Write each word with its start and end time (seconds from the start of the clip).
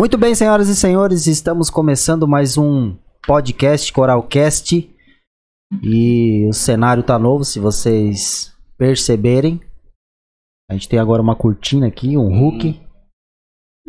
Muito 0.00 0.16
bem, 0.16 0.34
senhoras 0.34 0.70
e 0.70 0.74
senhores, 0.74 1.26
estamos 1.26 1.68
começando 1.68 2.26
mais 2.26 2.56
um 2.56 2.96
podcast 3.26 3.92
Coralcast. 3.92 4.90
E 5.82 6.46
o 6.48 6.54
cenário 6.54 7.02
tá 7.02 7.18
novo, 7.18 7.44
se 7.44 7.60
vocês 7.60 8.50
perceberem. 8.78 9.60
A 10.70 10.72
gente 10.72 10.88
tem 10.88 10.98
agora 10.98 11.20
uma 11.20 11.36
cortina 11.36 11.86
aqui, 11.86 12.16
um 12.16 12.42
hook. 12.42 12.80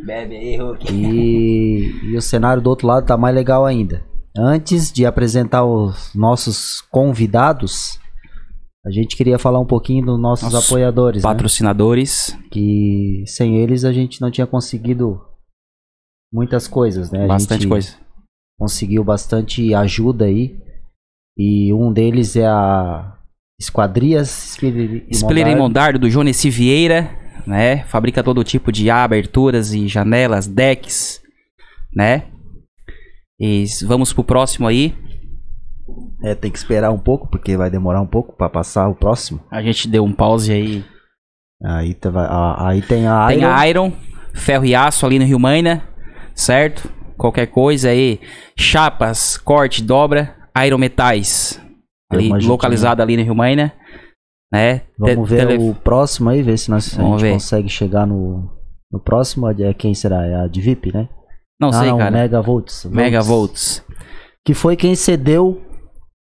Bebe 0.06 0.36
aí, 0.36 0.58
Hulk. 0.58 0.94
E, 0.94 2.12
e 2.12 2.18
o 2.18 2.22
cenário 2.22 2.62
do 2.62 2.70
outro 2.70 2.88
lado 2.88 3.06
tá 3.06 3.16
mais 3.16 3.34
legal 3.34 3.66
ainda. 3.66 4.04
Antes 4.38 4.92
de 4.92 5.06
apresentar 5.06 5.64
os 5.64 6.14
nossos 6.14 6.82
convidados, 6.92 7.98
a 8.86 8.92
gente 8.92 9.16
queria 9.16 9.40
falar 9.40 9.60
um 9.62 9.66
pouquinho 9.66 10.08
dos 10.08 10.20
nossos 10.20 10.52
Nossos 10.52 10.70
apoiadores, 10.70 11.24
né? 11.24 11.30
Patrocinadores. 11.30 12.38
Que 12.52 13.24
sem 13.28 13.60
eles 13.60 13.86
a 13.86 13.94
gente 13.94 14.20
não 14.20 14.30
tinha 14.30 14.46
conseguido 14.46 15.31
muitas 16.32 16.68
coisas, 16.68 17.12
né? 17.12 17.26
A 17.26 17.28
Bastante 17.28 17.64
gente 17.64 17.70
coisa. 17.70 17.96
conseguiu 18.60 19.04
bastante 19.04 19.74
ajuda 19.74 20.26
aí. 20.26 20.58
E 21.38 21.74
um 21.74 21.92
deles 21.92 22.36
é 22.36 22.46
a 22.46 23.18
Esquadrias 23.60 24.52
Espelha 24.52 25.04
Espelheira 25.10 25.52
Imondardo 25.52 26.00
do 26.00 26.10
Jonessi 26.10 26.50
Vieira, 26.50 27.10
né? 27.48 27.84
Fabrica 27.86 28.24
todo 28.24 28.44
tipo 28.44 28.72
de 28.72 28.90
aberturas 28.90 29.74
e 29.74 29.88
janelas, 29.88 30.48
decks, 30.48 31.22
né? 31.96 32.26
E 33.40 33.66
vamos 33.86 34.14
pro 34.14 34.24
próximo 34.24 34.68
aí. 34.68 34.96
É, 36.24 36.36
tem 36.36 36.52
que 36.52 36.58
esperar 36.58 36.92
um 36.92 37.00
pouco, 37.00 37.28
porque 37.28 37.58
vai 37.58 37.70
demorar 37.70 38.02
um 38.02 38.08
pouco 38.08 38.36
pra 38.36 38.48
passar 38.50 38.88
o 38.88 38.96
próximo. 38.96 39.40
A 39.50 39.62
gente 39.64 39.88
deu 39.88 40.04
um 40.04 40.14
pause 40.14 40.52
aí. 40.52 40.86
Aí, 41.64 41.96
aí 42.58 42.82
tem 42.84 43.08
a 43.08 43.28
Tem 43.28 43.40
Iron. 43.40 43.48
a 43.52 43.68
Iron, 43.68 43.94
ferro 44.34 44.66
e 44.66 44.76
aço 44.76 45.06
ali 45.06 45.18
no 45.18 45.26
Rio 45.26 45.40
Maina, 45.40 45.84
certo? 46.42 46.92
Qualquer 47.18 47.48
coisa 47.48 47.90
aí, 47.90 48.20
chapas, 48.58 49.38
corte, 49.38 49.84
dobra, 49.84 50.36
Iron 50.66 50.78
Metais. 50.78 51.60
Deu 52.12 52.34
Ali, 52.34 52.46
localizado 52.46 53.02
ali 53.02 53.16
no 53.16 53.24
Rio 53.24 53.36
Maina, 53.36 53.72
né? 54.52 54.82
Vamos 54.98 55.30
Te- 55.30 55.36
ver 55.36 55.48
tele- 55.48 55.70
o 55.70 55.74
próximo 55.74 56.30
aí, 56.30 56.42
ver 56.42 56.58
se 56.58 56.70
nós, 56.70 57.00
a 57.00 57.02
gente 57.04 57.22
ver. 57.22 57.34
consegue 57.34 57.70
chegar 57.70 58.06
no, 58.06 58.52
no 58.92 59.00
próximo. 59.00 59.48
É 59.50 59.74
quem 59.74 59.94
será? 59.94 60.26
É 60.26 60.36
a 60.44 60.48
de 60.48 60.60
VIP, 60.60 60.94
né? 60.94 61.08
Não 61.60 61.70
ah, 61.70 61.74
sei, 61.74 61.90
não, 61.90 61.98
cara. 61.98 62.12
Megavolts. 62.12 62.84
Volts. 62.84 62.96
Megavolts. 62.98 63.84
Que 64.46 64.54
foi 64.54 64.76
quem 64.76 64.96
cedeu 64.96 65.62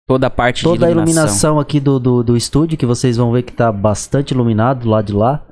Toda 0.07 0.27
a 0.27 0.31
parte 0.31 0.63
toda 0.65 0.79
de 0.79 0.85
a 0.85 0.91
iluminação. 0.91 1.23
iluminação 1.25 1.61
aqui 1.61 1.81
do, 1.81 1.99
do, 1.99 2.23
do 2.23 2.37
estúdio, 2.37 2.77
que 2.77 2.85
vocês 2.85 3.17
vão 3.17 3.33
ver 3.33 3.43
que 3.45 3.53
tá 3.53 3.73
bastante 3.73 4.33
iluminado 4.33 4.81
do 4.81 4.91
lado 4.91 5.07
de 5.07 5.13
lá. 5.15 5.43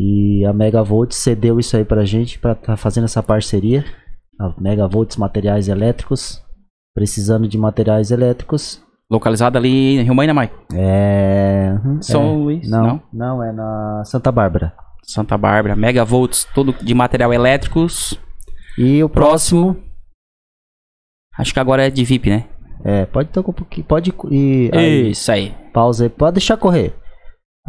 E 0.00 0.44
a 0.46 0.52
Megavolt 0.52 1.12
cedeu 1.12 1.58
isso 1.58 1.76
aí 1.76 1.84
pra 1.84 2.04
gente 2.04 2.38
pra 2.38 2.54
tá 2.54 2.76
fazendo 2.76 3.04
essa 3.04 3.20
parceria. 3.20 3.84
A 4.38 4.54
Megavolts 4.60 5.16
Materiais 5.16 5.66
Elétricos. 5.68 6.40
Precisando 6.94 7.48
de 7.48 7.58
materiais 7.58 8.10
elétricos. 8.12 8.80
Localizado 9.10 9.56
ali 9.58 9.96
em 9.98 10.02
Rio 10.02 10.14
Maina, 10.14 10.34
Mike. 10.34 10.54
É. 10.74 11.74
uhum, 11.84 12.02
São 12.02 12.22
é. 12.22 12.36
Luís? 12.36 12.68
Não, 12.70 12.82
Não. 12.86 13.02
não, 13.12 13.42
é 13.42 13.52
na 13.52 14.02
Santa 14.04 14.30
Bárbara. 14.30 14.72
Santa 15.02 15.36
Bárbara. 15.38 15.74
Megavolts, 15.74 16.46
tudo 16.54 16.72
de 16.72 16.94
material 16.94 17.32
elétricos. 17.32 18.18
E 18.76 19.02
o 19.02 19.08
próximo. 19.08 19.76
Acho 21.36 21.52
que 21.52 21.60
agora 21.60 21.86
é 21.86 21.90
de 21.90 22.04
VIP, 22.04 22.28
né? 22.30 22.46
É, 22.84 23.06
pode 23.06 23.30
tocar 23.30 23.50
um 23.50 23.54
pouquinho. 23.54 23.86
Pode. 23.86 24.12
E, 24.30 24.70
aí, 24.72 25.10
Isso 25.10 25.32
aí. 25.32 25.54
pausa 25.72 26.04
aí. 26.04 26.10
Pode 26.10 26.34
deixar 26.34 26.56
correr. 26.56 26.94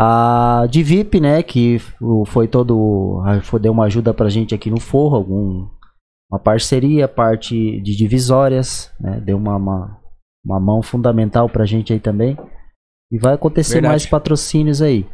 A 0.02 0.66
de 0.70 0.82
VIP, 0.82 1.20
né? 1.20 1.44
Que 1.44 1.78
foi 2.28 2.48
todo. 2.48 3.22
Foi, 3.44 3.60
deu 3.60 3.74
uma 3.74 3.84
ajuda 3.84 4.14
pra 4.14 4.30
gente 4.30 4.56
aqui 4.56 4.72
no 4.72 4.80
forro. 4.80 5.18
Algum, 5.18 5.68
uma 6.32 6.40
parceria, 6.40 7.06
parte 7.06 7.82
de 7.82 7.98
divisórias. 7.98 8.90
Né, 8.98 9.20
deu 9.20 9.36
uma, 9.36 9.58
uma, 9.58 10.00
uma 10.46 10.58
mão 10.58 10.82
fundamental 10.82 11.50
pra 11.50 11.66
gente 11.66 11.92
aí 11.92 12.00
também. 12.00 12.38
E 13.12 13.18
vai 13.18 13.34
acontecer 13.34 13.74
Verdade. 13.74 13.92
mais 13.92 14.06
patrocínios 14.06 14.82
aí. 14.82 15.06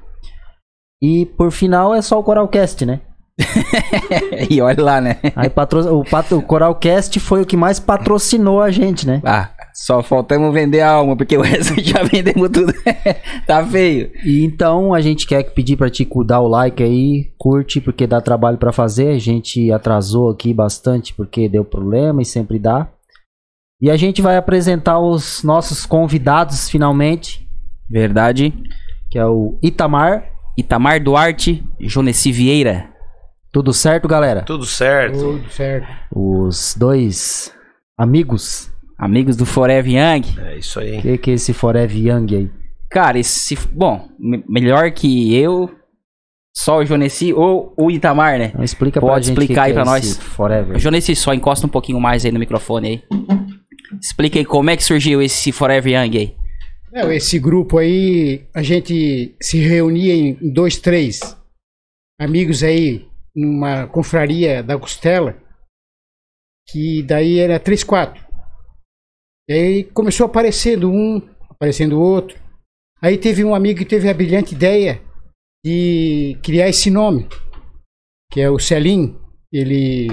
E 1.01 1.25
por 1.25 1.51
final 1.51 1.95
é 1.95 2.01
só 2.01 2.19
o 2.19 2.23
Coralcast, 2.23 2.85
né? 2.85 3.01
e 4.49 4.61
olha 4.61 4.81
lá, 4.81 5.01
né? 5.01 5.17
Aí 5.35 5.49
patro... 5.49 5.79
o, 5.93 6.05
patro... 6.05 6.37
o 6.37 6.41
Coralcast 6.41 7.19
foi 7.19 7.41
o 7.41 7.45
que 7.45 7.57
mais 7.57 7.79
patrocinou 7.79 8.61
a 8.61 8.71
gente, 8.71 9.05
né? 9.05 9.21
Ah, 9.25 9.49
só 9.73 10.01
faltamos 10.01 10.53
vender 10.53 10.79
a 10.79 10.91
alma, 10.91 11.17
porque 11.17 11.37
o 11.37 11.41
resto 11.41 11.73
já 11.83 12.01
vendemos 12.03 12.49
tudo. 12.49 12.73
tá 13.45 13.65
feio. 13.65 14.09
E 14.23 14.43
então 14.43 14.93
a 14.93 15.01
gente 15.01 15.27
quer 15.27 15.43
pedir 15.51 15.75
pra 15.75 15.89
ti 15.89 16.07
dar 16.25 16.39
o 16.39 16.47
like 16.47 16.81
aí, 16.81 17.33
curte, 17.37 17.81
porque 17.81 18.07
dá 18.07 18.21
trabalho 18.21 18.57
pra 18.57 18.71
fazer. 18.71 19.09
A 19.09 19.19
gente 19.19 19.69
atrasou 19.71 20.29
aqui 20.29 20.53
bastante 20.53 21.13
porque 21.13 21.49
deu 21.49 21.65
problema 21.65 22.21
e 22.21 22.25
sempre 22.25 22.57
dá. 22.57 22.87
E 23.81 23.91
a 23.91 23.97
gente 23.97 24.21
vai 24.21 24.37
apresentar 24.37 24.99
os 24.99 25.43
nossos 25.43 25.85
convidados 25.85 26.69
finalmente, 26.69 27.45
Verdade. 27.89 28.53
que 29.11 29.19
é 29.19 29.25
o 29.25 29.59
Itamar. 29.61 30.31
Itamar 30.57 31.03
Duarte, 31.03 31.61
Jonessi 31.81 32.31
Vieira. 32.31 32.94
Tudo 33.55 33.71
certo, 33.73 34.05
galera? 34.05 34.41
Tudo 34.41 34.65
certo. 34.65 35.17
Tudo 35.17 35.49
certo. 35.49 35.87
Os 36.13 36.75
dois 36.77 37.53
amigos. 37.97 38.69
Amigos 38.97 39.37
do 39.37 39.45
Forever 39.45 39.89
Young. 39.93 40.25
É 40.39 40.57
isso 40.57 40.77
aí. 40.77 40.97
O 40.97 41.01
que, 41.01 41.17
que 41.17 41.31
é 41.31 41.33
esse 41.35 41.53
Forever 41.53 41.95
Young 41.97 42.35
aí? 42.35 42.51
Cara, 42.91 43.17
esse. 43.17 43.55
Bom, 43.71 44.09
me- 44.19 44.43
melhor 44.49 44.91
que 44.91 45.33
eu, 45.33 45.69
só 46.53 46.79
o 46.79 46.85
Jonessi 46.85 47.31
ou 47.31 47.73
o 47.77 47.89
Itamar, 47.89 48.37
né? 48.37 48.47
Então 48.47 48.61
explica 48.61 48.99
pra 48.99 49.07
Pode 49.09 49.27
gente 49.27 49.39
explicar 49.39 49.53
que 49.53 49.67
aí 49.69 49.73
que 49.73 49.79
é 49.79 49.81
pra 49.83 49.89
nós. 49.89 50.17
Forever. 50.17 50.77
Jonessi, 50.77 51.15
só 51.15 51.33
encosta 51.33 51.65
um 51.65 51.69
pouquinho 51.69 51.99
mais 52.01 52.25
aí 52.25 52.33
no 52.33 52.39
microfone 52.39 52.87
aí. 52.89 53.03
Explica 54.01 54.37
aí 54.37 54.43
como 54.43 54.69
é 54.69 54.75
que 54.75 54.83
surgiu 54.83 55.21
esse 55.21 55.53
Forever 55.53 55.93
Young 55.93 56.17
aí. 56.17 56.35
Não, 56.91 57.09
esse 57.09 57.39
grupo 57.39 57.77
aí, 57.77 58.43
a 58.53 58.61
gente 58.61 59.33
se 59.41 59.59
reunia 59.59 60.13
em 60.13 60.33
dois, 60.53 60.77
três 60.77 61.21
amigos 62.19 62.63
aí, 62.63 63.05
numa 63.35 63.87
confraria 63.87 64.63
da 64.63 64.77
Costela, 64.77 65.37
que 66.69 67.03
daí 67.03 67.39
era 67.39 67.59
três, 67.59 67.83
quatro. 67.83 68.23
E 69.49 69.53
aí 69.53 69.83
começou 69.83 70.25
aparecendo 70.25 70.89
um, 70.91 71.21
aparecendo 71.49 71.99
outro. 71.99 72.37
Aí 73.01 73.17
teve 73.17 73.43
um 73.43 73.53
amigo 73.53 73.79
que 73.79 73.85
teve 73.85 74.09
a 74.09 74.13
brilhante 74.13 74.55
ideia 74.55 75.01
de 75.63 76.37
criar 76.41 76.69
esse 76.69 76.89
nome, 76.89 77.27
que 78.31 78.41
é 78.41 78.49
o 78.49 78.57
Celim. 78.57 79.15
Ele 79.51 80.07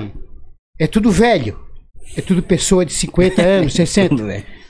é 0.79 0.87
tudo 0.87 1.11
velho, 1.11 1.59
é 2.17 2.21
tudo 2.21 2.43
pessoa 2.43 2.85
de 2.85 2.93
50 2.93 3.43
anos, 3.43 3.73
60. 3.75 4.15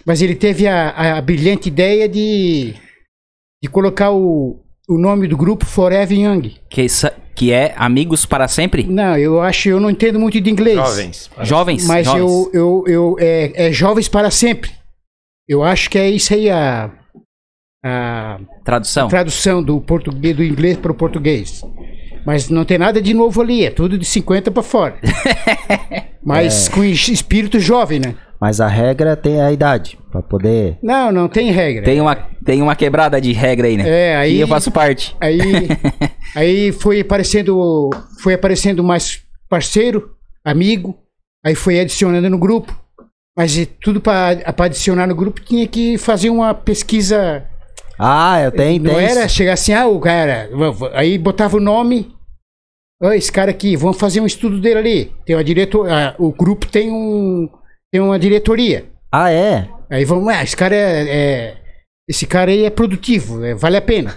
Mas 0.06 0.20
ele 0.22 0.34
teve 0.34 0.66
a, 0.66 1.16
a 1.16 1.20
brilhante 1.22 1.68
ideia 1.68 2.08
de, 2.08 2.74
de 3.62 3.68
colocar 3.70 4.10
o, 4.12 4.60
o 4.88 4.98
nome 4.98 5.26
do 5.26 5.36
grupo 5.36 5.64
Forever 5.64 6.16
Young. 6.18 6.56
Que, 6.68 6.88
sa- 6.88 7.14
que 7.34 7.52
é 7.52 7.72
Amigos 7.76 8.24
para 8.26 8.46
Sempre? 8.48 8.84
Não, 8.84 9.16
eu 9.16 9.40
acho, 9.40 9.68
eu 9.68 9.80
não 9.80 9.90
entendo 9.90 10.18
muito 10.18 10.40
de 10.40 10.50
inglês. 10.50 10.76
Jovens. 10.76 11.30
Jovens? 11.42 11.86
Mas 11.86 12.06
jovens. 12.06 12.20
eu, 12.20 12.50
eu, 12.52 12.84
eu 12.86 13.16
é, 13.18 13.68
é 13.68 13.72
jovens 13.72 14.08
para 14.08 14.30
sempre. 14.30 14.70
Eu 15.48 15.62
acho 15.62 15.90
que 15.90 15.98
é 15.98 16.08
isso 16.10 16.32
aí 16.34 16.48
a, 16.50 16.90
a 17.84 18.38
Tradução? 18.64 19.08
tradução 19.08 19.62
do 19.62 19.80
português 19.80 20.36
do 20.36 20.44
inglês 20.44 20.76
para 20.76 20.92
o 20.92 20.94
português. 20.94 21.62
Mas 22.24 22.48
não 22.48 22.64
tem 22.64 22.78
nada 22.78 23.02
de 23.02 23.12
novo 23.12 23.40
ali, 23.40 23.64
é 23.64 23.70
tudo 23.70 23.98
de 23.98 24.04
50 24.04 24.50
para 24.52 24.62
fora. 24.62 24.96
Mas 26.24 26.68
com 26.68 26.84
es- 26.84 27.08
espírito 27.08 27.58
jovem, 27.58 27.98
né? 27.98 28.14
Mas 28.40 28.60
a 28.60 28.68
regra 28.68 29.16
tem 29.16 29.40
a 29.40 29.50
idade, 29.52 29.98
pra 30.12 30.22
poder... 30.22 30.78
Não, 30.82 31.10
não 31.10 31.28
tem 31.28 31.50
regra. 31.50 31.82
Tem 31.84 32.00
uma, 32.00 32.14
tem 32.44 32.60
uma 32.62 32.76
quebrada 32.76 33.20
de 33.20 33.32
regra 33.32 33.66
aí, 33.66 33.76
né? 33.76 33.88
É, 33.88 34.16
aí- 34.16 34.36
E 34.36 34.40
eu 34.40 34.46
faço 34.46 34.70
parte. 34.70 35.16
Aí, 35.20 35.38
aí 36.36 36.70
foi 36.72 37.00
aparecendo, 37.00 37.90
foi 38.22 38.34
aparecendo 38.34 38.84
mais 38.84 39.22
parceiro, 39.48 40.14
amigo, 40.44 40.96
aí 41.44 41.54
foi 41.54 41.80
adicionando 41.80 42.28
no 42.30 42.38
grupo. 42.38 42.78
Mas 43.36 43.66
tudo 43.82 43.98
para 44.00 44.42
adicionar 44.58 45.06
no 45.06 45.14
grupo 45.14 45.40
tinha 45.40 45.66
que 45.66 45.96
fazer 45.96 46.28
uma 46.28 46.52
pesquisa. 46.52 47.44
Ah, 47.98 48.40
eu 48.42 48.52
tenho, 48.52 48.82
não 48.82 48.94
tem 48.94 49.04
era 49.04 49.24
isso. 49.24 49.34
chegar 49.36 49.54
assim, 49.54 49.72
ah, 49.72 49.86
o 49.86 49.98
cara. 49.98 50.50
Aí 50.92 51.16
botava 51.16 51.56
o 51.56 51.60
nome. 51.60 52.14
Ó, 53.02 53.10
esse 53.12 53.32
cara 53.32 53.50
aqui, 53.50 53.74
vamos 53.74 53.96
fazer 53.98 54.20
um 54.20 54.26
estudo 54.26 54.60
dele 54.60 54.78
ali. 54.78 55.12
Tem 55.24 55.34
uma 55.34 55.42
diretor, 55.42 55.90
ah, 55.90 56.14
o 56.18 56.30
grupo 56.30 56.66
tem 56.66 56.90
um 56.92 57.48
tem 57.90 58.00
uma 58.02 58.18
diretoria. 58.18 58.91
Ah, 59.12 59.30
é? 59.30 59.68
Aí 59.90 60.04
vamos, 60.04 60.26
ah, 60.28 60.42
esse 60.42 60.56
cara 60.56 60.74
é, 60.74 61.08
é- 61.08 61.56
esse 62.08 62.26
cara 62.26 62.50
aí 62.50 62.64
é 62.64 62.70
produtivo, 62.70 63.44
é, 63.44 63.54
vale 63.54 63.76
a 63.76 63.82
pena. 63.82 64.14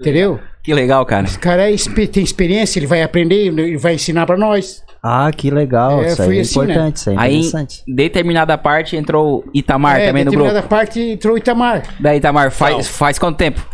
Entendeu? 0.00 0.38
Que 0.64 0.72
legal, 0.72 1.04
cara. 1.04 1.24
Esse 1.26 1.38
cara 1.38 1.70
é 1.72 1.76
tem 2.06 2.22
experiência, 2.22 2.78
ele 2.78 2.86
vai 2.86 3.02
aprender, 3.02 3.46
ele 3.48 3.76
vai 3.76 3.94
ensinar 3.94 4.26
pra 4.26 4.36
nós. 4.36 4.82
Ah, 5.02 5.30
que 5.36 5.50
legal. 5.50 6.02
É, 6.02 6.08
isso 6.12 6.22
aí 6.22 6.38
é 6.38 6.40
assim, 6.40 6.58
né? 6.60 6.64
importante, 6.64 6.96
isso 6.96 7.10
aí 7.10 7.16
é 7.16 7.20
Aí, 7.20 7.34
interessante. 7.38 7.82
determinada 7.88 8.56
parte, 8.56 8.96
entrou 8.96 9.44
Itamar 9.52 10.00
é, 10.00 10.06
também 10.06 10.24
no 10.24 10.30
grupo. 10.30 10.44
determinada 10.44 10.68
parte 10.68 11.00
entrou 11.00 11.34
o 11.34 11.38
Itamar. 11.38 11.82
Daí, 11.98 12.18
Itamar, 12.18 12.52
faz, 12.52 12.76
Não. 12.76 12.84
faz 12.84 13.18
quanto 13.18 13.36
tempo? 13.36 13.66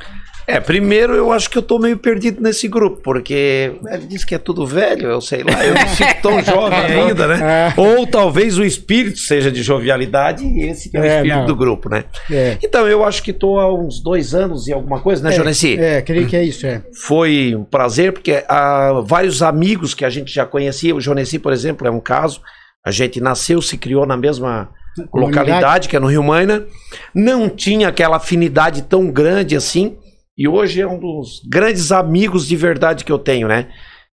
É, 0.49 0.59
primeiro 0.59 1.15
eu 1.15 1.31
acho 1.31 1.51
que 1.51 1.59
eu 1.59 1.63
tô 1.63 1.79
meio 1.79 1.99
perdido 1.99 2.41
nesse 2.43 2.67
grupo, 2.67 3.01
porque 3.03 3.73
ele 3.93 4.07
diz 4.07 4.25
que 4.25 4.35
é 4.35 4.39
tudo 4.39 4.67
velho, 4.67 5.07
eu 5.09 5.21
sei 5.21 5.43
lá, 5.43 5.63
eu 5.65 5.75
me 5.75 5.89
sinto 5.91 6.23
tão 6.23 6.41
jovem 6.43 6.79
ainda, 6.79 7.27
né? 7.27 7.75
Ou 7.77 8.07
talvez 8.07 8.57
o 8.59 8.65
espírito 8.65 9.19
seja 9.19 9.53
de 9.53 9.63
jovialidade 9.63 10.45
e 10.45 10.63
esse 10.69 10.91
é 10.95 11.01
o 11.01 11.05
É, 11.05 11.17
espírito 11.17 11.39
não. 11.41 11.47
do 11.47 11.55
grupo, 11.55 11.91
né? 11.91 12.05
É. 12.31 12.57
Então 12.63 12.89
eu 12.89 13.05
acho 13.05 13.23
que 13.23 13.33
tô 13.33 13.59
há 13.59 13.73
uns 13.73 14.03
dois 14.03 14.35
anos 14.35 14.67
e 14.69 14.73
alguma 14.73 15.01
coisa, 15.01 15.23
né, 15.23 15.33
Jonesi? 15.37 15.79
É, 15.79 16.01
creio 16.01 16.27
que 16.27 16.35
é 16.37 16.43
isso, 16.43 16.67
é. 16.67 16.81
Foi 17.07 17.55
um 17.55 17.63
prazer, 17.65 18.13
porque 18.15 18.43
há 18.49 19.03
vários 19.05 19.43
amigos 19.43 19.93
que 19.93 20.05
a 20.05 20.11
gente 20.11 20.33
já 20.35 20.47
conhecia, 20.47 20.95
o 20.97 21.01
Jonesi, 21.01 21.39
por 21.39 21.53
exemplo, 21.53 21.87
é 21.87 21.91
um 21.91 22.01
caso. 22.01 22.41
A 22.83 22.91
gente 22.91 23.21
nasceu, 23.21 23.61
se 23.61 23.77
criou 23.77 24.07
na 24.07 24.17
mesma 24.17 24.71
localidade, 25.13 25.89
que 25.89 25.97
é 25.97 26.01
no 26.01 26.07
Rio 26.07 26.23
Maina. 26.23 26.65
Não 27.15 27.49
tinha 27.49 27.89
aquela 27.89 28.17
afinidade 28.17 28.83
tão 28.83 29.11
grande 29.11 29.55
assim. 29.55 29.97
E 30.39 30.47
hoje 30.47 30.81
é 30.81 30.87
um 30.87 31.01
dos 31.01 31.43
grandes 31.45 31.91
amigos 31.91 32.47
de 32.47 32.55
verdade 32.55 33.05
que 33.05 33.11
eu 33.11 33.19
tenho, 33.19 33.49
né? 33.49 33.73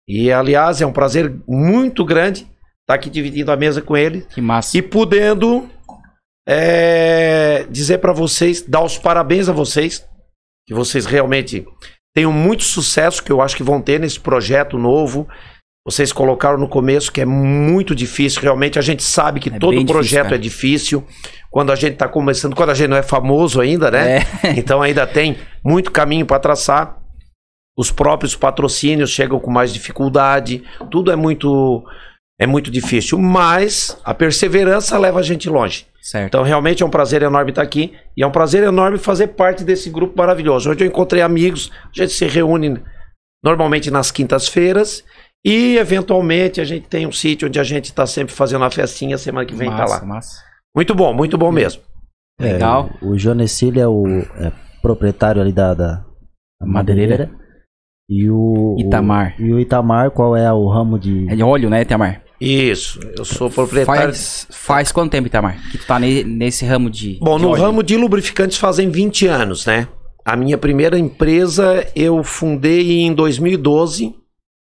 E, 0.06 0.30
aliás, 0.30 0.80
é 0.80 0.86
um 0.86 0.92
prazer 0.92 1.34
muito 1.48 2.04
grande 2.04 2.46
estar 2.82 2.94
aqui 2.94 3.10
dividindo 3.10 3.50
a 3.50 3.56
mesa 3.56 3.82
com 3.82 3.96
ele 3.96 4.22
Que 4.32 4.40
massa. 4.40 4.78
e 4.78 4.82
podendo 4.82 5.68
é, 6.46 7.66
dizer 7.70 7.98
para 7.98 8.12
vocês, 8.12 8.62
dar 8.62 8.84
os 8.84 8.98
parabéns 8.98 9.48
a 9.48 9.52
vocês, 9.52 10.06
que 10.66 10.74
vocês 10.74 11.06
realmente 11.06 11.66
tenham 12.14 12.32
muito 12.32 12.62
sucesso, 12.62 13.22
que 13.22 13.32
eu 13.32 13.40
acho 13.40 13.56
que 13.56 13.62
vão 13.62 13.80
ter 13.80 13.98
nesse 13.98 14.20
projeto 14.20 14.78
novo. 14.78 15.26
Vocês 15.84 16.12
colocaram 16.12 16.58
no 16.58 16.68
começo 16.68 17.10
que 17.10 17.20
é 17.20 17.24
muito 17.24 17.94
difícil, 17.94 18.40
realmente 18.40 18.78
a 18.78 18.82
gente 18.82 19.02
sabe 19.02 19.40
que 19.40 19.48
É 19.48 19.58
todo 19.58 19.72
difícil, 19.72 19.92
projeto 19.92 20.22
cara. 20.24 20.34
é 20.36 20.38
difícil. 20.38 21.04
Quando 21.50 21.72
a 21.72 21.74
gente 21.74 21.94
está 21.94 22.08
começando, 22.08 22.54
quando 22.54 22.70
a 22.70 22.74
gente 22.74 22.88
não 22.88 22.96
é 22.96 23.02
famoso 23.02 23.60
ainda, 23.60 23.90
né? 23.90 24.18
É. 24.18 24.22
Então 24.56 24.80
ainda 24.80 25.06
tem 25.06 25.36
muito 25.64 25.90
caminho 25.90 26.24
para 26.24 26.38
traçar. 26.38 26.98
Os 27.76 27.90
próprios 27.90 28.36
patrocínios 28.36 29.10
chegam 29.10 29.40
com 29.40 29.50
mais 29.50 29.72
dificuldade. 29.72 30.62
Tudo 30.90 31.10
é 31.10 31.16
muito 31.16 31.84
é 32.40 32.46
muito 32.46 32.70
difícil, 32.70 33.18
mas 33.18 33.96
a 34.04 34.14
perseverança 34.14 34.98
leva 34.98 35.20
a 35.20 35.22
gente 35.22 35.48
longe. 35.48 35.86
Certo. 36.00 36.26
Então 36.26 36.42
realmente 36.42 36.82
é 36.82 36.86
um 36.86 36.90
prazer 36.90 37.22
enorme 37.22 37.50
estar 37.50 37.62
aqui 37.62 37.92
e 38.16 38.22
é 38.22 38.26
um 38.26 38.32
prazer 38.32 38.62
enorme 38.62 38.98
fazer 38.98 39.28
parte 39.28 39.64
desse 39.64 39.90
grupo 39.90 40.16
maravilhoso. 40.16 40.70
Hoje 40.70 40.84
eu 40.84 40.86
encontrei 40.86 41.22
amigos, 41.22 41.70
a 41.86 42.02
gente 42.02 42.12
se 42.12 42.24
reúne 42.26 42.80
normalmente 43.44 43.90
nas 43.90 44.10
quintas-feiras 44.12 45.04
e 45.44 45.76
eventualmente 45.76 46.60
a 46.60 46.64
gente 46.64 46.88
tem 46.88 47.06
um 47.06 47.12
sítio 47.12 47.48
onde 47.48 47.58
a 47.58 47.64
gente 47.64 47.86
está 47.86 48.06
sempre 48.06 48.34
fazendo 48.34 48.62
uma 48.62 48.70
festinha, 48.70 49.18
semana 49.18 49.46
que 49.46 49.54
vem 49.54 49.68
tá 49.68 49.78
massa, 49.78 50.00
lá. 50.00 50.06
massa. 50.06 50.42
Muito 50.74 50.94
bom, 50.94 51.12
muito 51.12 51.36
bom 51.36 51.50
mesmo. 51.50 51.82
É, 52.40 52.52
Legal. 52.54 52.90
o, 53.00 53.10
o 53.10 53.18
Jonesile 53.18 53.80
é 53.80 53.86
o 53.86 54.06
é 54.36 54.52
proprietário 54.80 55.40
ali 55.40 55.52
da, 55.52 55.74
da, 55.74 56.04
madeireira. 56.60 57.30
E 58.08 58.28
o. 58.28 58.76
Itamar. 58.78 59.34
O, 59.38 59.42
e 59.42 59.52
o 59.52 59.60
Itamar, 59.60 60.10
qual 60.10 60.36
é 60.36 60.52
o 60.52 60.68
ramo 60.68 60.98
de. 60.98 61.28
É 61.30 61.36
de 61.36 61.42
óleo, 61.42 61.70
né, 61.70 61.82
Itamar? 61.82 62.22
Isso, 62.40 62.98
eu 63.16 63.24
sou 63.24 63.48
proprietário. 63.48 64.02
Faz, 64.02 64.48
faz 64.50 64.92
quanto 64.92 65.12
tempo, 65.12 65.28
Itamar? 65.28 65.56
Que 65.70 65.78
tu 65.78 65.86
tá 65.86 65.98
ne- 65.98 66.24
nesse 66.24 66.64
ramo 66.64 66.90
de. 66.90 67.18
Bom, 67.20 67.36
de 67.36 67.42
no 67.44 67.50
óleo? 67.50 67.62
ramo 67.62 67.82
de 67.82 67.96
lubrificantes 67.96 68.58
fazem 68.58 68.90
20 68.90 69.26
anos, 69.28 69.64
né? 69.64 69.86
A 70.24 70.36
minha 70.36 70.58
primeira 70.58 70.98
empresa 70.98 71.86
eu 71.94 72.22
fundei 72.24 73.00
em 73.00 73.12
2012, 73.14 74.14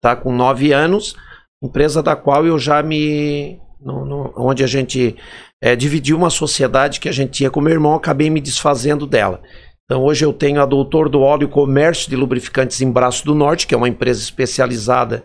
tá? 0.01 0.15
Com 0.17 0.33
9 0.33 0.73
anos. 0.73 1.15
Empresa 1.63 2.03
da 2.03 2.15
qual 2.17 2.47
eu 2.47 2.59
já 2.59 2.83
me. 2.83 3.59
no- 3.81 4.05
no- 4.05 4.33
onde 4.37 4.65
a 4.65 4.67
gente 4.67 5.15
eh, 5.63 5.77
dividiu 5.77 6.17
uma 6.17 6.31
sociedade 6.31 6.99
que 6.99 7.09
a 7.09 7.13
gente 7.13 7.31
tinha 7.31 7.49
com 7.51 7.61
meu 7.61 7.73
irmão, 7.73 7.95
acabei 7.95 8.29
me 8.29 8.41
desfazendo 8.41 9.07
dela. 9.07 9.41
Então 9.85 10.03
hoje 10.05 10.25
eu 10.25 10.33
tenho 10.33 10.61
a 10.61 10.67
Doutor 10.67 11.09
do 11.09 11.21
Óleo 11.21 11.49
Comércio 11.49 12.11
de 12.11 12.17
Lubrificantes 12.17 12.81
em 12.81 12.91
Braço 12.91 13.25
do 13.25 13.35
Norte, 13.37 13.67
que 13.69 13.75
é 13.75 13.79
uma 13.79 13.89
empresa 13.89 14.21
especializada 14.21 15.25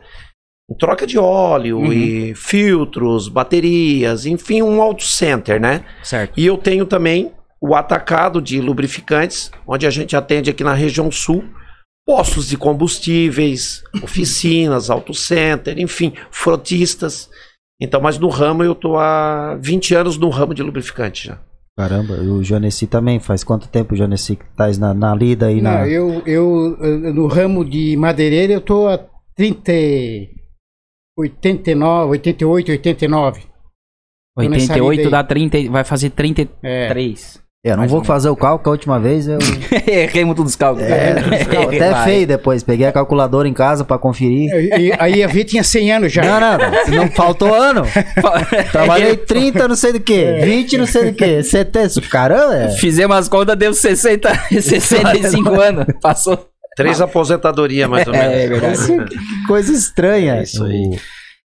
em 0.69 0.75
troca 0.77 1.05
de 1.07 1.17
óleo 1.17 1.79
Uhum. 1.79 1.91
e 1.91 2.35
filtros, 2.35 3.27
baterias, 3.27 4.25
enfim, 4.25 4.61
um 4.61 4.81
auto 4.81 5.03
center, 5.03 5.59
né? 5.59 5.83
Certo. 6.03 6.39
E 6.39 6.45
eu 6.45 6.57
tenho 6.57 6.85
também 6.85 7.31
o 7.59 7.75
atacado 7.75 8.41
de 8.41 8.61
lubrificantes, 8.61 9.51
onde 9.67 9.85
a 9.87 9.89
gente 9.89 10.15
atende 10.15 10.49
aqui 10.49 10.63
na 10.63 10.73
região 10.73 11.11
sul, 11.11 11.43
postos 12.05 12.47
de 12.47 12.57
combustíveis, 12.57 13.83
oficinas, 14.03 14.89
auto 14.89 15.13
center, 15.13 15.79
enfim, 15.79 16.13
frotistas. 16.31 17.29
Então, 17.81 17.99
mas 18.01 18.17
no 18.17 18.29
ramo 18.29 18.63
eu 18.63 18.75
tô 18.75 18.97
há 18.97 19.57
20 19.61 19.95
anos 19.95 20.17
no 20.17 20.29
ramo 20.29 20.53
de 20.53 20.63
lubrificante 20.63 21.27
já. 21.27 21.39
Caramba, 21.75 22.13
o 22.13 22.43
Jonessi 22.43 22.85
também. 22.85 23.19
Faz 23.19 23.43
quanto 23.43 23.67
tempo 23.67 23.93
o 23.93 23.97
Jonessi 23.97 24.35
que 24.35 24.45
tá 24.55 24.67
na, 24.79 24.93
na 24.93 25.15
lida 25.15 25.47
aí 25.47 25.59
na. 25.59 25.79
Não, 25.79 25.85
eu, 25.85 26.21
eu, 26.25 26.77
eh, 26.79 27.11
no 27.11 27.25
ramo 27.25 27.65
de 27.65 27.97
madeireira, 27.97 28.53
eu 28.53 28.61
tô 28.61 28.87
há 28.87 28.99
30, 29.35 29.71
e 29.71 30.29
89, 31.17 32.11
88, 32.11 32.71
89. 32.71 33.41
tô 33.41 34.41
nessa 34.43 34.73
88 34.73 34.97
lida 34.97 35.07
aí. 35.07 35.11
dá 35.11 35.23
30, 35.23 35.71
vai 35.71 35.83
fazer 35.83 36.11
33. 36.11 37.35
É. 37.39 37.42
É, 37.65 37.69
eu 37.69 37.71
não 37.71 37.77
mais 37.79 37.91
vou 37.91 38.01
ou 38.01 38.05
fazer 38.05 38.27
o 38.27 38.35
cálculo, 38.35 38.71
a 38.71 38.73
última 38.73 38.99
vez 38.99 39.25
eu. 39.25 39.39
Errei 39.87 40.25
muito 40.25 40.43
dos 40.43 40.53
cálculos. 40.53 40.85
É, 40.89 41.13
até 41.65 41.91
Vai. 41.91 42.03
feio 42.03 42.27
depois. 42.27 42.61
Peguei 42.61 42.85
a 42.85 42.91
calculadora 42.91 43.47
em 43.47 43.53
casa 43.53 43.85
pra 43.85 43.97
conferir. 43.97 44.51
E- 44.53 44.89
e- 44.89 44.93
aí 44.99 45.23
a 45.23 45.27
Vi 45.27 45.45
tinha 45.45 45.63
100 45.63 45.93
anos 45.93 46.11
já. 46.11 46.23
Não, 46.23 46.39
não, 46.41 46.97
não 47.05 47.11
faltou 47.11 47.53
ano. 47.53 47.83
Trabalhei 48.71 49.15
30, 49.15 49.65
não 49.69 49.75
sei 49.77 49.93
do 49.93 50.01
que, 50.01 50.41
20, 50.43 50.77
não 50.77 50.85
sei 50.85 51.11
do 51.11 51.17
que, 51.17 51.41
70. 51.41 52.01
Caramba, 52.09 52.53
é. 52.55 52.69
Fizemos 52.71 53.15
as 53.15 53.29
contas, 53.29 53.55
deu 53.57 53.73
60, 53.73 54.29
65 54.61 55.49
anos. 55.61 55.85
Passou. 56.01 56.47
Três 56.75 56.99
aposentadorias, 56.99 57.87
mais 57.89 58.05
ou 58.07 58.11
menos. 58.13 58.27
É 58.33 58.47
verdade. 58.47 58.87
Que 59.07 59.47
coisa 59.47 59.71
estranha. 59.71 60.35
É 60.37 60.43
isso 60.43 60.63
aí. 60.65 60.97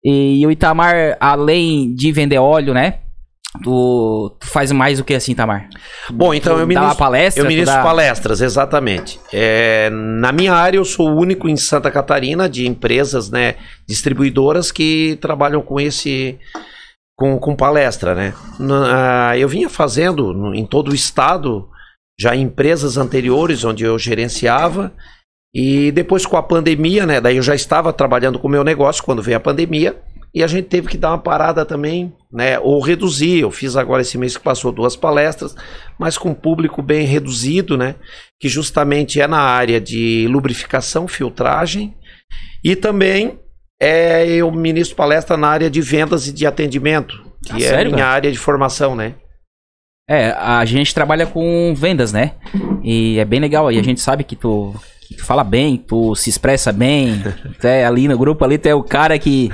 E, 0.04 0.46
o 0.46 0.52
Itamar, 0.52 1.16
além 1.20 1.94
de 1.94 2.12
vender 2.12 2.40
óleo, 2.40 2.74
né? 2.74 2.96
Tu, 3.64 4.36
tu 4.40 4.48
faz 4.48 4.72
mais 4.72 5.00
o 5.00 5.04
que 5.04 5.14
assim, 5.14 5.34
Itamar? 5.34 5.68
Bom, 6.10 6.34
então 6.34 6.54
eu 6.54 6.60
Dá 6.60 6.64
uma 6.64 6.68
ministro, 6.82 6.98
palestra, 6.98 7.42
eu 7.42 7.46
tu 7.46 7.50
ministro 7.50 7.76
dá- 7.76 7.84
palestras, 7.84 8.42
exatamente. 8.42 9.20
É, 9.34 9.90
na 9.92 10.32
minha 10.32 10.54
área, 10.54 10.78
eu 10.78 10.86
sou 10.86 11.10
o 11.10 11.20
único 11.20 11.50
em 11.50 11.58
Santa 11.58 11.92
Catarina 11.92 12.48
de 12.48 12.66
empresas, 12.66 13.30
né, 13.30 13.56
distribuidoras 13.88 14.72
que 14.72 15.18
trabalham 15.22 15.62
com 15.62 15.80
esse, 15.82 16.40
com, 17.18 17.38
com 17.38 17.54
palestra, 17.56 18.16
né. 18.16 18.34
Na- 18.58 19.38
eu 19.38 19.50
vinha 19.50 19.68
fazendo 19.70 20.34
no- 20.34 20.56
em 20.56 20.66
todo 20.66 20.90
o 20.92 20.96
estado, 20.96 21.68
já 22.18 22.34
em 22.34 22.44
empresas 22.44 22.96
anteriores 22.98 23.66
onde 23.66 23.84
eu 23.84 24.00
gerenciava, 24.00 24.94
e 25.54 25.92
depois 25.92 26.26
com 26.26 26.38
a 26.38 26.44
pandemia, 26.44 27.06
né, 27.06 27.20
daí 27.20 27.36
eu 27.36 27.44
já 27.44 27.54
estava 27.54 27.92
trabalhando 27.92 28.40
com 28.40 28.48
o 28.48 28.52
meu 28.52 28.64
negócio 28.64 29.04
quando 29.04 29.22
veio 29.22 29.36
a 29.36 29.42
pandemia, 29.42 29.98
e 30.34 30.44
a 30.44 30.48
gente 30.48 30.68
teve 30.68 30.88
que 30.88 30.98
dar 30.98 31.10
uma 31.10 31.18
parada 31.18 31.66
também, 31.66 32.14
né, 32.32 32.58
ou 32.60 32.80
reduzir. 32.82 33.40
Eu 33.40 33.52
fiz 33.52 33.76
agora 33.76 34.02
esse 34.02 34.18
mês 34.18 34.38
que 34.38 34.44
passou 34.44 34.72
duas 34.72 34.96
palestras, 34.96 35.56
mas 36.00 36.18
com 36.18 36.30
um 36.30 36.34
público 36.34 36.82
bem 36.82 37.06
reduzido, 37.06 37.78
né? 37.78 37.96
Que 38.40 38.48
justamente 38.48 39.20
é 39.20 39.28
na 39.28 39.42
área 39.42 39.80
de 39.82 40.28
lubrificação, 40.30 41.08
filtragem 41.08 41.94
e 42.64 42.76
também 42.76 43.40
é, 43.82 44.28
eu 44.28 44.52
ministro 44.52 44.96
palestra 44.96 45.36
na 45.36 45.48
área 45.48 45.70
de 45.70 45.82
vendas 45.82 46.28
e 46.28 46.32
de 46.32 46.46
atendimento, 46.46 47.16
que 47.46 47.52
Ah, 47.54 47.58
é 47.58 47.60
sério, 47.60 47.92
minha 47.92 48.04
cara? 48.04 48.16
área 48.16 48.32
de 48.32 48.38
formação, 48.38 48.96
né? 48.96 49.16
É, 50.10 50.32
a 50.32 50.64
gente 50.66 50.94
trabalha 50.94 51.26
com 51.26 51.74
vendas, 51.76 52.12
né? 52.12 52.34
E 52.84 53.18
é 53.18 53.26
bem 53.26 53.40
legal. 53.40 53.72
E 53.72 53.80
a 53.80 53.84
gente 53.84 54.02
sabe 54.02 54.24
que 54.24 54.36
tu, 54.36 54.74
que 55.00 55.01
tu 55.01 55.01
fala 55.20 55.44
bem, 55.44 55.78
tu 55.78 56.16
se 56.16 56.30
expressa 56.30 56.72
bem. 56.72 57.22
Tu 57.62 57.68
é 57.68 57.86
ali 57.86 58.08
no 58.08 58.18
grupo 58.18 58.44
ali, 58.44 58.58
tu 58.58 58.66
é 58.68 58.74
o 58.74 58.82
cara 58.84 59.20
que, 59.20 59.52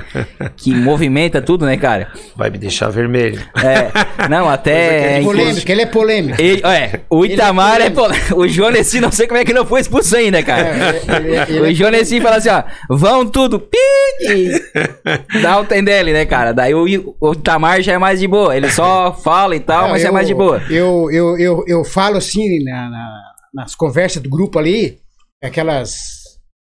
que 0.56 0.72
movimenta 0.74 1.42
tudo, 1.42 1.66
né, 1.66 1.76
cara? 1.76 2.10
Vai 2.34 2.48
me 2.48 2.56
deixar 2.56 2.88
vermelho. 2.88 3.38
É, 3.62 4.28
não, 4.28 4.48
até. 4.48 5.18
É, 5.18 5.22
Polêmica, 5.22 5.72
ele 5.72 5.82
é 5.82 5.86
polêmico. 5.86 6.40
Ele, 6.40 6.62
é, 6.64 7.00
o 7.10 7.24
Itamar 7.26 7.80
é. 7.82 7.90
pol- 7.90 8.08
O 8.36 8.48
Jonessi, 8.48 9.00
não 9.00 9.12
sei 9.12 9.26
como 9.26 9.38
é 9.40 9.44
que 9.44 9.52
não 9.52 9.66
foi 9.66 9.80
expulso 9.82 10.16
ainda, 10.16 10.42
cara. 10.42 10.68
É, 10.68 11.02
ele- 11.16 11.28
ele- 11.36 11.60
O 11.60 11.66
ele- 11.66 11.74
Jonessi 11.74 12.20
fala 12.20 12.36
assim, 12.36 12.48
ó, 12.48 12.62
vão 12.88 13.26
tudo, 13.26 13.60
pi, 13.60 13.76
e 14.22 15.42
dá 15.42 15.60
o 15.60 15.64
tem 15.64 15.82
dele, 15.84 16.12
né, 16.12 16.24
cara? 16.24 16.52
Daí 16.52 16.74
o, 16.74 17.14
o 17.20 17.32
Itamar 17.32 17.82
já 17.82 17.92
é 17.92 17.98
mais 17.98 18.20
de 18.20 18.26
boa, 18.26 18.56
ele 18.56 18.70
só 18.70 19.12
fala 19.12 19.54
e 19.54 19.60
tal, 19.60 19.88
mas 19.90 20.02
é 20.04 20.08
eu- 20.08 20.12
mais 20.12 20.26
de 20.26 20.34
boa. 20.34 20.62
Eu, 20.70 21.10
eu, 21.10 21.38
eu, 21.38 21.64
eu 21.66 21.84
falo 21.84 22.16
assim 22.16 22.62
na- 22.64 22.88
na- 22.90 23.22
nas 23.54 23.74
conversas 23.74 24.22
do 24.22 24.30
grupo 24.30 24.58
ali, 24.58 24.98
aquelas. 25.42 26.18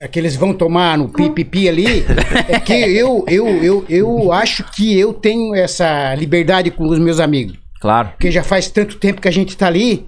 Aqueles 0.02 0.36
vão 0.38 0.54
tomar 0.54 0.98
no 0.98 1.10
pipipi 1.10 1.68
ali, 1.68 2.06
é 2.48 2.58
que 2.58 2.72
eu, 2.72 3.26
eu, 3.28 3.48
eu, 3.62 3.86
eu 3.90 4.32
acho 4.32 4.64
que 4.72 4.98
eu 4.98 5.14
tenho 5.14 5.54
essa 5.54 6.16
liberdade 6.16 6.72
com 6.72 6.88
os 6.88 6.98
meus 6.98 7.20
amigos. 7.20 7.60
Claro. 7.82 8.10
Porque 8.12 8.32
já 8.32 8.42
faz 8.42 8.70
tanto 8.70 8.98
tempo 8.98 9.20
que 9.20 9.28
a 9.28 9.32
gente 9.32 9.58
tá 9.58 9.68
ali. 9.68 10.08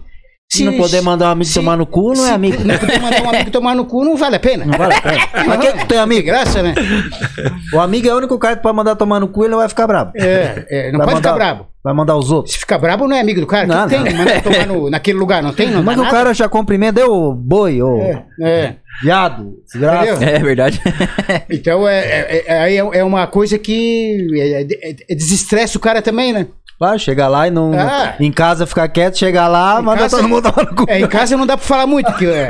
Se 0.53 0.65
não 0.65 0.73
poder 0.75 1.01
mandar 1.01 1.29
um 1.29 1.31
amigo 1.31 1.45
se- 1.49 1.53
tomar 1.53 1.77
no 1.77 1.85
cu, 1.85 2.13
não 2.13 2.23
é 2.25 2.27
se 2.27 2.33
amigo. 2.33 2.63
Não 2.63 2.77
poder 2.77 2.99
mandar 2.99 3.23
um 3.23 3.29
amigo 3.29 3.51
tomar 3.51 3.73
no 3.75 3.85
cu, 3.85 4.03
não 4.03 4.17
vale 4.17 4.35
a 4.35 4.39
pena. 4.39 4.65
Não 4.65 4.77
vale 4.77 4.93
a 4.95 5.01
pena. 5.01 5.17
Mas 5.47 5.59
quem 5.61 5.71
que 5.77 5.85
tem 5.85 5.97
amigo? 5.97 6.25
graça, 6.25 6.61
né? 6.61 6.73
O 7.73 7.79
amigo 7.79 8.07
é 8.09 8.13
o 8.13 8.17
único 8.17 8.37
cara 8.37 8.57
que 8.57 8.61
pode 8.63 8.75
mandar 8.75 8.95
tomar 8.97 9.19
no 9.21 9.29
cu 9.29 9.41
e 9.41 9.45
ele 9.45 9.51
não 9.51 9.59
vai 9.59 9.69
ficar 9.69 9.87
bravo. 9.87 10.11
É, 10.15 10.65
é, 10.69 10.91
não 10.91 10.97
Vai 10.99 11.07
pode 11.07 11.15
mandar- 11.15 11.33
ficar 11.33 11.33
bravo. 11.33 11.67
Vai 11.83 11.93
mandar 11.95 12.15
os 12.15 12.29
outros. 12.31 12.53
Se 12.53 12.59
ficar 12.59 12.77
brabo, 12.77 13.07
não 13.07 13.15
é 13.15 13.21
amigo 13.21 13.39
do 13.41 13.47
cara. 13.47 13.65
Não, 13.65 13.87
que 13.87 13.95
não. 13.97 14.03
tem? 14.03 14.13
Manda 14.13 14.41
tomar 14.41 14.67
no, 14.67 14.89
naquele 14.89 15.17
lugar, 15.17 15.41
não 15.41 15.51
tem? 15.51 15.71
Não 15.71 15.81
Mas 15.81 15.97
o 15.97 16.03
nada? 16.03 16.15
cara 16.15 16.33
já 16.33 16.47
cumprimenta, 16.47 16.93
deu 16.93 17.33
boi, 17.33 17.81
ô 17.81 17.99
É, 18.01 18.23
é. 18.43 18.75
viado, 19.01 19.53
desgraça. 19.65 20.23
É 20.23 20.37
verdade. 20.37 20.79
Então, 21.49 21.87
é, 21.87 21.99
é, 22.01 22.43
é, 22.45 22.59
aí 22.59 22.75
é, 22.77 22.79
é 22.99 23.03
uma 23.03 23.25
coisa 23.25 23.57
que 23.57 24.27
é, 24.35 24.61
é- 24.61 24.95
é- 25.09 25.15
desestressa 25.15 25.77
o 25.77 25.81
cara 25.81 26.03
também, 26.03 26.31
né? 26.33 26.45
Vai, 26.81 26.97
chega 26.97 27.27
lá 27.27 27.47
e 27.47 27.51
não. 27.51 27.71
Ah. 27.77 28.15
Em 28.19 28.31
casa 28.31 28.65
ficar 28.65 28.89
quieto, 28.89 29.15
chega 29.15 29.47
lá, 29.47 29.79
Em 29.79 29.83
manda 29.83 29.99
casa- 29.99 30.17
todo 30.17 30.27
mundo 30.27 30.51
tomar 30.51 30.65
no 30.67 30.75
cu. 30.75 30.85
É, 30.87 30.99
em 30.99 31.07
casa 31.07 31.37
não 31.37 31.45
dá 31.45 31.55
pra 31.55 31.63
falar 31.63 31.85
muito, 31.85 32.11
que 32.15 32.25
é, 32.25 32.47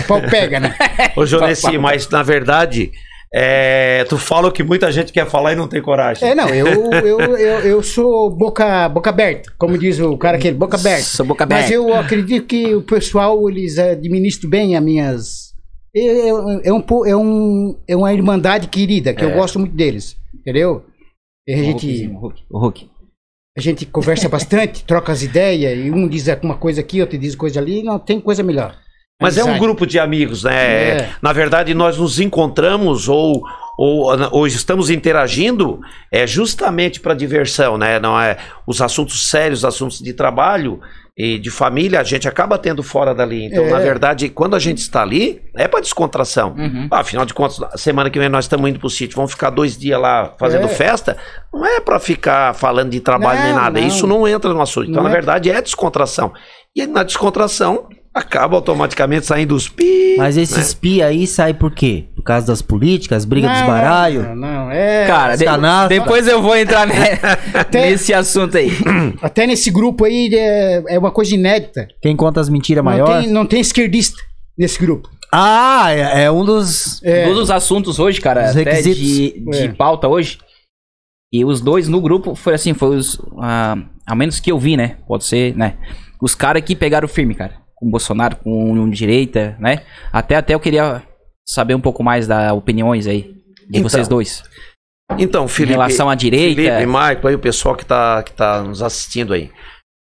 o 0.00 0.06
pau 0.06 0.20
pega, 0.20 0.60
né? 0.60 0.76
Ô, 1.16 1.24
Jonesi, 1.24 1.78
mas 1.78 2.06
na 2.10 2.22
verdade, 2.22 2.92
é, 3.34 4.04
tu 4.06 4.18
fala 4.18 4.48
o 4.48 4.52
que 4.52 4.62
muita 4.62 4.92
gente 4.92 5.14
quer 5.14 5.26
falar 5.26 5.54
e 5.54 5.56
não 5.56 5.66
tem 5.66 5.80
coragem. 5.80 6.28
É, 6.28 6.34
não, 6.34 6.46
eu, 6.50 6.66
eu, 6.92 7.20
eu, 7.38 7.58
eu 7.60 7.82
sou 7.82 8.28
boca, 8.30 8.86
boca 8.90 9.08
aberta, 9.08 9.50
como 9.56 9.78
diz 9.78 9.98
o 9.98 10.14
cara 10.18 10.36
aquele, 10.36 10.58
boca 10.58 10.76
aberta. 10.76 11.02
Sou 11.04 11.24
boca 11.24 11.46
Mas 11.46 11.60
aberta. 11.64 11.72
eu 11.72 11.94
acredito 11.94 12.46
que 12.46 12.74
o 12.74 12.82
pessoal, 12.82 13.48
eles 13.48 13.78
administram 13.78 14.50
bem 14.50 14.76
as 14.76 14.82
minhas... 14.84 15.54
É, 15.96 16.00
é- 16.00 16.28
é 16.68 16.72
um, 16.72 16.84
é, 17.06 17.16
um, 17.16 17.78
é 17.88 17.96
uma 17.96 18.12
irmandade 18.12 18.68
querida, 18.68 19.14
que 19.14 19.24
eu 19.24 19.30
gosto 19.30 19.58
muito 19.58 19.74
deles, 19.74 20.16
entendeu? 20.34 20.84
E 21.48 21.54
a 21.54 21.56
gente, 21.56 22.08
o 22.08 22.18
Hulk. 22.18 22.42
O 22.50 22.58
Hulk. 22.58 22.90
A 23.56 23.60
gente 23.60 23.86
conversa 23.86 24.28
bastante, 24.28 24.82
troca 24.86 25.12
as 25.12 25.22
ideias, 25.22 25.78
e 25.78 25.90
um 25.90 26.08
diz 26.08 26.26
uma 26.42 26.56
coisa 26.56 26.80
aqui, 26.80 27.00
outro 27.00 27.16
diz 27.16 27.34
coisa 27.34 27.60
ali, 27.60 27.82
não 27.82 27.98
tem 27.98 28.20
coisa 28.20 28.42
melhor. 28.42 28.76
Mas 29.22 29.38
é 29.38 29.44
um 29.44 29.58
grupo 29.58 29.86
de 29.86 29.98
amigos, 29.98 30.42
né? 30.42 30.98
É. 30.98 31.10
Na 31.22 31.32
verdade, 31.32 31.72
nós 31.72 31.96
nos 31.96 32.18
encontramos 32.18 33.08
ou, 33.08 33.44
ou, 33.78 34.06
ou 34.30 34.46
estamos 34.46 34.90
interagindo 34.90 35.80
é 36.12 36.26
justamente 36.26 37.00
para 37.00 37.14
diversão, 37.14 37.76
né? 37.78 37.98
Não 37.98 38.18
é 38.20 38.36
os 38.66 38.80
assuntos 38.80 39.28
sérios, 39.28 39.64
assuntos 39.64 39.98
de 40.00 40.12
trabalho 40.12 40.80
e 41.16 41.38
de 41.38 41.48
família, 41.48 42.00
a 42.00 42.02
gente 42.02 42.26
acaba 42.26 42.58
tendo 42.58 42.82
fora 42.82 43.14
dali. 43.14 43.44
Então, 43.44 43.64
É. 43.64 43.70
na 43.70 43.78
verdade, 43.78 44.28
quando 44.28 44.56
a 44.56 44.58
gente 44.58 44.78
está 44.78 45.00
ali, 45.02 45.40
é 45.56 45.68
para 45.68 45.80
descontração. 45.80 46.54
Uhum. 46.58 46.88
Ah, 46.90 47.00
afinal 47.00 47.24
de 47.24 47.32
contas, 47.32 47.60
semana 47.80 48.10
que 48.10 48.18
vem 48.18 48.28
nós 48.28 48.46
estamos 48.46 48.68
indo 48.68 48.80
pro 48.80 48.90
sítio, 48.90 49.14
vamos 49.14 49.30
ficar 49.30 49.50
dois 49.50 49.78
dias 49.78 50.00
lá 50.00 50.34
fazendo 50.38 50.64
É. 50.64 50.68
festa. 50.68 51.16
Não 51.52 51.64
é 51.64 51.78
para 51.80 52.00
ficar 52.00 52.52
falando 52.54 52.90
de 52.90 52.98
trabalho 52.98 53.40
nem 53.44 53.52
Não, 53.52 53.60
nada. 53.60 53.80
não. 53.80 53.86
Isso 53.86 54.06
não 54.08 54.26
entra 54.26 54.52
no 54.52 54.60
assunto. 54.60 54.90
Então, 54.90 55.02
Não 55.02 55.08
na 55.08 55.10
é. 55.10 55.12
verdade, 55.12 55.50
é 55.50 55.62
descontração. 55.62 56.32
E 56.74 56.84
na 56.84 57.04
descontração, 57.04 57.86
acaba 58.14 58.54
automaticamente 58.56 59.26
saindo 59.26 59.54
os 59.54 59.68
pi. 59.68 60.14
Mas 60.16 60.36
esse 60.36 60.58
espia 60.60 61.06
aí 61.06 61.26
sai 61.26 61.52
por 61.52 61.72
quê? 61.72 62.04
Por 62.14 62.22
causa 62.22 62.46
das 62.46 62.62
políticas, 62.62 63.24
briga 63.24 63.48
dos 63.48 63.60
Não, 63.60 63.66
baralhos? 63.66 64.24
Não, 64.28 64.36
não, 64.36 64.70
é. 64.70 65.06
Cara, 65.06 65.36
de- 65.36 65.44
depois 65.88 66.28
eu 66.28 66.40
vou 66.40 66.56
entrar 66.56 66.86
ne- 66.86 66.94
nesse 67.72 68.14
assunto 68.14 68.56
aí. 68.56 68.70
Até 69.20 69.46
nesse 69.46 69.70
grupo 69.70 70.04
aí 70.04 70.30
é, 70.32 70.82
é 70.94 70.98
uma 70.98 71.10
coisa 71.10 71.34
inédita. 71.34 71.88
Quem 72.00 72.14
conta 72.16 72.40
as 72.40 72.48
mentiras 72.48 72.84
Não 72.84 72.90
maior? 72.92 73.20
tem, 73.22 73.30
não 73.30 73.44
tem 73.44 73.60
esquerdista 73.60 74.22
nesse 74.56 74.78
grupo. 74.78 75.10
Ah, 75.32 75.86
é, 75.90 76.24
é 76.24 76.30
um 76.30 76.44
dos. 76.44 77.02
É, 77.02 77.26
Um 77.28 77.34
dos 77.34 77.50
assuntos 77.50 77.98
hoje, 77.98 78.20
cara, 78.20 78.44
Os 78.44 78.56
até 78.56 78.70
requisitos. 78.70 79.02
de, 79.02 79.44
de 79.50 79.64
É. 79.64 79.68
pauta 79.72 80.06
hoje. 80.06 80.38
E 81.32 81.44
os 81.44 81.60
dois 81.60 81.88
no 81.88 82.00
grupo 82.00 82.36
foi 82.36 82.54
assim, 82.54 82.72
foi 82.72 82.96
os. 82.96 83.20
ah, 83.40 83.76
a 84.06 84.14
menos 84.14 84.38
que 84.38 84.52
eu 84.52 84.58
vi, 84.60 84.76
né? 84.76 84.98
Pode 85.08 85.24
ser, 85.24 85.56
né? 85.56 85.74
Os 86.22 86.36
caras 86.36 86.62
que 86.62 86.76
pegaram 86.76 87.08
firme, 87.08 87.34
cara. 87.34 87.63
Com 87.84 87.90
Bolsonaro, 87.90 88.36
com 88.36 88.72
o 88.72 88.90
direita, 88.90 89.56
né? 89.60 89.82
Até 90.10 90.36
até 90.36 90.54
eu 90.54 90.60
queria 90.60 91.02
saber 91.46 91.74
um 91.74 91.80
pouco 91.80 92.02
mais 92.02 92.26
das 92.26 92.52
opiniões 92.52 93.06
aí 93.06 93.22
de 93.68 93.78
Então, 93.78 93.82
vocês 93.82 94.08
dois. 94.08 94.42
Então, 95.18 95.46
Felipe. 95.46 95.72
em 95.72 95.76
relação 95.76 96.08
à 96.08 96.14
direita. 96.14 96.62
Felipe, 96.62 96.86
Marco, 96.86 97.28
aí 97.28 97.34
o 97.34 97.38
pessoal 97.38 97.76
que 97.76 97.84
tá, 97.84 98.22
que 98.22 98.32
tá 98.32 98.62
nos 98.62 98.82
assistindo 98.82 99.34
aí. 99.34 99.50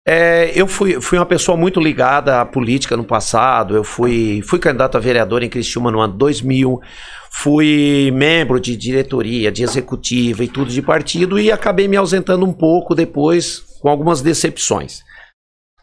É, 0.06 0.52
eu 0.54 0.66
fui, 0.66 1.00
fui 1.00 1.18
uma 1.18 1.26
pessoa 1.26 1.56
muito 1.56 1.78
ligada 1.78 2.40
à 2.40 2.44
política 2.44 2.96
no 2.96 3.04
passado. 3.04 3.76
Eu 3.76 3.84
fui, 3.84 4.42
fui 4.42 4.58
candidato 4.58 4.96
a 4.96 5.00
vereador 5.00 5.42
em 5.42 5.48
Criciúma 5.48 5.90
no 5.90 6.00
ano 6.00 6.14
2000. 6.14 6.80
Fui 7.30 8.10
membro 8.12 8.58
de 8.58 8.76
diretoria, 8.76 9.52
de 9.52 9.62
executiva 9.62 10.42
e 10.42 10.48
tudo 10.48 10.70
de 10.70 10.82
partido 10.82 11.38
e 11.38 11.52
acabei 11.52 11.86
me 11.86 11.96
ausentando 11.96 12.44
um 12.44 12.52
pouco 12.52 12.94
depois 12.94 13.62
com 13.80 13.88
algumas 13.88 14.20
decepções. 14.20 15.04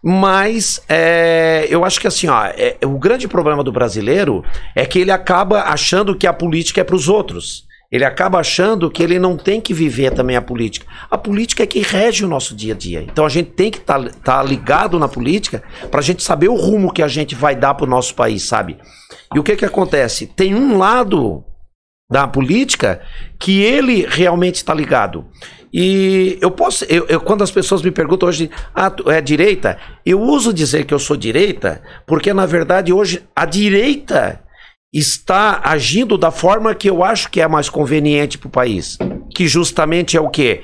Mas 0.03 0.81
é, 0.87 1.65
eu 1.69 1.83
acho 1.83 1.99
que 1.99 2.07
assim, 2.07 2.27
ó, 2.27 2.45
é, 2.45 2.77
o 2.85 2.99
grande 2.99 3.27
problema 3.27 3.63
do 3.63 3.71
brasileiro 3.71 4.43
é 4.75 4.85
que 4.85 4.99
ele 4.99 5.11
acaba 5.11 5.61
achando 5.63 6.15
que 6.15 6.27
a 6.27 6.33
política 6.33 6.81
é 6.81 6.83
para 6.83 6.95
os 6.95 7.09
outros. 7.09 7.65
Ele 7.91 8.03
acaba 8.03 8.39
achando 8.39 8.89
que 8.89 9.01
ele 9.01 9.17
não 9.19 9.37
tem 9.37 9.61
que 9.61 9.73
viver 9.73 10.11
também 10.11 10.35
a 10.35 10.41
política. 10.41 10.85
A 11.09 11.17
política 11.17 11.63
é 11.63 11.67
que 11.67 11.79
rege 11.79 12.25
o 12.25 12.27
nosso 12.27 12.55
dia 12.55 12.73
a 12.73 12.77
dia. 12.77 13.01
Então 13.01 13.25
a 13.25 13.29
gente 13.29 13.51
tem 13.51 13.71
que 13.71 13.77
estar 13.77 14.43
ligado 14.43 14.99
na 14.99 15.07
política 15.07 15.63
para 15.89 15.99
a 15.99 16.03
gente 16.03 16.23
saber 16.23 16.49
o 16.49 16.55
rumo 16.55 16.91
que 16.91 17.01
a 17.01 17.07
gente 17.07 17.35
vai 17.35 17.55
dar 17.55 17.73
para 17.73 17.85
o 17.85 17.89
nosso 17.89 18.13
país, 18.13 18.43
sabe? 18.43 18.77
E 19.33 19.39
o 19.39 19.43
que 19.43 19.55
que 19.55 19.65
acontece? 19.65 20.27
Tem 20.27 20.53
um 20.53 20.77
lado 20.77 21.43
da 22.09 22.27
política 22.27 23.01
que 23.39 23.61
ele 23.61 24.05
realmente 24.07 24.55
está 24.55 24.73
ligado. 24.73 25.25
E 25.73 26.37
eu 26.39 26.51
posso, 26.51 26.85
eu, 26.85 27.05
eu- 27.07 27.19
quando 27.19 27.43
as 27.43 27.51
pessoas 27.51 27.81
me 27.81 27.91
perguntam 27.91 28.29
hoje, 28.29 28.49
ah, 28.73 28.89
tu 28.89 29.09
é 29.09 29.19
direita? 29.19 29.77
Eu 30.05 30.21
uso 30.21 30.53
dizer 30.53 30.85
que 30.85 30.93
eu 30.93 30.99
sou 30.99 31.17
direita, 31.17 31.81
porque 32.07 32.33
na 32.33 32.45
verdade 32.45 32.93
hoje 32.93 33.23
a 33.35 33.45
direita 33.45 34.39
está 34.93 35.59
agindo 35.63 36.17
da 36.17 36.31
forma 36.31 36.73
que 36.73 36.89
eu 36.89 37.03
acho 37.03 37.29
que 37.29 37.41
é 37.41 37.47
mais 37.47 37.69
conveniente 37.69 38.37
para 38.37 38.47
o 38.47 38.51
país. 38.51 38.97
Que 39.35 39.47
justamente 39.47 40.15
é 40.15 40.21
o 40.21 40.29
quê? 40.29 40.61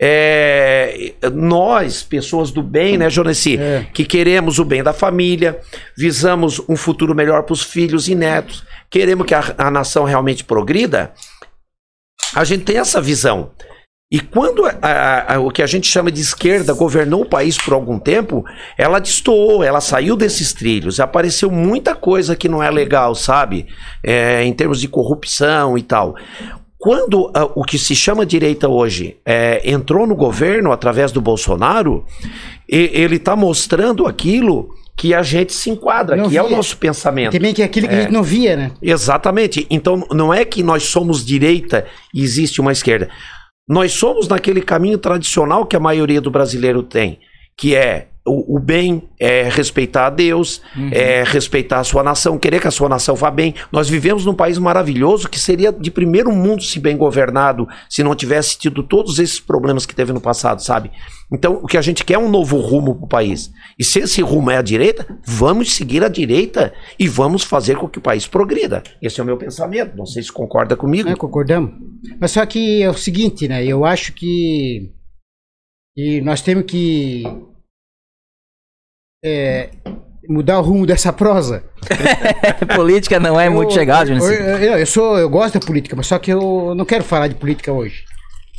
É, 0.00 1.12
nós, 1.32 2.02
pessoas 2.02 2.50
do 2.50 2.62
bem, 2.62 2.96
né, 2.96 3.08
Jonesi, 3.10 3.58
É. 3.58 3.86
que 3.92 4.04
queremos 4.04 4.58
o 4.58 4.64
bem 4.64 4.82
da 4.82 4.92
família, 4.92 5.60
visamos 5.96 6.60
um 6.68 6.76
futuro 6.76 7.14
melhor 7.14 7.42
para 7.42 7.52
os 7.52 7.62
filhos 7.62 8.08
e 8.08 8.14
netos, 8.14 8.64
queremos 8.94 9.26
que 9.26 9.34
a, 9.34 9.42
a 9.58 9.70
nação 9.72 10.04
realmente 10.04 10.44
progrida, 10.44 11.12
a 12.32 12.44
gente 12.44 12.62
tem 12.64 12.76
essa 12.78 13.00
visão. 13.00 13.50
E 14.12 14.20
quando 14.20 14.64
a- 14.64 14.76
a- 14.80 15.34
a- 15.34 15.40
o 15.40 15.50
que 15.50 15.60
a 15.62 15.66
gente 15.66 15.88
chama 15.88 16.12
de 16.12 16.20
esquerda 16.20 16.72
governou 16.72 17.22
o 17.22 17.28
país 17.28 17.56
por 17.58 17.74
algum 17.74 17.98
tempo, 17.98 18.44
ela 18.78 19.00
destoou, 19.00 19.64
ela 19.64 19.80
saiu 19.80 20.14
desses 20.16 20.52
trilhos. 20.52 21.00
Apareceu 21.00 21.50
muita 21.50 21.96
coisa 21.96 22.36
que 22.36 22.48
não 22.48 22.62
é 22.62 22.70
legal, 22.70 23.16
sabe? 23.16 23.66
É, 24.04 24.44
em 24.44 24.52
termos 24.52 24.80
de 24.80 24.86
corrupção 24.86 25.76
e 25.76 25.82
tal. 25.82 26.14
Quando 26.78 27.32
ah, 27.34 27.46
o 27.56 27.64
que 27.64 27.78
se 27.78 27.96
chama 27.96 28.24
direita 28.24 28.68
hoje 28.68 29.16
é, 29.26 29.60
entrou 29.68 30.06
no 30.06 30.14
governo 30.14 30.70
através 30.70 31.10
do 31.10 31.20
Bolsonaro, 31.20 32.04
e- 32.68 32.90
ele 32.94 33.16
está 33.16 33.34
mostrando 33.34 34.06
aquilo 34.06 34.68
que 34.96 35.12
a 35.12 35.22
gente 35.22 35.52
se 35.52 35.70
enquadra, 35.70 36.16
Não 36.16 36.28
que 36.28 36.36
é 36.36 36.42
o 36.42 36.46
via. 36.46 36.56
nosso 36.56 36.76
pensamento. 36.76 37.32
Também 37.32 37.52
que 37.52 37.62
é 37.62 37.64
aquilo 37.64 37.88
que 37.88 37.94
a 37.94 38.00
gente 38.02 38.12
não 38.12 38.22
via, 38.22 38.56
né? 38.56 38.70
Exatamente. 38.80 39.66
Então, 39.68 40.06
não 40.12 40.32
é 40.32 40.44
que 40.44 40.62
nós 40.62 40.84
somos 40.84 41.24
direita 41.24 41.84
e 42.14 42.22
existe 42.22 42.60
uma 42.60 42.72
esquerda. 42.72 43.08
Nós 43.68 43.92
somos 43.92 44.28
naquele 44.28 44.60
caminho 44.62 44.98
tradicional 44.98 45.66
que 45.66 45.74
a 45.74 45.80
maioria 45.80 46.20
do 46.20 46.30
brasileiro 46.30 46.82
tem, 46.82 47.18
que 47.56 47.74
é 47.74 48.08
o, 48.26 48.56
o 48.56 48.58
bem, 48.58 49.02
é 49.20 49.48
respeitar 49.50 50.06
a 50.06 50.10
Deus, 50.10 50.62
é 50.90 51.22
respeitar 51.24 51.80
a 51.80 51.84
sua 51.84 52.02
nação, 52.02 52.38
querer 52.38 52.58
que 52.58 52.66
a 52.66 52.70
sua 52.70 52.88
nação 52.88 53.14
vá 53.14 53.30
bem. 53.30 53.54
Nós 53.70 53.88
vivemos 53.88 54.24
num 54.24 54.34
país 54.34 54.56
maravilhoso 54.56 55.28
que 55.28 55.38
seria 55.38 55.70
de 55.70 55.90
primeiro 55.90 56.32
mundo 56.32 56.62
se 56.62 56.80
bem 56.80 56.96
governado, 56.96 57.68
se 57.88 58.02
não 58.02 58.14
tivesse 58.14 58.56
tido 58.56 58.82
todos 58.82 59.18
esses 59.18 59.38
problemas 59.38 59.84
que 59.84 59.94
teve 59.94 60.12
no 60.12 60.22
passado, 60.22 60.62
sabe? 60.62 60.90
Então, 61.30 61.54
o 61.62 61.66
que 61.66 61.76
a 61.76 61.82
gente 61.82 62.04
quer 62.04 62.14
é 62.14 62.18
um 62.18 62.30
novo 62.30 62.58
rumo 62.58 62.94
para 62.94 63.04
o 63.04 63.08
país. 63.08 63.50
E 63.78 63.84
se 63.84 63.98
esse 63.98 64.22
rumo 64.22 64.50
é 64.50 64.56
a 64.56 64.62
direita, 64.62 65.06
vamos 65.26 65.74
seguir 65.74 66.02
a 66.04 66.08
direita 66.08 66.72
e 66.98 67.08
vamos 67.08 67.42
fazer 67.42 67.76
com 67.76 67.88
que 67.88 67.98
o 67.98 68.02
país 68.02 68.26
progrida. 68.26 68.82
Esse 69.02 69.20
é 69.20 69.22
o 69.22 69.26
meu 69.26 69.36
pensamento. 69.36 69.96
Não 69.96 70.06
sei 70.06 70.22
se 70.22 70.32
concorda 70.32 70.76
comigo. 70.76 71.08
É, 71.08 71.16
concordamos. 71.16 71.72
Mas 72.20 72.30
só 72.30 72.44
que 72.46 72.82
é 72.82 72.88
o 72.88 72.94
seguinte, 72.94 73.48
né? 73.48 73.64
Eu 73.64 73.84
acho 73.84 74.12
que, 74.12 74.92
que 75.96 76.20
nós 76.20 76.40
temos 76.42 76.64
que 76.64 77.22
é, 79.24 79.70
mudar 80.28 80.58
o 80.58 80.62
rumo 80.62 80.86
dessa 80.86 81.12
prosa. 81.12 81.64
Política 82.74 83.20
não 83.20 83.38
é 83.40 83.48
muito 83.48 83.70
Eu- 83.70 83.74
chegado, 83.74 84.10
eu, 84.10 84.18
Junici. 84.20 84.42
eu, 84.42 84.78
eu 84.78 84.86
sou, 84.86 85.18
eu 85.18 85.28
gosto 85.28 85.58
da 85.58 85.66
política, 85.66 85.94
mas 85.96 86.06
só 86.06 86.18
que 86.18 86.32
eu 86.32 86.74
não 86.74 86.84
quero 86.84 87.04
falar 87.04 87.28
de 87.28 87.34
política 87.34 87.72
hoje. 87.72 88.04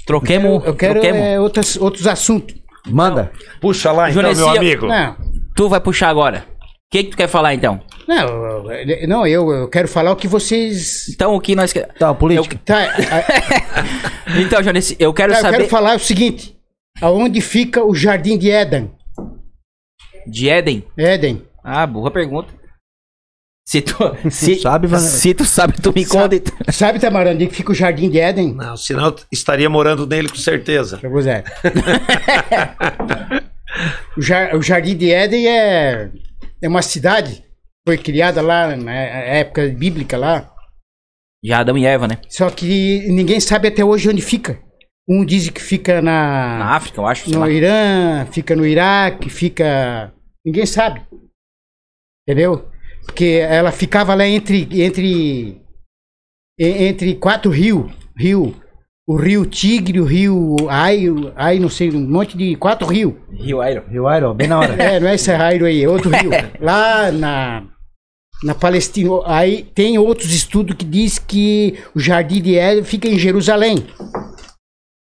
Troquemos. 0.05 0.63
Eu 0.65 0.75
quero 0.75 0.93
troquemos. 0.99 1.21
é, 1.21 1.39
outras, 1.39 1.75
outros 1.77 2.05
assuntos. 2.07 2.55
Manda. 2.87 3.31
Puxa 3.59 3.91
lá, 3.91 4.09
então, 4.11 4.21
meu 4.21 4.31
eu- 4.39 4.49
amigo. 4.49 4.85
Não, 4.87 5.15
Tu 5.55 5.67
vai 5.69 5.79
puxar 5.79 6.09
agora. 6.09 6.45
O 6.61 6.65
que, 6.91 7.03
que 7.05 7.09
tu 7.11 7.17
quer 7.17 7.27
falar 7.27 7.53
então? 7.55 7.81
não, 8.07 8.71
eu- 8.71 9.07
não 9.07 9.25
eu, 9.27 9.49
eu 9.51 9.67
quero 9.67 9.87
falar 9.87 10.11
o 10.11 10.15
que 10.15 10.27
vocês. 10.27 11.09
Então 11.09 11.33
o 11.35 11.41
que 11.41 11.55
nós. 11.55 11.73
Tá, 11.97 12.13
política. 12.13 12.59
Tá, 12.63 12.83
a- 12.83 14.39
Então, 14.39 14.61
Jonici, 14.61 14.95
eu 14.99 15.11
quero 15.13 15.31
tá, 15.33 15.39
eu 15.39 15.41
saber 15.41 15.57
quero 15.57 15.69
falar 15.69 15.95
o 15.95 15.99
seguinte: 15.99 16.54
aonde 17.01 17.41
fica 17.41 17.83
o 17.83 17.93
jardim 17.93 18.37
de 18.37 18.49
Éden? 18.51 18.91
de 20.27 20.49
Éden. 20.49 20.83
Éden. 20.97 21.45
Ah, 21.63 21.85
boa 21.85 22.09
pergunta. 22.11 22.51
Se 23.67 23.81
tu, 23.81 23.95
se, 24.29 24.55
Sabe, 24.59 24.87
se 24.99 25.33
tu 25.33 25.43
sabe, 25.45 25.73
tu 25.81 25.91
me 25.93 26.05
conta. 26.05 26.35
então. 26.35 26.53
Sabe, 26.71 26.99
Tamarão, 26.99 27.31
onde 27.31 27.47
que 27.47 27.55
fica 27.55 27.71
o 27.71 27.75
Jardim 27.75 28.09
de 28.11 28.19
Éden? 28.19 28.53
Não, 28.53 28.77
senão 28.77 29.05
eu 29.07 29.15
estaria 29.31 29.67
morando 29.69 30.05
nele 30.05 30.29
com 30.29 30.35
certeza. 30.35 30.99
Seu 30.99 31.09
José. 31.11 31.43
o, 34.17 34.21
Jar- 34.21 34.55
o 34.55 34.61
Jardim 34.61 34.95
de 34.95 35.11
Éden 35.11 35.47
é, 35.47 36.11
é 36.61 36.67
uma 36.67 36.81
cidade, 36.83 37.43
foi 37.87 37.97
criada 37.97 38.41
lá 38.41 38.75
na 38.75 38.93
época 38.93 39.67
bíblica 39.69 40.15
lá, 40.17 40.51
Já 41.43 41.59
Adão 41.59 41.77
e 41.77 41.85
Eva, 41.85 42.07
né? 42.07 42.19
só 42.29 42.49
que 42.51 43.07
ninguém 43.09 43.39
sabe 43.39 43.67
até 43.67 43.83
hoje 43.83 44.09
onde 44.09 44.21
fica. 44.21 44.59
Um 45.07 45.23
diz 45.23 45.49
que 45.49 45.61
fica 45.61 46.01
na, 46.01 46.57
Na 46.57 46.75
África, 46.75 46.99
eu 46.99 47.05
acho. 47.05 47.29
no 47.31 47.39
lá. 47.41 47.49
Irã, 47.49 48.25
fica 48.31 48.55
no 48.55 48.65
Iraque, 48.65 49.29
fica. 49.29 50.11
Ninguém 50.43 50.65
sabe. 50.65 51.01
Entendeu? 52.27 52.67
Porque 53.05 53.39
ela 53.47 53.71
ficava 53.71 54.15
lá 54.15 54.25
entre. 54.27 54.67
entre. 54.81 55.61
entre 56.59 57.15
quatro 57.15 57.51
rios. 57.51 57.91
Rio. 58.17 58.55
O 59.07 59.15
rio 59.17 59.45
Tigre, 59.45 59.99
o 59.99 60.03
rio 60.03 60.55
Ai, 60.67 61.07
o- 61.07 61.31
Ai, 61.35 61.59
não 61.59 61.69
sei, 61.69 61.91
um 61.91 62.09
monte 62.09 62.35
de. 62.35 62.55
quatro 62.55 62.87
rios. 62.87 63.13
Rio 63.31 63.63
Iron. 63.63 63.83
Rio 63.87 64.11
Iron, 64.15 64.33
bem 64.33 64.47
na 64.47 64.59
hora. 64.59 64.73
É, 64.81 64.99
não 64.99 65.07
é 65.07 65.13
esse 65.13 65.31
raio 65.31 65.65
aí, 65.65 65.83
é 65.83 65.87
outro 65.87 66.09
rio. 66.09 66.31
Lá 66.59 67.11
na, 67.11 67.63
na 68.43 68.55
Palestina. 68.55 69.11
Aí 69.27 69.61
tem 69.61 69.99
outros 69.99 70.33
estudos 70.33 70.75
que 70.75 70.83
diz 70.85 71.19
que 71.19 71.77
o 71.93 71.99
Jardim 71.99 72.41
de 72.41 72.57
Éden 72.57 72.83
fica 72.83 73.07
em 73.07 73.19
Jerusalém. 73.19 73.85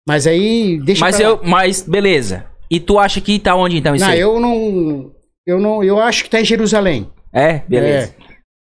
Mas 0.08 0.26
aí 0.26 0.80
deixa 0.84 1.02
Mas 1.04 1.18
pra 1.18 1.28
lá. 1.30 1.34
eu. 1.36 1.42
Mas, 1.44 1.82
beleza. 1.82 2.46
E 2.72 2.80
tu 2.80 2.98
acha 2.98 3.20
que 3.22 3.38
tá 3.40 3.56
onde 3.56 3.78
então 3.78 3.94
isso 3.96 4.06
Não, 4.06 4.12
aí? 4.14 4.20
eu 4.20 4.40
não. 4.40 5.12
Eu 5.46 5.60
não. 5.60 5.84
Eu 5.84 6.00
acho 6.00 6.24
que 6.24 6.30
tá 6.30 6.40
em 6.40 6.46
Jerusalém. 6.46 7.10
É, 7.34 7.62
beleza. 7.68 8.16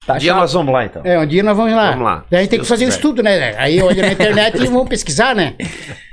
Tá 0.06 0.16
Um 0.16 0.18
dia 0.18 0.32
chato. 0.32 0.40
nós 0.42 0.54
vamos 0.54 0.74
lá 0.74 0.86
então. 0.86 1.02
É, 1.06 1.20
um 1.20 1.28
dia 1.28 1.44
nós 1.44 1.56
vamos 1.56 1.74
lá. 1.74 1.92
Vamos 1.92 2.06
lá, 2.06 2.26
Daí 2.30 2.40
a 2.40 2.42
gente 2.42 2.50
se 2.50 2.50
tem 2.50 2.60
que 2.60 2.66
fazer 2.66 2.86
um 2.86 2.90
estudo, 2.90 3.22
né? 3.22 3.56
Aí 3.58 3.80
olha 3.82 4.02
na 4.02 4.12
internet 4.14 4.56
e 4.62 4.66
vamos 4.66 4.90
pesquisar, 4.90 5.36
né? 5.36 5.56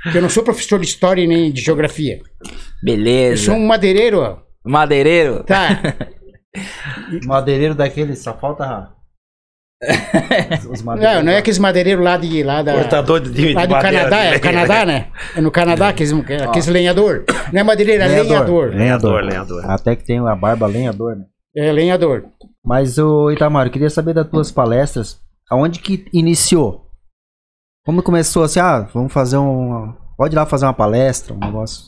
Porque 0.03 0.17
eu 0.17 0.21
não 0.21 0.29
sou 0.29 0.43
professor 0.43 0.79
de 0.79 0.85
história 0.85 1.25
nem 1.25 1.51
de 1.51 1.59
geografia. 1.61 2.17
Eu 2.45 2.51
Beleza. 2.83 3.45
sou 3.45 3.55
um 3.55 3.65
madeireiro, 3.65 4.19
ó. 4.21 4.37
Madeireiro. 4.63 5.43
Tá. 5.43 5.81
Madeireiro 7.25 7.73
daquele, 7.75 8.15
só 8.15 8.33
falta. 8.37 8.89
Os 10.69 10.81
Não, 10.83 11.23
não 11.23 11.31
é 11.31 11.37
aqueles 11.37 11.57
madeireiros 11.57 12.03
lá 12.03 12.17
de. 12.17 12.43
Lá 12.43 12.61
da, 12.61 12.73
Cortador 12.73 13.19
de, 13.21 13.31
de 13.31 13.53
lá 13.53 13.65
do 13.65 13.71
madeira 13.71 13.97
Canadá, 13.97 14.21
de 14.21 14.33
é 14.33 14.37
o 14.37 14.41
Canadá, 14.41 14.85
né? 14.85 15.07
É 15.35 15.41
no 15.41 15.51
Canadá, 15.51 15.89
aqueles, 15.89 16.13
aqueles 16.13 16.67
lenhador. 16.67 17.23
Não 17.53 17.61
é 17.61 17.63
madeireiro, 17.63 18.03
é 18.03 18.07
lenhador. 18.07 18.69
Lenhador, 18.75 19.23
lenhador. 19.23 19.65
Até 19.65 19.95
que 19.95 20.03
tem 20.03 20.19
a 20.19 20.35
barba 20.35 20.67
lenhador, 20.67 21.15
né? 21.15 21.25
É 21.55 21.71
lenhador. 21.71 22.25
Mas, 22.63 22.97
o 22.97 23.31
Itamar, 23.31 23.67
eu 23.67 23.71
queria 23.71 23.89
saber 23.89 24.13
das 24.13 24.27
tuas 24.29 24.51
palestras, 24.51 25.17
aonde 25.49 25.79
que 25.79 26.05
iniciou? 26.13 26.85
Como 27.85 28.03
começou 28.03 28.43
assim, 28.43 28.59
ah, 28.59 28.87
vamos 28.93 29.11
fazer 29.11 29.37
um... 29.37 29.93
Pode 30.17 30.35
ir 30.35 30.37
lá 30.37 30.45
fazer 30.45 30.65
uma 30.65 30.73
palestra, 30.73 31.33
um 31.33 31.39
negócio. 31.39 31.85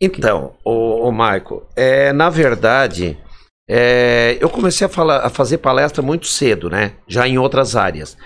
Então, 0.00 0.54
o, 0.64 1.10
Marco, 1.10 1.66
é, 1.76 2.12
na 2.12 2.30
verdade, 2.30 3.18
é, 3.68 4.36
eu 4.40 4.48
comecei 4.50 4.86
a, 4.86 4.90
falar, 4.90 5.18
a 5.24 5.30
fazer 5.30 5.58
palestra 5.58 6.02
muito 6.02 6.26
cedo, 6.26 6.68
né? 6.68 6.94
Já 7.06 7.26
em 7.26 7.38
outras 7.38 7.76
áreas. 7.76 8.16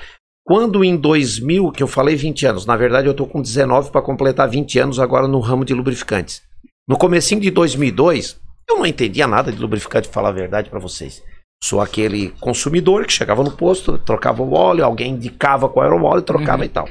Quando 0.45 0.83
em 0.83 0.97
2000, 0.97 1.71
que 1.73 1.83
eu 1.83 1.87
falei 1.87 2.17
20 2.17 2.47
anos, 2.47 2.67
na 2.67 2.77
verdade 2.77 3.07
eu 3.07 3.15
tô 3.15 3.27
com 3.27 3.43
19 3.43 3.91
para 3.91 4.01
completar 4.03 4.49
20 4.49 4.79
anos 4.79 4.99
agora 4.99 5.29
no 5.29 5.41
ramo 5.41 5.65
de 5.65 5.75
lubrificantes. 5.75 6.43
No 6.89 6.97
comecinho 6.97 7.41
de 7.41 7.51
2002, 7.51 8.41
eu 8.69 8.79
não 8.79 8.87
entendia 8.87 9.27
nada 9.27 9.53
de 9.53 9.59
lubrificante, 9.59 10.09
falar 10.09 10.31
a 10.31 10.33
verdade 10.33 10.71
para 10.71 10.79
vocês. 10.79 11.23
Sou 11.63 11.81
aquele 11.81 12.31
consumidor 12.41 13.05
que 13.05 13.13
chegava 13.13 13.43
no 13.45 13.51
posto, 13.51 13.99
trocava 13.99 14.43
o 14.43 14.55
óleo, 14.55 14.85
alguém 14.85 15.13
indicava 15.13 15.69
qual 15.69 15.85
era 15.85 15.95
o 15.95 16.03
óleo, 16.05 16.23
trocava 16.23 16.61
Uhum. 16.61 16.65
e 16.65 16.69
tal. 16.69 16.89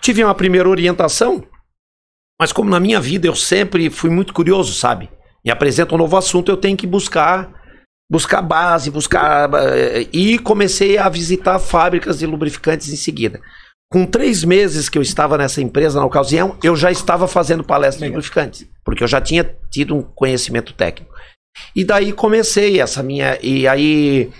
Tive 0.00 0.24
uma 0.24 0.34
primeira 0.34 0.68
orientação, 0.68 1.44
mas 2.40 2.52
como 2.52 2.68
na 2.68 2.80
minha 2.80 3.00
vida 3.00 3.28
eu 3.28 3.34
sempre 3.36 3.88
fui 3.90 4.10
muito 4.10 4.34
curioso, 4.34 4.74
sabe? 4.74 5.08
Me 5.44 5.50
apresenta 5.52 5.94
um 5.94 5.98
novo 5.98 6.16
assunto, 6.16 6.50
eu 6.50 6.56
tenho 6.56 6.76
que 6.76 6.86
buscar 6.86 7.61
buscar 8.12 8.42
base, 8.42 8.90
buscar 8.90 9.48
eh, 9.54 10.06
e 10.12 10.38
comecei 10.38 10.98
a 10.98 11.08
visitar 11.08 11.58
fábricas 11.58 12.18
de 12.18 12.26
lubrificantes 12.26 12.92
em 12.92 12.96
seguida. 12.96 13.40
Com 13.90 14.04
três 14.04 14.44
meses 14.44 14.90
que 14.90 14.98
eu 14.98 15.02
estava 15.02 15.38
nessa 15.38 15.62
empresa 15.62 15.98
na 15.98 16.04
ocasião, 16.04 16.58
eu 16.62 16.76
já 16.76 16.90
estava 16.90 17.26
fazendo 17.26 17.64
palestra 17.64 18.04
de 18.04 18.10
lubrificantes, 18.10 18.68
porque 18.84 19.02
eu 19.02 19.08
já 19.08 19.18
tinha 19.18 19.56
tido 19.70 19.96
um 19.96 20.02
conhecimento 20.02 20.74
técnico. 20.74 21.10
E 21.74 21.84
daí 21.84 22.12
comecei 22.12 22.82
essa 22.82 23.02
minha 23.02 23.38
e 23.42 23.66
aí 23.66 24.30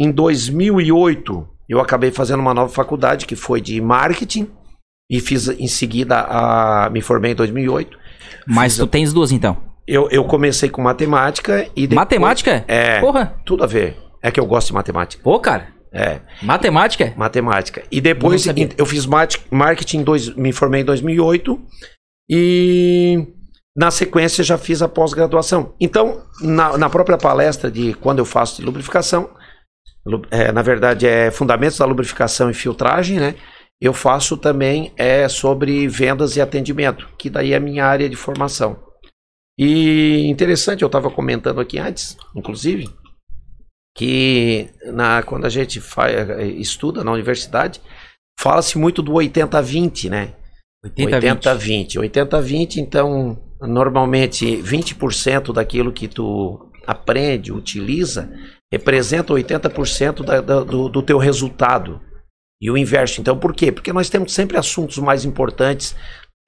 em 0.00 0.10
2008 0.10 1.46
eu 1.68 1.80
acabei 1.80 2.10
fazendo 2.10 2.40
uma 2.40 2.54
nova 2.54 2.72
faculdade 2.72 3.26
que 3.26 3.36
foi 3.36 3.60
de 3.60 3.78
marketing 3.78 4.48
e 5.10 5.20
fiz 5.20 5.48
em 5.48 5.68
seguida 5.68 6.20
a 6.20 6.88
me 6.88 7.02
formei 7.02 7.32
em 7.32 7.34
2008. 7.36 7.98
Mas 8.46 8.78
tu 8.78 8.86
tens 8.86 9.12
duas 9.12 9.32
então. 9.32 9.71
Eu, 9.86 10.08
eu 10.10 10.24
comecei 10.24 10.68
com 10.68 10.80
matemática 10.82 11.66
e 11.74 11.86
depois, 11.86 11.96
Matemática? 11.96 12.64
É. 12.68 13.00
Porra. 13.00 13.34
Tudo 13.44 13.64
a 13.64 13.66
ver. 13.66 13.96
É 14.22 14.30
que 14.30 14.38
eu 14.38 14.46
gosto 14.46 14.68
de 14.68 14.74
matemática. 14.74 15.22
Pô, 15.22 15.38
cara. 15.40 15.68
É, 15.94 16.20
Matemática? 16.42 17.12
matemática. 17.16 17.82
E 17.90 18.00
depois 18.00 18.42
sabia. 18.42 18.70
eu 18.78 18.86
fiz 18.86 19.04
marketing, 19.50 20.02
dois, 20.02 20.34
me 20.34 20.50
formei 20.50 20.80
em 20.80 20.84
2008 20.84 21.60
e 22.30 23.26
na 23.76 23.90
sequência 23.90 24.42
já 24.42 24.56
fiz 24.56 24.80
a 24.80 24.88
pós-graduação. 24.88 25.74
Então, 25.80 26.22
na, 26.40 26.78
na 26.78 26.88
própria 26.88 27.18
palestra 27.18 27.70
de 27.70 27.92
quando 27.94 28.20
eu 28.20 28.24
faço 28.24 28.56
de 28.60 28.64
lubrificação, 28.64 29.28
lu- 30.06 30.22
é, 30.30 30.50
na 30.50 30.62
verdade 30.62 31.06
é 31.06 31.30
fundamentos 31.30 31.76
da 31.78 31.84
lubrificação 31.84 32.48
e 32.50 32.54
filtragem, 32.54 33.18
né? 33.18 33.34
Eu 33.80 33.92
faço 33.92 34.36
também 34.36 34.92
é 34.96 35.28
sobre 35.28 35.88
vendas 35.88 36.36
e 36.36 36.40
atendimento, 36.40 37.08
que 37.18 37.28
daí 37.28 37.52
é 37.52 37.56
a 37.56 37.60
minha 37.60 37.84
área 37.84 38.08
de 38.08 38.16
formação. 38.16 38.78
E 39.58 40.26
interessante, 40.28 40.82
eu 40.82 40.86
estava 40.86 41.10
comentando 41.10 41.60
aqui 41.60 41.78
antes, 41.78 42.16
inclusive, 42.34 42.88
que 43.96 44.70
na, 44.86 45.22
quando 45.22 45.44
a 45.44 45.50
gente 45.50 45.80
fa- 45.80 46.10
estuda 46.42 47.04
na 47.04 47.12
universidade, 47.12 47.80
fala-se 48.38 48.78
muito 48.78 49.02
do 49.02 49.12
80-20, 49.12 50.08
né? 50.08 50.34
80, 50.84 51.20
80-20. 51.20 51.94
80-20, 52.00 52.76
então, 52.78 53.38
normalmente 53.60 54.56
20% 54.56 55.52
daquilo 55.52 55.92
que 55.92 56.08
tu 56.08 56.70
aprende, 56.86 57.52
utiliza, 57.52 58.32
representa 58.72 59.32
80% 59.32 60.24
da, 60.24 60.40
da, 60.40 60.60
do, 60.64 60.88
do 60.88 61.02
teu 61.02 61.18
resultado. 61.18 62.00
E 62.60 62.70
o 62.70 62.76
inverso. 62.78 63.20
Então, 63.20 63.36
por 63.36 63.54
quê? 63.54 63.72
Porque 63.72 63.92
nós 63.92 64.08
temos 64.08 64.32
sempre 64.32 64.56
assuntos 64.56 64.96
mais 64.98 65.24
importantes, 65.24 65.96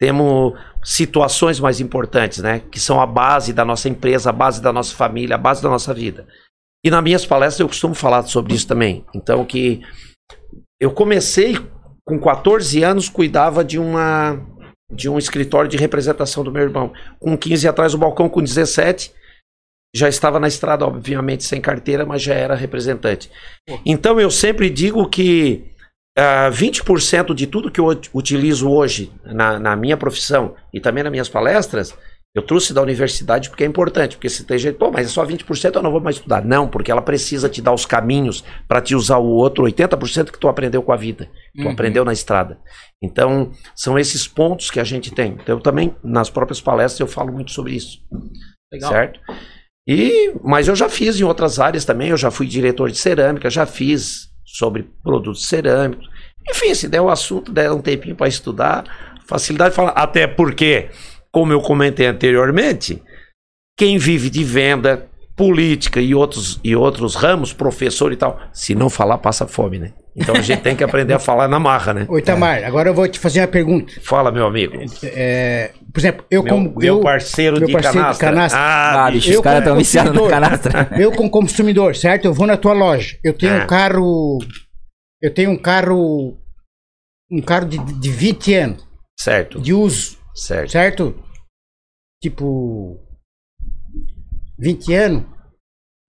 temos 0.01 0.55
situações 0.83 1.61
mais 1.61 1.81
importantes, 1.81 2.39
né? 2.39 2.61
Que 2.71 2.81
são 2.81 3.01
a 3.01 3.07
base 3.07 3.53
da 3.53 3.65
nossa 3.65 3.89
empresa, 3.89 4.31
a 4.31 4.33
base 4.33 4.61
da 4.61 4.73
nossa 4.73 4.95
família, 4.95 5.37
a 5.37 5.39
base 5.39 5.63
da 5.63 5.69
nossa 5.69 5.95
vida. 5.95 6.27
E 6.85 6.91
nas 6.91 7.03
minhas 7.03 7.25
palestras 7.25 7.61
eu 7.61 7.69
costumo 7.69 7.95
falar 7.95 8.23
sobre 8.25 8.55
isso 8.55 8.69
também. 8.69 9.05
Então, 9.15 9.45
que 9.45 9.81
eu 10.81 10.93
comecei 10.93 11.57
com 12.05 12.21
14 12.21 12.83
anos, 12.83 13.09
cuidava 13.09 13.65
de 13.65 13.79
uma 13.79 14.39
de 14.93 15.09
um 15.09 15.19
escritório 15.19 15.69
de 15.69 15.79
representação 15.79 16.45
do 16.45 16.53
meu 16.53 16.63
irmão. 16.63 16.93
Com 17.19 17.37
15 17.37 17.67
atrás 17.67 17.93
do 17.93 17.99
balcão, 17.99 18.29
com 18.29 18.43
17, 18.43 19.13
já 19.95 20.09
estava 20.09 20.39
na 20.39 20.47
estrada, 20.47 20.87
obviamente 20.87 21.45
sem 21.45 21.61
carteira, 21.61 22.05
mas 22.05 22.21
já 22.21 22.35
era 22.35 22.55
representante. 22.55 23.31
Então 23.87 24.21
eu 24.21 24.31
sempre 24.31 24.69
digo 24.69 25.09
que 25.09 25.74
ah, 26.17 26.51
20% 26.51 27.35
de 27.35 27.47
tudo 27.47 27.71
que 27.71 27.81
eu 27.81 27.87
ut- 27.87 28.11
utilizo 28.15 28.69
hoje 28.71 29.13
na, 29.25 29.59
na 29.59 29.77
minha 29.77 29.97
profissão 29.97 30.55
e 30.73 30.81
também 30.81 31.03
nas 31.03 31.11
minhas 31.11 31.29
palestras, 31.29 31.95
eu 32.37 32.43
trouxe 32.43 32.75
da 32.75 32.83
universidade 32.83 33.49
porque 33.49 33.63
é 33.63 33.67
importante, 33.67 34.17
porque 34.17 34.29
se 34.29 34.45
tem 34.45 34.59
jeito, 34.59 34.77
pô, 34.77 34.91
mas 34.91 35.07
é 35.07 35.09
só 35.09 35.25
20%, 35.25 35.77
eu 35.77 35.83
não 35.83 35.93
vou 35.93 36.01
mais 36.01 36.17
estudar. 36.17 36.45
Não, 36.45 36.67
porque 36.67 36.91
ela 36.91 37.01
precisa 37.01 37.49
te 37.49 37.63
dar 37.63 37.73
os 37.73 37.87
caminhos 37.87 38.43
para 38.67 38.81
te 38.81 38.95
usar 38.97 39.19
o 39.19 39.27
outro 39.27 39.63
80% 39.65 40.33
que 40.33 40.39
tu 40.39 40.49
aprendeu 40.49 40.83
com 40.83 40.91
a 40.93 40.97
vida, 40.97 41.27
que 41.55 41.63
tu 41.63 41.67
Uhum. 41.67 41.73
aprendeu 41.73 42.05
na 42.05 42.13
estrada. 42.13 42.59
Então, 43.01 43.53
são 43.77 43.97
esses 43.97 44.27
pontos 44.27 44.69
que 44.69 44.81
a 44.81 44.85
gente 44.85 45.13
tem. 45.13 45.33
Então, 45.41 45.57
eu 45.57 45.61
também, 45.61 45.95
nas 46.03 46.29
próprias 46.29 46.61
palestras, 46.61 46.99
eu 46.99 47.07
falo 47.07 47.33
muito 47.33 47.53
sobre 47.53 47.73
isso. 47.77 48.01
Legal. 48.73 48.91
Certo? 48.91 49.21
E, 49.87 50.33
mas 50.43 50.67
eu 50.67 50.75
já 50.75 50.89
fiz 50.89 51.21
em 51.21 51.25
outras 51.25 51.61
áreas 51.61 51.85
também, 51.85 52.09
eu 52.09 52.17
já 52.17 52.33
fui 52.33 52.47
diretor 52.49 52.91
de 52.91 52.97
cerâmica, 52.99 53.49
já 53.49 53.65
fiz 53.65 54.29
sobre 54.45 54.89
produtos 55.03 55.47
cerâmicos. 55.49 56.09
Enfim, 56.49 56.75
se 56.75 56.89
der 56.89 57.01
o 57.01 57.11
assunto, 57.11 57.51
der 57.51 57.73
um 57.73 57.81
tempinho 57.81 58.15
para 58.15 58.29
estudar, 58.29 58.85
facilidade 59.27 59.71
de 59.71 59.77
falar. 59.77 59.93
Até 59.93 60.27
porque, 60.27 60.91
como 61.33 61.53
eu 61.53 61.61
comentei 61.61 62.07
anteriormente, 62.07 63.03
quem 63.77 63.99
vive 63.99 64.31
de 64.31 64.45
venda, 64.45 65.09
política 65.35 66.01
e 66.01 66.15
outros, 66.15 66.61
e 66.63 66.77
outros 66.77 67.15
ramos, 67.15 67.53
professor 67.53 68.13
e 68.13 68.17
tal, 68.17 68.41
se 68.53 68.75
não 68.75 68.89
falar, 68.89 69.19
passa 69.19 69.47
fome, 69.47 69.79
né? 69.79 69.93
Então 70.17 70.37
a 70.37 70.41
gente 70.41 70.63
tem 70.63 70.77
que 70.77 70.85
aprender 70.85 71.13
a 71.13 71.19
falar 71.19 71.49
na 71.49 71.59
marra, 71.59 71.93
né? 71.93 72.07
Ô 72.09 72.17
Itamar, 72.19 72.63
agora 72.65 72.89
eu 72.89 72.95
vou 72.95 73.09
te 73.09 73.19
fazer 73.19 73.41
uma 73.41 73.49
pergunta. 73.49 73.93
Fala, 74.01 74.31
meu 74.31 74.47
amigo. 74.47 74.77
É, 75.03 75.73
Por 75.93 75.99
exemplo, 75.99 76.25
eu 76.31 76.43
meu, 76.43 76.53
como. 76.55 76.73
meu 76.79 76.97
eu, 76.99 77.01
parceiro, 77.01 77.59
meu 77.59 77.67
de, 77.67 77.73
parceiro 77.73 77.99
de 77.99 78.03
canastra. 78.19 78.29
canastra. 78.31 78.61
Ah, 78.61 79.07
Ah, 79.07 79.11
bicho, 79.11 79.31
os 79.33 79.41
caras 79.41 79.59
estão 79.61 79.77
viciados 79.77 80.13
no 80.15 80.29
canastra. 80.29 80.89
Eu, 80.97 81.11
como 81.11 81.29
consumidor, 81.29 81.97
certo? 81.97 82.27
Eu 82.27 82.33
vou 82.33 82.47
na 82.47 82.57
tua 82.57 82.73
loja. 82.73 83.17
Eu 83.25 83.33
tenho 83.35 83.53
É. 83.55 83.65
um 83.65 83.67
carro. 83.67 84.39
Eu 85.21 85.35
tenho 85.35 85.51
um 85.51 85.57
carro. 85.59 86.39
Um 87.31 87.41
carro 87.43 87.67
de, 87.67 87.79
de 87.79 88.11
20 88.11 88.55
anos 88.55 88.87
Certo, 89.19 89.61
de 89.61 89.73
uso, 89.73 90.17
certo. 90.35 90.71
certo? 90.71 91.25
Tipo. 92.23 93.01
20 94.59 94.95
anos. 94.95 95.25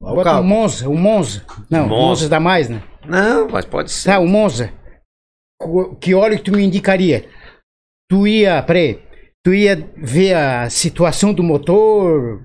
O 0.02 0.22
um 0.22 0.44
Monza, 0.44 0.90
um 0.90 0.98
Monza. 0.98 1.44
Não, 1.70 1.88
Monza. 1.88 1.96
Monza 1.96 2.30
dá 2.30 2.40
mais, 2.40 2.70
né? 2.70 2.84
Não, 3.08 3.48
mas 3.50 3.66
pode 3.66 3.92
ser. 3.92 4.10
Tá, 4.10 4.20
o 4.20 4.28
Monza. 4.28 4.72
Que 6.02 6.14
óleo 6.14 6.38
que 6.38 6.44
tu 6.44 6.52
me 6.52 6.64
indicaria? 6.64 7.26
Tu 8.10 8.28
ia, 8.28 8.62
peraí, 8.62 9.00
tu 9.44 9.54
ia 9.54 9.90
ver 9.98 10.34
a 10.36 10.70
situação 10.70 11.34
do 11.34 11.42
motor, 11.42 12.42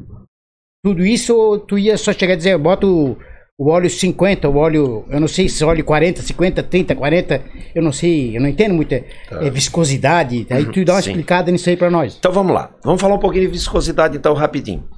tudo 0.84 1.04
isso, 1.04 1.36
ou 1.36 1.58
tu 1.58 1.78
ia 1.78 1.98
só 1.98 2.12
chegar 2.12 2.34
a 2.34 2.36
dizer, 2.36 2.56
bota 2.56 2.86
o, 2.86 3.18
o 3.58 3.68
óleo 3.68 3.90
50, 3.90 4.48
o 4.48 4.56
óleo, 4.56 5.04
eu 5.10 5.20
não 5.20 5.28
sei 5.28 5.48
se 5.48 5.62
óleo 5.64 5.84
40, 5.84 6.22
50, 6.22 6.62
30, 6.62 6.94
40, 6.94 7.44
eu 7.74 7.82
não 7.82 7.92
sei, 7.92 8.34
eu 8.36 8.40
não 8.40 8.48
entendo 8.48 8.74
muito, 8.74 8.92
é, 8.94 9.04
é 9.32 9.50
viscosidade, 9.50 10.46
aí 10.48 10.64
tu 10.66 10.82
dá 10.84 10.94
uma 10.94 10.98
Tá. 10.98 11.02
Sim. 11.02 11.10
explicada 11.10 11.50
nisso 11.50 11.68
aí 11.68 11.76
pra 11.76 11.90
nós. 11.90 12.16
Então 12.18 12.32
vamos 12.32 12.54
lá. 12.54 12.74
Vamos 12.82 13.00
falar 13.00 13.16
um 13.16 13.20
pouquinho 13.20 13.44
de 13.46 13.52
viscosidade 13.52 14.16
então 14.16 14.32
rapidinho. 14.32 14.88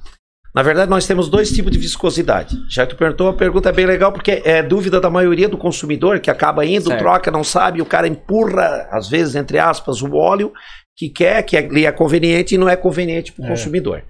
Na 0.55 0.61
verdade, 0.61 0.89
nós 0.89 1.07
temos 1.07 1.29
dois 1.29 1.51
tipos 1.51 1.71
de 1.71 1.79
viscosidade. 1.79 2.55
Já 2.69 2.85
que 2.85 2.93
tu 2.93 2.97
perguntou, 2.97 3.27
a 3.27 3.33
pergunta 3.33 3.69
é 3.69 3.71
bem 3.71 3.85
legal, 3.87 4.11
porque 4.11 4.41
é 4.45 4.61
dúvida 4.61 5.01
da 5.01 5.09
maioria 5.09 5.49
do 5.49 5.57
consumidor 5.57 6.19
que 6.19 6.29
acaba 6.29 6.63
indo, 6.65 6.89
Certo. 6.89 6.99
troca, 6.99 7.31
não 7.31 7.43
sabe, 7.43 7.81
o 7.81 7.85
cara 7.85 8.07
empurra, 8.07 8.87
às 8.91 9.09
vezes, 9.09 9.33
entre 9.35 9.57
aspas, 9.57 10.01
o 10.03 10.13
óleo 10.15 10.53
que 10.95 11.09
quer, 11.09 11.41
que 11.43 11.59
lhe 11.59 11.85
é 11.87 11.91
conveniente 11.91 12.53
e 12.53 12.57
não 12.57 12.69
é 12.69 12.75
conveniente 12.75 13.31
para 13.31 13.43
o 13.43 13.45
É. 13.47 13.49
consumidor. 13.49 14.03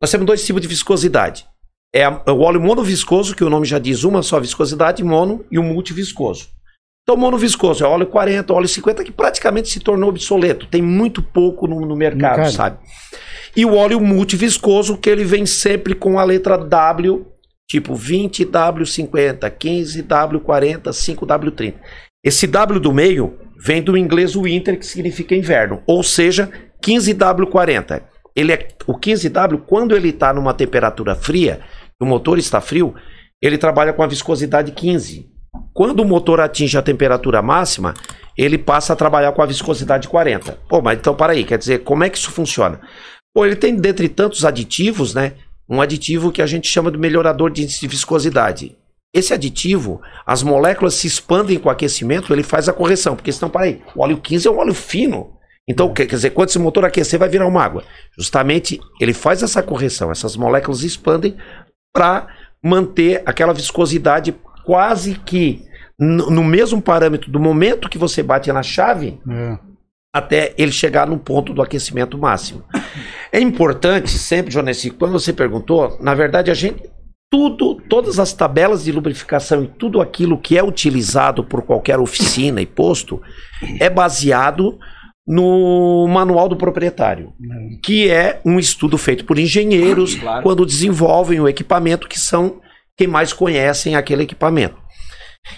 Nós 0.00 0.10
temos 0.12 0.26
dois 0.26 0.44
tipos 0.46 0.62
de 0.62 0.68
viscosidade. 0.68 1.44
É 1.92 2.08
o 2.08 2.40
óleo 2.40 2.60
monoviscoso, 2.60 3.34
que 3.34 3.42
o 3.42 3.50
nome 3.50 3.66
já 3.66 3.80
diz 3.80 4.04
uma 4.04 4.22
só 4.22 4.38
viscosidade, 4.38 5.02
mono, 5.02 5.44
e 5.50 5.58
o 5.58 5.62
multiviscoso. 5.62 6.48
Então, 7.02 7.16
monoviscoso 7.16 7.82
é 7.84 7.88
óleo 7.88 8.06
40, 8.06 8.52
óleo 8.54 8.68
50, 8.68 9.02
que 9.02 9.10
praticamente 9.10 9.68
se 9.68 9.80
tornou 9.80 10.08
obsoleto. 10.10 10.66
Tem 10.66 10.80
muito 10.80 11.20
pouco 11.20 11.66
no, 11.66 11.80
no 11.80 11.96
mercado, 11.96 12.36
Mercado. 12.36 12.52
sabe? 12.52 12.78
E 13.56 13.64
o 13.64 13.74
óleo 13.74 14.00
multiviscoso, 14.00 14.96
que 14.96 15.10
ele 15.10 15.24
vem 15.24 15.44
sempre 15.44 15.94
com 15.94 16.18
a 16.18 16.24
letra 16.24 16.56
W, 16.56 17.26
tipo 17.68 17.94
20W50, 17.94 19.50
15W40, 19.50 20.82
5W30. 20.90 21.74
Esse 22.24 22.46
W 22.46 22.80
do 22.80 22.92
meio 22.92 23.38
vem 23.58 23.82
do 23.82 23.96
inglês 23.96 24.34
winter, 24.34 24.78
que 24.78 24.86
significa 24.86 25.34
inverno, 25.34 25.82
ou 25.86 26.02
seja, 26.02 26.50
15W40. 26.84 28.02
Ele 28.34 28.52
é 28.52 28.68
o 28.86 28.94
15W 28.94 29.62
quando 29.66 29.94
ele 29.94 30.10
está 30.10 30.32
numa 30.32 30.54
temperatura 30.54 31.14
fria, 31.14 31.60
o 32.00 32.06
motor 32.06 32.38
está 32.38 32.60
frio, 32.60 32.94
ele 33.42 33.58
trabalha 33.58 33.92
com 33.92 34.02
a 34.02 34.06
viscosidade 34.06 34.72
15. 34.72 35.28
Quando 35.72 36.00
o 36.00 36.04
motor 36.04 36.40
atinge 36.40 36.78
a 36.78 36.82
temperatura 36.82 37.42
máxima, 37.42 37.94
ele 38.36 38.56
passa 38.56 38.92
a 38.92 38.96
trabalhar 38.96 39.32
com 39.32 39.42
a 39.42 39.46
viscosidade 39.46 40.08
40. 40.08 40.58
Pô, 40.68 40.80
mas 40.80 40.98
então 40.98 41.14
para 41.14 41.32
aí, 41.32 41.44
quer 41.44 41.58
dizer, 41.58 41.80
como 41.80 42.04
é 42.04 42.10
que 42.10 42.18
isso 42.18 42.30
funciona? 42.30 42.80
Pô, 43.34 43.46
ele 43.46 43.56
tem 43.56 43.74
dentre 43.76 44.08
tantos 44.08 44.44
aditivos, 44.44 45.14
né? 45.14 45.34
Um 45.68 45.80
aditivo 45.80 46.32
que 46.32 46.42
a 46.42 46.46
gente 46.46 46.68
chama 46.68 46.90
de 46.90 46.98
melhorador 46.98 47.50
de 47.50 47.64
viscosidade. 47.86 48.76
Esse 49.14 49.34
aditivo, 49.34 50.00
as 50.24 50.42
moléculas 50.42 50.94
se 50.94 51.06
expandem 51.06 51.58
com 51.58 51.68
o 51.68 51.72
aquecimento, 51.72 52.32
ele 52.32 52.42
faz 52.42 52.68
a 52.68 52.72
correção, 52.72 53.16
porque 53.16 53.32
senão, 53.32 53.50
para 53.50 53.62
aí, 53.64 53.82
o 53.94 54.02
óleo 54.02 54.18
15 54.18 54.46
é 54.46 54.50
um 54.50 54.58
óleo 54.58 54.74
fino. 54.74 55.32
Então, 55.68 55.92
quer 55.92 56.06
dizer, 56.06 56.30
quando 56.30 56.48
esse 56.48 56.58
motor 56.58 56.84
aquecer, 56.84 57.18
vai 57.18 57.28
virar 57.28 57.46
uma 57.46 57.62
água. 57.62 57.84
Justamente, 58.16 58.80
ele 59.00 59.12
faz 59.12 59.42
essa 59.42 59.62
correção, 59.62 60.10
essas 60.10 60.36
moléculas 60.36 60.82
expandem 60.82 61.36
para 61.92 62.28
manter 62.62 63.22
aquela 63.26 63.52
viscosidade 63.52 64.34
quase 64.64 65.14
que 65.14 65.64
no 65.98 66.30
no 66.30 66.44
mesmo 66.44 66.80
parâmetro 66.80 67.30
do 67.30 67.38
momento 67.40 67.88
que 67.88 67.98
você 67.98 68.22
bate 68.22 68.52
na 68.52 68.62
chave, 68.62 69.20
É. 69.28 69.69
até 70.14 70.54
ele 70.58 70.72
chegar 70.72 71.06
no 71.06 71.18
ponto 71.18 71.52
do 71.54 71.62
aquecimento 71.62 72.18
máximo. 72.18 72.64
É 73.32 73.40
importante 73.40 74.10
sempre, 74.10 74.52
Jonessi, 74.52 74.90
quando 74.90 75.12
você 75.12 75.32
perguntou, 75.32 75.96
na 76.00 76.14
verdade 76.14 76.50
a 76.50 76.54
gente 76.54 76.82
tudo, 77.32 77.76
todas 77.88 78.18
as 78.18 78.32
tabelas 78.32 78.82
de 78.82 78.90
lubrificação 78.90 79.62
e 79.62 79.68
tudo 79.68 80.00
aquilo 80.00 80.36
que 80.36 80.58
é 80.58 80.64
utilizado 80.64 81.44
por 81.44 81.62
qualquer 81.62 82.00
oficina 82.00 82.60
e 82.60 82.66
posto 82.66 83.22
é 83.78 83.88
baseado 83.88 84.76
no 85.24 86.08
manual 86.08 86.48
do 86.48 86.56
proprietário, 86.56 87.32
que 87.84 88.10
é 88.10 88.40
um 88.44 88.58
estudo 88.58 88.98
feito 88.98 89.24
por 89.24 89.38
engenheiros 89.38 90.16
Claro. 90.16 90.42
quando 90.42 90.66
desenvolvem 90.66 91.38
o 91.38 91.48
equipamento 91.48 92.08
que 92.08 92.18
são 92.18 92.60
quem 92.98 93.06
mais 93.06 93.32
conhecem 93.32 93.94
aquele 93.94 94.24
equipamento. 94.24 94.76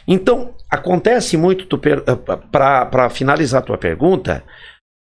Então, 0.07 0.55
acontece 0.71 1.37
muito, 1.37 1.79
para 2.51 3.11
finalizar 3.11 3.63
a 3.63 3.65
tua 3.65 3.79
pergunta, 3.79 4.43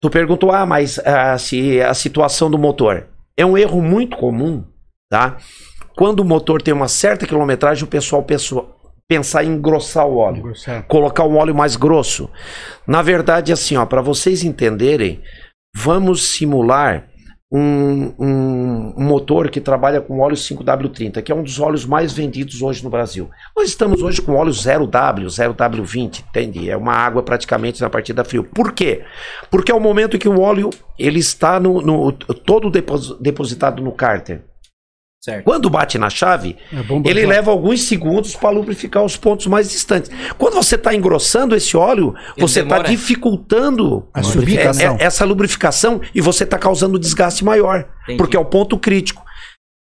tu 0.03 0.11
perguntou, 0.11 0.51
ah, 0.51 0.67
mas 0.67 0.99
ah, 1.01 1.37
se 1.39 1.81
a 1.81 1.95
situação 1.95 2.51
do 2.51 2.59
motor. 2.59 3.07
É 3.37 3.47
um 3.47 3.57
erro 3.57 3.81
muito 3.81 4.17
comum, 4.17 4.65
tá? 5.11 5.39
Quando 5.97 6.21
o 6.21 6.25
motor 6.25 6.61
tem 6.61 6.75
uma 6.75 6.89
certa 6.89 7.27
quilometragem, 7.27 7.85
o 7.85 7.87
pessoal 7.87 8.25
pensar 9.09 9.45
em 9.45 9.49
engrossar 9.49 10.07
o 10.07 10.17
óleo 10.17 10.39
Engrossar. 10.39 10.87
colocar 10.87 11.25
um 11.25 11.37
óleo 11.37 11.55
mais 11.55 11.75
grosso. 11.75 12.31
Na 12.87 13.03
verdade, 13.03 13.53
assim, 13.53 13.77
ó, 13.77 13.85
para 13.85 14.01
vocês 14.01 14.45
entenderem, 14.45 15.23
vamos 15.75 16.31
simular 16.31 17.10
um, 17.53 18.13
um- 18.19 18.95
um 18.97 19.05
motor 19.05 19.51
que 19.51 19.61
trabalha 19.61 20.01
com 20.01 20.21
óleo 20.21 20.37
5W30, 20.37 21.21
que 21.23 21.33
é 21.33 21.35
um 21.35 21.43
dos 21.43 21.59
óleos 21.59 21.85
mais 21.85 22.13
vendidos 22.13 22.63
hoje 22.63 22.83
no 22.85 22.91
Brasil. 22.91 23.29
Nós 23.57 23.69
estamos 23.69 24.03
hoje 24.03 24.23
com 24.23 24.35
óleo 24.35 24.53
0W, 24.53 25.27
0W20, 25.29 26.21
entende? 26.29 26.71
É 26.71 26.77
uma 26.77 26.93
água 26.93 27.23
praticamente 27.23 27.81
na 27.81 27.91
partida 27.91 28.23
frio. 28.25 28.45
Por 28.45 28.73
quê? 28.73 29.03
Porque 29.51 29.73
é 29.73 29.75
o 29.75 29.81
momento 29.81 30.19
que 30.19 30.29
o 30.29 30.41
óleo 30.41 30.71
ele 30.99 31.19
está 31.19 31.59
no, 31.59 31.81
no- 31.83 32.13
todo 32.13 32.71
depos- 32.71 33.19
depositado 33.21 33.83
no 33.83 33.93
cárter. 33.93 34.43
Certo. 35.23 35.45
Quando 35.45 35.69
bate 35.69 35.99
na 35.99 36.09
chave, 36.09 36.57
É 36.73 36.83
bom 36.83 37.03
ele 37.05 37.27
leva 37.27 37.51
alguns 37.51 37.83
segundos 37.83 38.35
para 38.35 38.49
lubrificar 38.49 39.05
os 39.05 39.19
pontos 39.19 39.47
mais 39.47 39.69
distantes. 39.71 40.11
Quando 40.39 40.55
você 40.55 40.77
está 40.77 40.95
engrossando 40.95 41.55
esse 41.55 41.77
óleo, 41.77 42.15
Ele 42.35 42.47
você 42.47 42.63
está 42.63 42.79
dificultando 42.79 44.09
A 44.15 44.21
é, 44.21 44.23
lubrificação. 44.23 44.97
é, 44.99 45.05
essa 45.05 45.25
lubrificação 45.27 46.01
e 46.15 46.23
você 46.23 46.45
está 46.45 46.59
causando 46.59 46.99
desgaste 46.99 47.45
maior, 47.45 47.87
Entendi. 48.05 48.17
porque 48.17 48.35
é 48.35 48.41
o 48.41 48.47
ponto 48.47 48.79
crítico. 48.79 49.23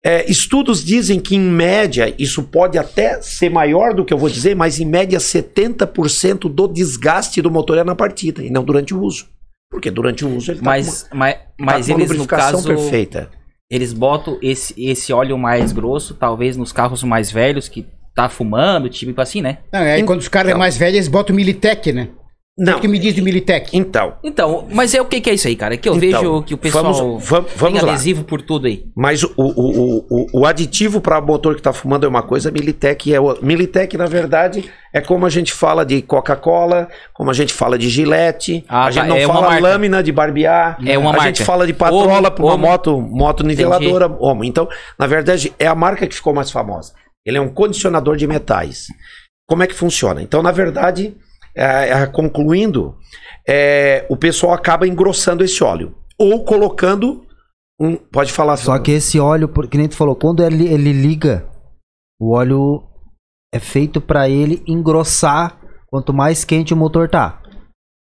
É, 0.04 0.30
estudos 0.30 0.84
dizem 0.84 1.20
que, 1.20 1.36
em 1.36 1.40
média, 1.40 2.16
isso 2.18 2.42
pode 2.42 2.78
até 2.80 3.22
ser 3.22 3.50
maior 3.52 3.94
do 3.94 4.06
que 4.06 4.14
eu 4.14 4.18
vou 4.18 4.30
dizer, 4.30 4.56
mas 4.56 4.80
em 4.80 4.86
média 4.86 5.20
70% 5.20 6.50
do 6.52 6.68
desgaste 6.68 7.42
do 7.42 7.52
motor 7.52 7.78
é 7.78 7.84
na 7.84 7.94
partida 7.96 8.44
e 8.44 8.50
não 8.50 8.64
durante 8.64 8.94
o 8.94 9.02
uso. 9.02 9.28
Porque 9.70 9.92
durante 9.92 10.24
o 10.26 10.36
uso 10.36 10.52
ele 10.52 10.60
está 10.60 10.70
Mas, 10.70 11.08
mas, 11.14 11.36
com, 11.36 11.66
mas 11.66 11.88
tá 11.88 11.94
uma 11.94 12.00
eles, 12.00 12.10
no 12.10 12.14
lubrificação 12.24 12.64
caso, 12.64 12.68
perfeita. 12.68 13.30
Eles 13.70 13.92
botam 13.94 14.38
esse, 14.42 14.74
esse 14.78 15.12
óleo 15.12 15.38
mais 15.38 15.72
grosso, 15.72 16.14
talvez 16.14 16.56
nos 16.56 16.72
carros 16.72 17.04
mais 17.04 17.32
velhos 17.32 17.68
que 17.68 17.86
tá 18.16 18.30
fumando, 18.30 18.90
tipo 18.90 19.20
assim, 19.22 19.42
né? 19.42 19.60
Não, 19.72 19.82
aí 19.82 20.04
quando 20.04 20.20
os 20.22 20.28
caras 20.28 20.50
é 20.50 20.52
Então. 20.52 20.60
mais 20.60 20.78
velhos, 20.78 20.96
eles 20.96 21.08
botam 21.08 21.34
o 21.34 21.36
Militec, 21.36 21.92
né? 21.92 22.10
Não, 22.60 22.78
O 22.78 22.82
que 22.82 22.88
me 22.88 22.98
diz 22.98 23.14
do 23.14 23.22
Militec? 23.22 23.78
então, 23.78 24.14
Então, 24.24 24.68
mas 24.72 24.96
é 24.96 25.00
o 25.00 25.06
que, 25.06 25.22
que 25.22 25.30
é 25.30 25.34
isso 25.36 25.48
aí, 25.48 25.56
cara? 25.56 25.76
É 25.76 25.78
que 25.78 25.88
eu 25.88 25.96
Então, 25.96 26.20
vejo 26.22 26.42
que 26.42 26.56
o 26.56 26.58
pessoal 26.58 26.86
vamos- 26.92 27.24
vamos- 27.30 27.52
vamos 27.56 27.80
tem 27.80 27.86
lá. 27.88 27.94
adesivo 27.94 28.24
por 28.24 28.42
tudo 28.42 28.66
aí. 28.66 28.86
Mas 28.96 29.24
o, 29.24 29.32
o, 29.38 29.44
o, 29.46 30.06
o, 30.10 30.40
o 30.42 30.46
aditivo 30.46 31.00
para 31.00 31.22
motor 31.22 31.54
que 31.54 31.60
está 31.60 31.72
fumando 31.72 32.06
é 32.06 32.10
uma 32.10 32.24
coisa, 32.24 32.50
Militec 32.50 33.14
é 33.14 33.20
outra. 33.20 33.46
Militec, 33.46 33.96
na 33.96 34.08
verdade, 34.08 34.68
é 34.92 35.00
como 35.00 35.26
a 35.28 35.30
gente 35.30 35.54
fala 35.54 35.86
de 35.86 36.02
Coca-Cola, 36.02 36.88
como 37.14 37.30
a 37.30 37.34
gente 37.34 37.54
fala 37.54 37.78
de 37.78 37.90
Gillette, 37.90 38.66
Ah, 38.68 38.86
a 38.86 38.92
gente 38.92 39.04
tá, 39.04 39.08
não 39.10 39.18
é 39.18 39.28
fala 39.28 39.60
lâmina 39.60 40.02
de 40.02 40.12
barbear, 40.12 40.80
É 40.84 40.98
uma 40.98 41.12
a 41.12 41.20
gente 41.20 41.40
marca. 41.42 41.46
fala 41.46 41.68
de 41.68 41.74
patrola 41.74 42.32
para 42.32 42.44
uma 42.44 42.58
moto, 42.58 43.00
moto 43.00 43.44
niveladora, 43.44 44.08
Omo. 44.20 44.44
Então, 44.44 44.68
na 44.98 45.06
verdade, 45.06 45.54
é 45.60 45.68
a 45.68 45.76
marca 45.76 46.08
que 46.08 46.16
ficou 46.16 46.34
mais 46.34 46.50
famosa. 46.50 46.94
Ele 47.24 47.38
é 47.38 47.42
um 47.42 47.50
condicionador 47.50 48.16
de 48.18 48.26
metais. 48.26 48.88
Como 49.48 49.62
é 49.62 49.68
que 49.68 49.76
funciona? 49.76 50.24
Então, 50.24 50.42
na 50.42 50.52
verdade, 50.52 51.14
é, 51.58 51.90
é, 51.90 52.06
concluindo, 52.08 52.96
é, 53.48 54.06
o 54.10 54.16
pessoal 54.16 54.54
acaba 54.54 54.88
engrossando 54.88 55.44
esse 55.44 55.64
óleo. 55.64 55.96
Ou 56.20 56.44
colocando 56.46 57.26
um. 57.80 57.96
Pode 57.96 58.32
falar, 58.32 58.58
Só 58.58 58.78
que 58.80 58.92
esse 58.92 59.20
óleo, 59.20 59.48
que 59.70 59.78
nem 59.78 59.88
tu 59.88 59.96
falou, 59.96 60.16
quando 60.16 60.44
ele, 60.44 60.68
ele 60.68 60.92
liga, 60.92 61.46
o 62.20 62.34
óleo 62.36 62.84
é 63.54 63.60
feito 63.60 64.02
pra 64.02 64.28
ele 64.30 64.64
engrossar 64.68 65.60
quanto 65.88 66.14
mais 66.14 66.44
quente 66.44 66.74
o 66.74 66.78
motor 66.78 67.08
tá. 67.10 67.42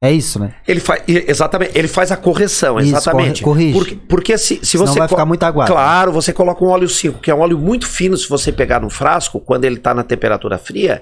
É 0.04 0.12
isso, 0.12 0.38
né? 0.40 0.54
Ele 0.68 0.80
faz, 0.80 1.02
exatamente, 1.08 1.76
ele 1.76 1.88
faz 1.88 2.12
a 2.12 2.18
correção, 2.18 2.78
Isso, 2.80 2.90
exatamente. 2.96 3.42
corre- 3.42 3.74
corrige. 3.74 3.96
Porque, 3.96 4.08
porque 4.08 4.38
se, 4.38 4.58
se 4.58 4.78
Senão 4.78 4.86
você. 4.86 5.00
vai 5.00 5.08
co- 5.08 5.16
ficar 5.16 5.26
muito 5.26 5.42
aguado. 5.42 5.72
Claro, 5.72 6.12
você 6.12 6.32
coloca 6.32 6.64
um 6.64 6.68
óleo 6.68 6.88
5, 6.88 7.18
que 7.20 7.32
é 7.32 7.36
um 7.36 7.40
óleo 7.40 7.58
muito 7.58 7.88
fino, 7.88 8.16
se 8.16 8.30
você 8.30 8.52
pegar 8.52 8.80
no 8.80 8.92
frasco, 8.92 9.40
quando 9.40 9.66
ele 9.66 9.78
está 9.78 9.96
na 9.96 10.04
temperatura 10.04 10.60
fria, 10.60 11.02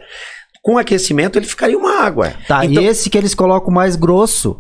com 0.65 0.79
aquecimento 0.79 1.37
ele 1.37 1.45
ficaria 1.45 1.77
uma 1.77 2.01
água. 2.03 2.33
Tá, 2.47 2.65
Então- 2.65 2.81
e 2.81 2.87
esse 2.87 3.07
que 3.07 3.15
eles 3.19 3.35
colocam 3.35 3.71
mais 3.71 3.95
grosso, 3.95 4.59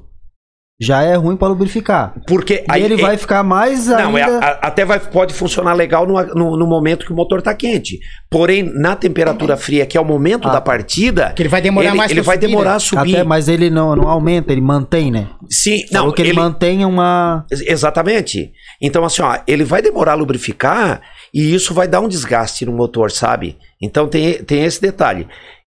já 0.79 1.01
é 1.01 1.15
ruim 1.15 1.35
para 1.35 1.47
lubrificar. 1.47 2.13
Porque 2.27 2.63
E 2.75 2.79
ele 2.79 2.97
vai 2.97 3.17
ficar 3.17 3.41
mais 3.43 3.87
Não, 3.87 4.15
é, 4.15 4.21
ainda. 4.23 4.45
a- 4.45 4.67
até 4.67 4.83
vai, 4.85 4.99
pode 4.99 5.33
funcionar 5.33 5.73
legal 5.73 6.05
no, 6.05 6.21
no, 6.35 6.57
no 6.57 6.67
momento 6.67 7.05
que 7.07 7.13
o 7.13 7.15
motor 7.15 7.39
está 7.39 7.55
quente. 7.55 7.97
Porém, 8.29 8.61
na 8.61 8.95
temperatura 8.95 9.57
fria, 9.57 9.85
que 9.87 9.97
é 9.97 10.01
o 10.01 10.05
momento 10.05 10.47
Ah. 10.47 10.51
da 10.51 10.61
partida, 10.61 11.31
Que 11.35 11.41
ele 11.41 11.49
vai 11.49 11.61
demorar 11.61 11.87
ele, 11.87 11.97
mais 11.97 12.11
ele 12.11 12.21
vai 12.21 12.35
subir, 12.35 12.47
demorar 12.47 12.69
né? 12.71 12.75
a 12.75 12.79
subir. 12.79 13.15
Até, 13.15 13.23
mas 13.23 13.47
ele 13.47 13.69
não, 13.71 13.95
não 13.95 14.07
aumenta, 14.07 14.51
ele 14.51 14.61
mantém, 14.61 15.09
né? 15.09 15.27
Sim, 15.49 15.87
Falou 15.87 16.07
não, 16.09 16.13
que 16.13 16.21
ele, 16.21 16.29
ele, 16.31 16.39
mantém 16.39 16.85
uma. 16.85 17.45
Ex- 17.49 17.61
Exatamente. 17.61 18.51
Então, 18.81 19.03
assim, 19.05 19.21
ó, 19.23 19.39
ele 19.47 19.63
vai 19.63 19.81
demorar 19.81 20.11
a 20.11 20.15
lubrificar 20.15 21.01
e 21.33 21.55
isso 21.55 21.73
vai 21.73 21.87
dar 21.87 22.01
um 22.01 22.07
desgaste 22.09 22.65
no 22.65 22.73
motor, 22.73 23.09
sabe? 23.11 23.57
Então 23.81 24.07
tem, 24.09 24.43
tem 24.43 24.63
esse 24.65 24.81
detalhe. 24.81 25.25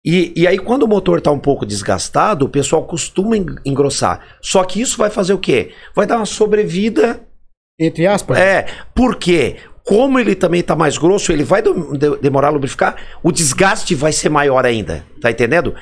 E, 0.10 0.32
e 0.38 0.48
aí, 0.48 0.58
quando 0.58 0.84
o 0.84 0.88
motor 0.88 1.18
está 1.18 1.30
um 1.32 1.40
pouco 1.40 1.66
desgastado, 1.66 2.46
o 2.46 2.50
pessoal 2.50 2.86
costuma 2.86 3.36
en- 3.36 3.58
engrossar. 3.66 4.22
Só 4.42 4.64
que 4.64 4.80
isso 4.80 4.98
vai 4.98 5.10
fazer 5.10 5.34
o 5.34 5.38
quê? 5.38 5.74
Vai 5.94 6.08
dar 6.08 6.16
uma 6.16 6.26
sobrevida. 6.26 7.20
Entre 7.78 8.08
aspas. 8.08 8.38
É, 8.38 8.68
porque 8.96 9.58
como 9.84 10.18
ele 10.18 10.34
também 10.34 10.62
está 10.62 10.76
mais 10.76 10.98
grosso, 10.98 11.32
ele 11.32 11.44
vai 11.44 11.62
de- 11.62 11.74
de- 11.98 12.18
demorar 12.22 12.48
a 12.48 12.52
lubrificar, 12.52 12.96
o 13.22 13.32
desgaste 13.34 13.96
vai 13.96 14.14
ser 14.14 14.30
maior 14.30 14.66
ainda. 14.66 15.06
Tá 15.22 15.30
entendendo? 15.30 15.76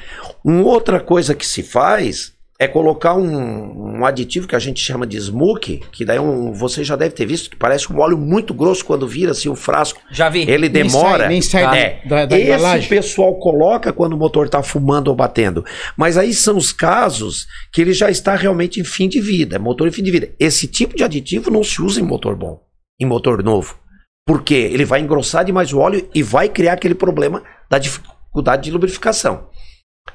Uma 0.43 0.63
outra 0.63 0.99
coisa 0.99 1.35
que 1.35 1.45
se 1.45 1.61
faz 1.61 2.33
é 2.57 2.67
colocar 2.69 3.15
um, 3.15 3.97
um 3.99 4.05
aditivo 4.05 4.47
que 4.47 4.55
a 4.55 4.59
gente 4.59 4.79
chama 4.79 5.05
de 5.05 5.19
smoke, 5.19 5.81
que 5.91 6.05
daí 6.05 6.17
é 6.17 6.21
um, 6.21 6.53
você 6.53 6.83
já 6.85 6.95
deve 6.95 7.13
ter 7.13 7.25
visto, 7.25 7.49
que 7.49 7.57
parece 7.57 7.91
um 7.91 7.99
óleo 7.99 8.17
muito 8.17 8.53
grosso 8.53 8.85
quando 8.85 9.05
vira 9.07 9.31
assim 9.31 9.49
o 9.49 9.55
frasco. 9.55 9.99
Já 10.09 10.29
vi. 10.29 10.41
Ele 10.49 10.69
Nem 10.69 10.83
demora. 10.83 11.19
sai- 11.23 11.27
nem 11.27 11.41
sai 11.41 11.63
da- 11.63 11.77
é. 11.77 12.01
da- 12.07 12.25
da 12.25 12.39
Esse 12.39 12.47
embalagem. 12.47 12.87
pessoal 12.89 13.37
coloca 13.39 13.91
quando 13.91 14.13
o 14.13 14.17
motor 14.17 14.45
está 14.45 14.63
fumando 14.63 15.09
ou 15.09 15.15
batendo. 15.15 15.65
Mas 15.97 16.17
aí 16.17 16.33
são 16.33 16.55
os 16.55 16.71
casos 16.71 17.45
que 17.73 17.81
ele 17.81 17.91
já 17.93 18.09
está 18.09 18.35
realmente 18.35 18.79
em 18.79 18.85
fim 18.85 19.09
de 19.09 19.19
vida, 19.19 19.59
motor 19.59 19.87
em 19.87 19.91
fim 19.91 20.03
de 20.03 20.11
vida. 20.11 20.29
Esse 20.39 20.65
tipo 20.67 20.95
de 20.95 21.03
aditivo 21.03 21.51
não 21.51 21.63
se 21.63 21.81
usa 21.81 21.99
em 21.99 22.03
motor 22.03 22.37
bom, 22.37 22.61
em 23.01 23.05
motor 23.05 23.43
novo. 23.43 23.77
Porque 24.25 24.53
ele 24.55 24.85
vai 24.85 25.01
engrossar 25.01 25.43
demais 25.43 25.73
o 25.73 25.79
óleo 25.79 26.09
e 26.15 26.23
vai 26.23 26.47
criar 26.47 26.73
aquele 26.73 26.95
problema 26.95 27.43
da 27.69 27.77
dificuldade 27.77 28.63
de 28.63 28.71
lubrificação. 28.71 29.49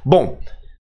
Bom, 0.04 0.38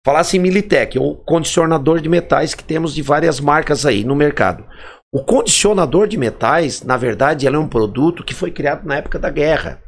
falasse 0.05 0.37
em 0.37 0.39
Militec, 0.39 0.97
o 0.99 1.15
condicionador 1.15 1.99
de 1.99 2.07
metais 2.07 2.53
que 2.53 2.63
temos 2.63 2.93
de 2.93 3.01
várias 3.01 3.39
marcas 3.39 3.85
aí 3.85 4.03
no 4.05 4.15
mercado. 4.15 4.63
O 5.11 5.23
condicionador 5.23 6.07
de 6.07 6.17
metais, 6.17 6.81
na 6.83 6.95
verdade, 6.95 7.47
ele 7.47 7.55
é 7.55 7.59
um 7.59 7.67
produto 7.67 8.23
que 8.23 8.33
foi 8.33 8.51
criado 8.51 8.85
na 8.85 8.97
época 8.97 9.17
da 9.17 9.29
guerra. 9.29 9.79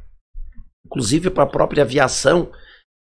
Inclusive 0.85 1.29
para 1.29 1.43
a 1.43 1.47
própria 1.47 1.83
aviação, 1.83 2.49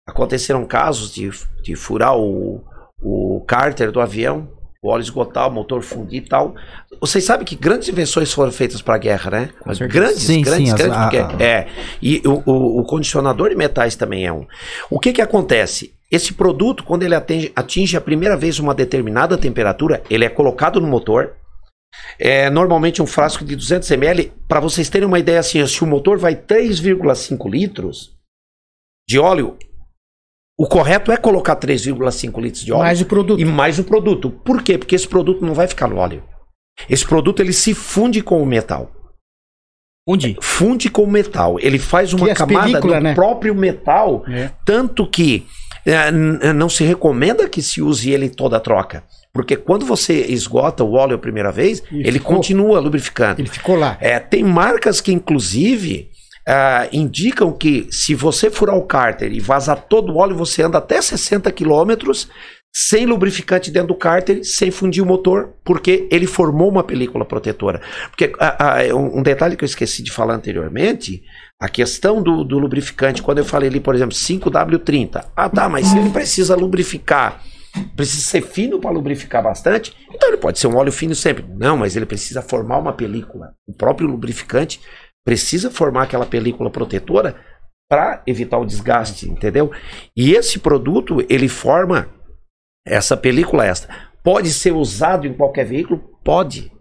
aconteceram 0.08 0.66
casos 0.66 1.14
de, 1.14 1.30
de 1.62 1.76
furar 1.76 2.18
o, 2.18 2.64
o 3.02 3.44
cárter 3.48 3.92
do 3.92 4.00
avião, 4.02 4.50
o 4.82 4.90
óleo 4.90 5.02
esgotar, 5.02 5.48
o 5.48 5.52
motor 5.52 5.82
fundir 5.82 6.24
e 6.24 6.28
tal. 6.28 6.56
Vocês 7.00 7.24
sabem 7.24 7.46
que 7.46 7.56
grandes 7.56 7.88
invenções 7.90 8.34
foram 8.34 8.52
feitas 8.52 8.82
para 8.82 8.96
a 8.96 8.98
guerra, 8.98 9.32
né? 9.32 9.50
Grandes, 9.88 10.24
Sim, 10.24 10.42
grandes, 10.42 10.68
sim, 10.70 10.74
as- 10.74 10.80
grandes. 10.82 10.98
a- 10.98 11.04
porque- 11.04 11.44
a- 11.44 11.46
é. 11.46 11.68
E 12.02 12.22
o, 12.26 12.42
o- 12.50 12.80
o 12.82 12.86
condicionador 12.86 13.50
de 13.50 13.56
metais 13.56 13.96
também 13.96 14.26
é 14.26 14.32
um. 14.32 14.46
O 14.90 15.00
que 15.00 15.14
que 15.14 15.22
acontece? 15.22 15.94
Esse 16.14 16.32
produto, 16.32 16.84
quando 16.84 17.02
ele 17.02 17.16
atinge, 17.16 17.52
atinge 17.56 17.98
a 17.98 18.02
primeira 18.02 18.38
vez 18.38 18.60
uma 18.60 18.76
determinada 18.76 19.36
temperatura, 19.36 20.04
ele 20.12 20.24
é 20.24 20.30
colocado 20.30 20.80
no 20.80 20.86
motor. 20.88 21.34
É 22.20 22.52
normalmente 22.52 23.02
um 23.02 23.08
frasco 23.08 23.44
de 23.44 23.56
200 23.56 23.90
ml. 23.90 24.32
Para 24.48 24.60
vocês 24.60 24.90
terem 24.90 25.08
uma 25.08 25.18
ideia, 25.18 25.40
assim, 25.40 25.66
se 25.66 25.84
o 25.84 25.88
motor 25.88 26.20
vai 26.20 26.36
3,5 26.36 27.50
litros 27.50 28.14
de 29.10 29.18
óleo, 29.18 29.58
o 30.56 30.68
correto 30.68 31.12
é 31.12 31.18
colocar 31.18 31.56
3,5 31.56 32.40
litros 32.40 32.64
de 32.64 32.72
óleo 32.72 32.84
Mais 32.84 33.02
o 33.02 33.06
produto. 33.06 33.40
e 33.42 33.46
mais 33.46 33.80
o 33.80 33.84
produto. 33.84 34.30
Por 34.30 34.62
quê? 34.62 34.78
Porque 34.78 34.96
esse 34.96 35.08
produto 35.08 35.44
não 35.44 35.56
vai 35.56 35.68
ficar 35.68 35.88
no 35.88 35.98
óleo. 35.98 36.24
Esse 36.88 37.08
produto 37.08 37.42
ele 37.42 37.54
se 37.54 37.74
funde 37.74 38.22
com 38.22 38.40
o 38.42 38.46
metal. 38.46 38.92
Onde? 40.08 40.38
Funde 40.42 40.90
com 40.90 41.04
o 41.04 41.12
metal. 41.12 41.58
Ele 41.60 41.80
faz 41.80 42.14
uma 42.14 42.32
as 42.32 42.38
camada 42.38 42.80
no 42.80 43.00
né? 43.00 43.14
próprio 43.16 43.56
metal, 43.56 44.24
É. 44.28 44.52
tanto 44.66 45.08
que 45.08 45.46
é, 45.63 45.63
não 46.54 46.70
se 46.70 46.84
recomenda 46.84 47.48
que 47.50 47.62
se 47.62 47.82
use 47.82 48.12
ele 48.12 48.30
toda 48.30 48.58
a 48.58 48.60
troca. 48.60 49.04
Porque 49.34 49.56
quando 49.56 49.86
você 49.86 50.26
esgota 50.28 50.84
o 50.84 50.94
óleo 50.94 51.16
a 51.16 51.20
primeira 51.20 51.52
vez, 51.52 51.82
E 51.92 52.02
ele 52.08 52.20
ficou. 52.20 52.36
continua 52.36 52.80
lubrificando. 52.80 53.42
Ele 53.42 53.50
ficou 53.50 53.76
lá. 53.76 53.98
É, 54.00 54.20
tem 54.20 54.44
marcas 54.44 55.02
que, 55.02 55.12
inclusive, 55.12 56.10
ah, 56.48 56.88
indicam 56.94 57.52
que 57.52 57.88
se 57.90 58.14
você 58.14 58.52
furar 58.52 58.76
o 58.78 58.84
cárter 58.86 59.32
e 59.34 59.40
vazar 59.40 59.86
todo 59.90 60.12
o 60.14 60.18
óleo, 60.18 60.36
você 60.36 60.62
anda 60.62 60.78
até 60.78 61.02
60 61.02 61.52
quilômetros 61.52 62.30
sem 62.76 63.06
lubrificante 63.06 63.70
dentro 63.72 63.90
do 63.90 63.96
cárter, 63.96 64.44
sem 64.44 64.72
fundir 64.72 65.04
o 65.04 65.06
motor, 65.06 65.54
porque 65.64 66.08
ele 66.12 66.26
formou 66.26 66.70
uma 66.70 66.84
película 66.84 67.24
protetora. 67.26 67.82
Porque 68.10 68.32
ah, 68.40 68.78
um 68.94 69.20
um 69.20 69.24
detalhe 69.24 69.56
que 69.56 69.64
eu 69.64 69.68
esqueci 69.68 70.04
de 70.04 70.12
falar 70.12 70.36
anteriormente, 70.36 71.22
a 71.64 71.70
questão 71.70 72.22
do, 72.22 72.44
do 72.44 72.60
lubrificante, 72.60 73.24
quando 73.24 73.38
eu 73.38 73.46
falei 73.46 73.70
ali, 73.70 73.80
por 73.80 73.96
exemplo, 73.96 74.14
5W30. 74.14 75.28
Ah, 75.34 75.48
tá, 75.48 75.70
mas 75.70 75.88
se 75.88 75.98
ele 75.98 76.10
precisa 76.10 76.58
lubrificar, 76.58 77.42
precisa 77.96 78.22
ser 78.22 78.42
fino 78.42 78.82
para 78.82 78.92
lubrificar 78.92 79.42
bastante, 79.42 79.96
então 80.14 80.28
ele 80.28 80.36
pode 80.36 80.60
ser 80.60 80.68
um 80.68 80.76
óleo 80.76 80.92
fino 80.92 81.16
sempre. 81.16 81.46
Não, 81.48 81.78
mas 81.78 81.96
ele 81.96 82.06
precisa 82.06 82.42
formar 82.42 82.80
uma 82.80 82.92
película. 82.92 83.54
O 83.66 83.72
próprio 83.72 84.10
lubrificante 84.10 84.82
precisa 85.26 85.72
formar 85.72 86.04
aquela 86.04 86.26
película 86.26 86.70
protetora 86.70 87.38
para 87.90 88.22
evitar 88.28 88.58
o 88.58 88.66
desgaste, 88.66 89.30
entendeu? 89.30 89.72
E 90.18 90.34
esse 90.34 90.60
produto, 90.60 91.26
ele 91.30 91.48
forma 91.48 92.10
essa 92.86 93.16
película 93.16 93.66
extra. 93.66 93.90
Pode 94.22 94.52
ser 94.52 94.74
usado 94.74 95.26
em 95.26 95.34
qualquer 95.34 95.66
veículo? 95.66 96.00
Pode. 96.26 96.74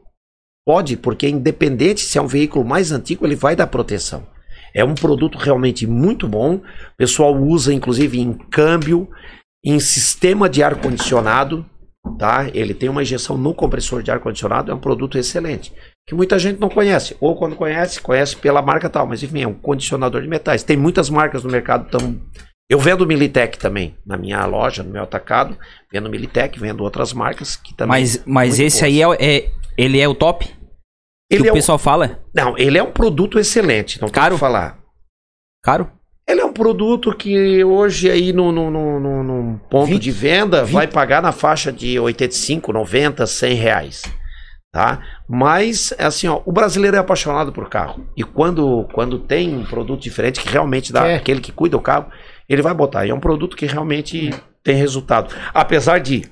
Pode, 0.66 0.96
porque 0.96 1.28
independente 1.28 2.00
se 2.00 2.18
é 2.18 2.20
um 2.20 2.26
veículo 2.26 2.64
mais 2.64 2.90
antigo, 2.90 3.24
ele 3.24 3.36
vai 3.36 3.54
dar 3.54 3.68
proteção. 3.68 4.31
É 4.74 4.84
um 4.84 4.94
produto 4.94 5.38
realmente 5.38 5.86
muito 5.86 6.26
bom. 6.26 6.56
O 6.56 6.62
pessoal 6.96 7.34
usa, 7.34 7.72
inclusive, 7.72 8.20
em 8.20 8.32
câmbio, 8.32 9.08
em 9.64 9.78
sistema 9.78 10.48
de 10.48 10.62
ar-condicionado. 10.62 11.64
Tá? 12.18 12.48
Ele 12.52 12.74
tem 12.74 12.88
uma 12.88 13.02
injeção 13.02 13.38
no 13.38 13.54
compressor 13.54 14.02
de 14.02 14.10
ar-condicionado. 14.10 14.70
É 14.70 14.74
um 14.74 14.80
produto 14.80 15.16
excelente. 15.18 15.72
Que 16.06 16.14
muita 16.14 16.38
gente 16.38 16.58
não 16.58 16.68
conhece. 16.68 17.16
Ou 17.20 17.36
quando 17.36 17.54
conhece, 17.54 18.00
conhece 18.00 18.36
pela 18.36 18.60
marca 18.60 18.90
tal. 18.90 19.06
Mas 19.06 19.22
enfim, 19.22 19.42
é 19.42 19.48
um 19.48 19.54
condicionador 19.54 20.20
de 20.20 20.28
metais. 20.28 20.64
Tem 20.64 20.76
muitas 20.76 21.08
marcas 21.08 21.44
no 21.44 21.50
mercado. 21.50 21.88
Tão... 21.90 22.18
Eu 22.68 22.78
vendo 22.78 23.06
Militec 23.06 23.56
também. 23.58 23.94
Na 24.04 24.16
minha 24.16 24.44
loja, 24.46 24.82
no 24.82 24.90
meu 24.90 25.02
atacado. 25.02 25.56
Vendo 25.92 26.10
Militec, 26.10 26.58
vendo 26.58 26.82
outras 26.82 27.12
marcas 27.12 27.54
que 27.54 27.72
também. 27.74 28.00
Mas, 28.00 28.22
mas 28.26 28.58
esse 28.58 28.80
boas. 28.80 28.92
aí 28.92 29.02
é, 29.02 29.36
é- 29.36 29.50
Ele 29.78 30.00
é 30.00 30.08
o 30.08 30.14
top? 30.14 30.50
Que 31.32 31.36
Ele 31.36 31.44
o 31.44 31.48
é 31.48 31.52
um- 31.52 31.54
pessoal 31.54 31.78
fala? 31.78 32.18
Não, 32.34 32.58
ele 32.58 32.76
é 32.76 32.82
um 32.82 32.92
produto 32.92 33.38
excelente. 33.38 33.98
Não 34.02 34.10
Caro? 34.10 34.26
quero 34.34 34.38
falar. 34.38 34.78
Caro? 35.64 35.90
Ele 36.28 36.42
é 36.42 36.44
um 36.44 36.52
produto 36.52 37.16
que 37.16 37.64
hoje 37.64 38.10
aí 38.10 38.34
no, 38.34 38.52
no, 38.52 38.70
no, 38.70 39.22
no- 39.24 39.58
ponto 39.70 39.86
20, 39.86 40.02
de 40.02 40.10
venda 40.10 40.62
vai 40.62 40.86
pagar 40.86 41.22
na 41.22 41.32
faixa 41.32 41.72
de 41.72 41.98
85, 41.98 42.70
90, 42.70 43.26
100 43.26 43.54
reais. 43.54 44.02
Tá? 44.74 45.02
Mas, 45.28 45.94
assim, 45.98 46.28
ó, 46.28 46.42
o 46.44 46.52
brasileiro 46.52 46.96
é 46.96 47.00
apaixonado 47.00 47.50
por 47.50 47.68
carro. 47.70 48.06
E 48.16 48.22
quando, 48.22 48.86
quando 48.92 49.18
tem 49.18 49.54
um 49.56 49.64
produto 49.64 50.00
diferente 50.02 50.40
que 50.40 50.48
realmente 50.48 50.92
dá 50.92 51.06
É. 51.08 51.16
aquele 51.16 51.40
que 51.40 51.50
cuida 51.52 51.76
do 51.78 51.82
carro, 51.82 52.10
ele 52.46 52.60
vai 52.62 52.74
botar. 52.74 53.06
E 53.06 53.10
é 53.10 53.14
um 53.14 53.20
produto 53.20 53.56
que 53.56 53.64
realmente 53.66 54.30
tem 54.62 54.74
resultado. 54.76 55.34
Apesar 55.54 55.98
de, 55.98 56.22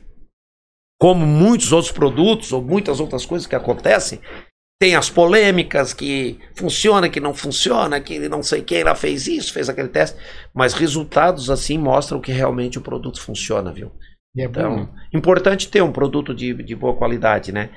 como 1.00 1.26
muitos 1.26 1.72
outros 1.72 1.92
produtos 1.92 2.52
ou 2.52 2.62
muitas 2.62 3.00
outras 3.00 3.24
coisas 3.26 3.46
que 3.46 3.56
acontecem, 3.56 4.20
tem 4.80 4.96
as 4.96 5.10
polêmicas 5.10 5.92
que 5.92 6.38
funciona, 6.54 7.10
que 7.10 7.20
não 7.20 7.34
funciona, 7.34 8.00
que 8.00 8.18
não 8.30 8.42
sei 8.42 8.62
quem 8.62 8.82
lá 8.82 8.94
fez 8.94 9.26
isso, 9.26 9.52
fez 9.52 9.68
aquele 9.68 9.88
teste, 9.88 10.18
mas 10.54 10.72
resultados 10.72 11.50
assim 11.50 11.76
mostram 11.76 12.18
que 12.18 12.32
realmente 12.32 12.78
o 12.78 12.82
produto 12.82 13.20
funciona, 13.20 13.70
viu? 13.70 13.92
É. 14.36 14.44
Então, 14.44 14.88
importante 15.12 15.68
ter 15.68 15.82
um 15.82 15.92
produto 15.92 16.34
de, 16.34 16.54
de 16.54 16.74
boa 16.74 16.96
qualidade, 16.96 17.52
né? 17.52 17.68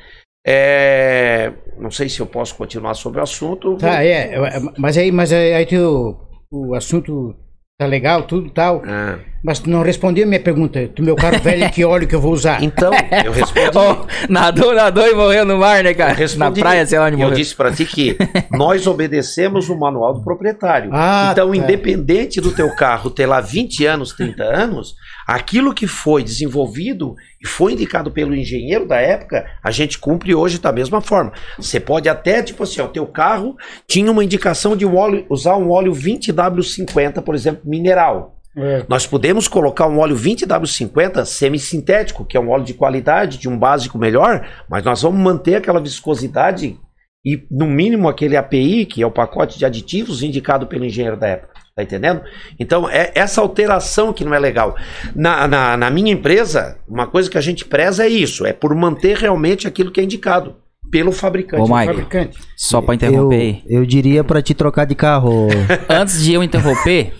É, 0.47 1.51
não 1.77 1.91
sei 1.91 2.07
se 2.07 2.21
eu 2.21 2.25
posso 2.25 2.55
continuar 2.55 2.93
sobre 2.93 3.19
o 3.19 3.23
assunto. 3.23 3.75
Tá, 3.77 4.03
é, 4.03 4.35
é, 4.35 4.59
mas 4.77 4.97
aí, 4.97 5.11
mas 5.11 5.33
aí, 5.33 5.53
aí 5.53 5.65
teu, 5.65 6.17
o 6.49 6.73
assunto 6.73 7.35
tá 7.77 7.85
legal, 7.85 8.23
tudo 8.23 8.49
tal. 8.49 8.81
Ah, 8.85 9.19
Mas 9.43 9.59
tu 9.59 9.69
não 9.69 9.81
respondeu 9.81 10.23
a 10.23 10.27
minha 10.27 10.39
pergunta. 10.39 10.87
Do 10.87 11.03
meu 11.03 11.15
carro 11.17 11.37
velho, 11.39 11.69
que 11.69 11.83
óleo 11.83 12.07
que 12.07 12.15
eu 12.15 12.21
vou 12.21 12.31
usar? 12.31 12.63
então, 12.63 12.91
eu 13.25 13.31
respondi. 13.31 13.71
Oh, 13.77 14.05
nadou, 14.29 14.73
nadou 14.73 15.05
e 15.05 15.13
morreu 15.13 15.43
no 15.45 15.57
mar, 15.57 15.83
né, 15.83 15.93
cara? 15.93 16.13
eu 16.13 16.15
respondi. 16.15 16.59
Na 16.61 16.65
praia, 16.65 16.85
sei 16.85 16.97
lá 16.97 17.07
onde 17.07 17.15
Eu 17.15 17.19
morreu. 17.19 17.35
disse 17.35 17.53
pra 17.53 17.71
ti 17.71 17.83
que 17.85 18.15
nós 18.51 18.87
obedecemos 18.87 19.67
o 19.67 19.77
manual 19.77 20.13
do 20.13 20.23
proprietário. 20.23 20.89
Ah, 20.93 21.29
então, 21.33 21.49
tá. 21.49 21.57
independente 21.57 22.39
do 22.39 22.51
teu 22.51 22.73
carro 22.75 23.09
ter 23.09 23.25
lá 23.25 23.41
20 23.41 23.85
anos, 23.85 24.13
30 24.13 24.43
anos, 24.43 24.95
aquilo 25.27 25.73
que 25.73 25.87
foi 25.87 26.23
desenvolvido 26.23 27.15
e 27.43 27.47
foi 27.47 27.73
indicado 27.73 28.09
pelo 28.09 28.33
engenheiro 28.33 28.87
da 28.87 28.95
época, 29.01 29.45
a 29.61 29.71
gente 29.71 29.99
cumpre 29.99 30.33
hoje 30.33 30.57
da 30.59 30.71
mesma 30.71 31.01
forma. 31.01 31.33
Você 31.57 31.81
pode 31.81 32.07
até, 32.07 32.41
tipo 32.41 32.63
assim, 32.63 32.79
o 32.81 32.87
teu 32.87 33.05
carro 33.05 33.57
tinha 33.85 34.09
uma 34.09 34.23
indicação 34.23 34.77
de 34.77 34.85
um 34.85 34.95
óleo, 34.95 35.25
usar 35.29 35.57
um 35.57 35.69
óleo 35.69 35.91
20W50, 35.91 37.21
por 37.21 37.35
exemplo, 37.35 37.61
mineral. 37.65 38.32
É. 38.55 38.85
Nós 38.87 39.07
podemos 39.07 39.47
colocar 39.47 39.87
um 39.87 39.99
óleo 39.99 40.15
20W50 40.15 41.25
semissintético, 41.25 42.25
que 42.25 42.37
é 42.37 42.39
um 42.39 42.49
óleo 42.49 42.63
de 42.63 42.73
qualidade, 42.73 43.37
de 43.37 43.49
um 43.49 43.57
básico 43.57 43.97
melhor, 43.97 44.47
mas 44.69 44.83
nós 44.83 45.01
vamos 45.01 45.19
manter 45.19 45.55
aquela 45.55 45.79
viscosidade 45.81 46.77
e, 47.25 47.41
no 47.49 47.65
mínimo, 47.67 48.07
aquele 48.09 48.35
API, 48.35 48.85
que 48.85 49.01
é 49.01 49.07
o 49.07 49.11
pacote 49.11 49.57
de 49.57 49.65
aditivos 49.65 50.21
indicado 50.21 50.67
pelo 50.67 50.85
engenheiro 50.85 51.17
da 51.17 51.27
época. 51.27 51.53
Tá 51.75 51.81
entendendo? 51.81 52.21
Então, 52.59 52.87
é 52.87 53.11
essa 53.15 53.41
alteração 53.41 54.13
que 54.13 54.23
não 54.23 54.33
é 54.35 54.37
legal. 54.39 54.75
Na, 55.15 55.47
na, 55.47 55.75
na 55.75 55.89
minha 55.89 56.11
empresa, 56.11 56.77
uma 56.87 57.07
coisa 57.07 57.27
que 57.31 57.37
a 57.37 57.41
gente 57.41 57.65
preza 57.65 58.05
é 58.05 58.09
isso: 58.09 58.45
é 58.45 58.53
por 58.53 58.75
manter 58.75 59.17
realmente 59.17 59.67
aquilo 59.67 59.89
que 59.89 59.99
é 59.99 60.03
indicado 60.03 60.55
pelo 60.91 61.11
fabricante. 61.11 61.63
Ô, 61.63 61.75
Mike, 61.75 61.87
Fabricante. 61.87 62.37
só 62.55 62.79
pra 62.79 62.93
Eu, 62.93 62.95
interromper 62.95 63.35
aí. 63.35 63.63
eu 63.67 63.83
diria 63.87 64.23
pra 64.23 64.39
te 64.39 64.53
trocar 64.53 64.85
de 64.85 64.93
carro. 64.93 65.47
Antes 65.89 66.21
de 66.23 66.33
eu 66.33 66.43
interromper, 66.43 67.11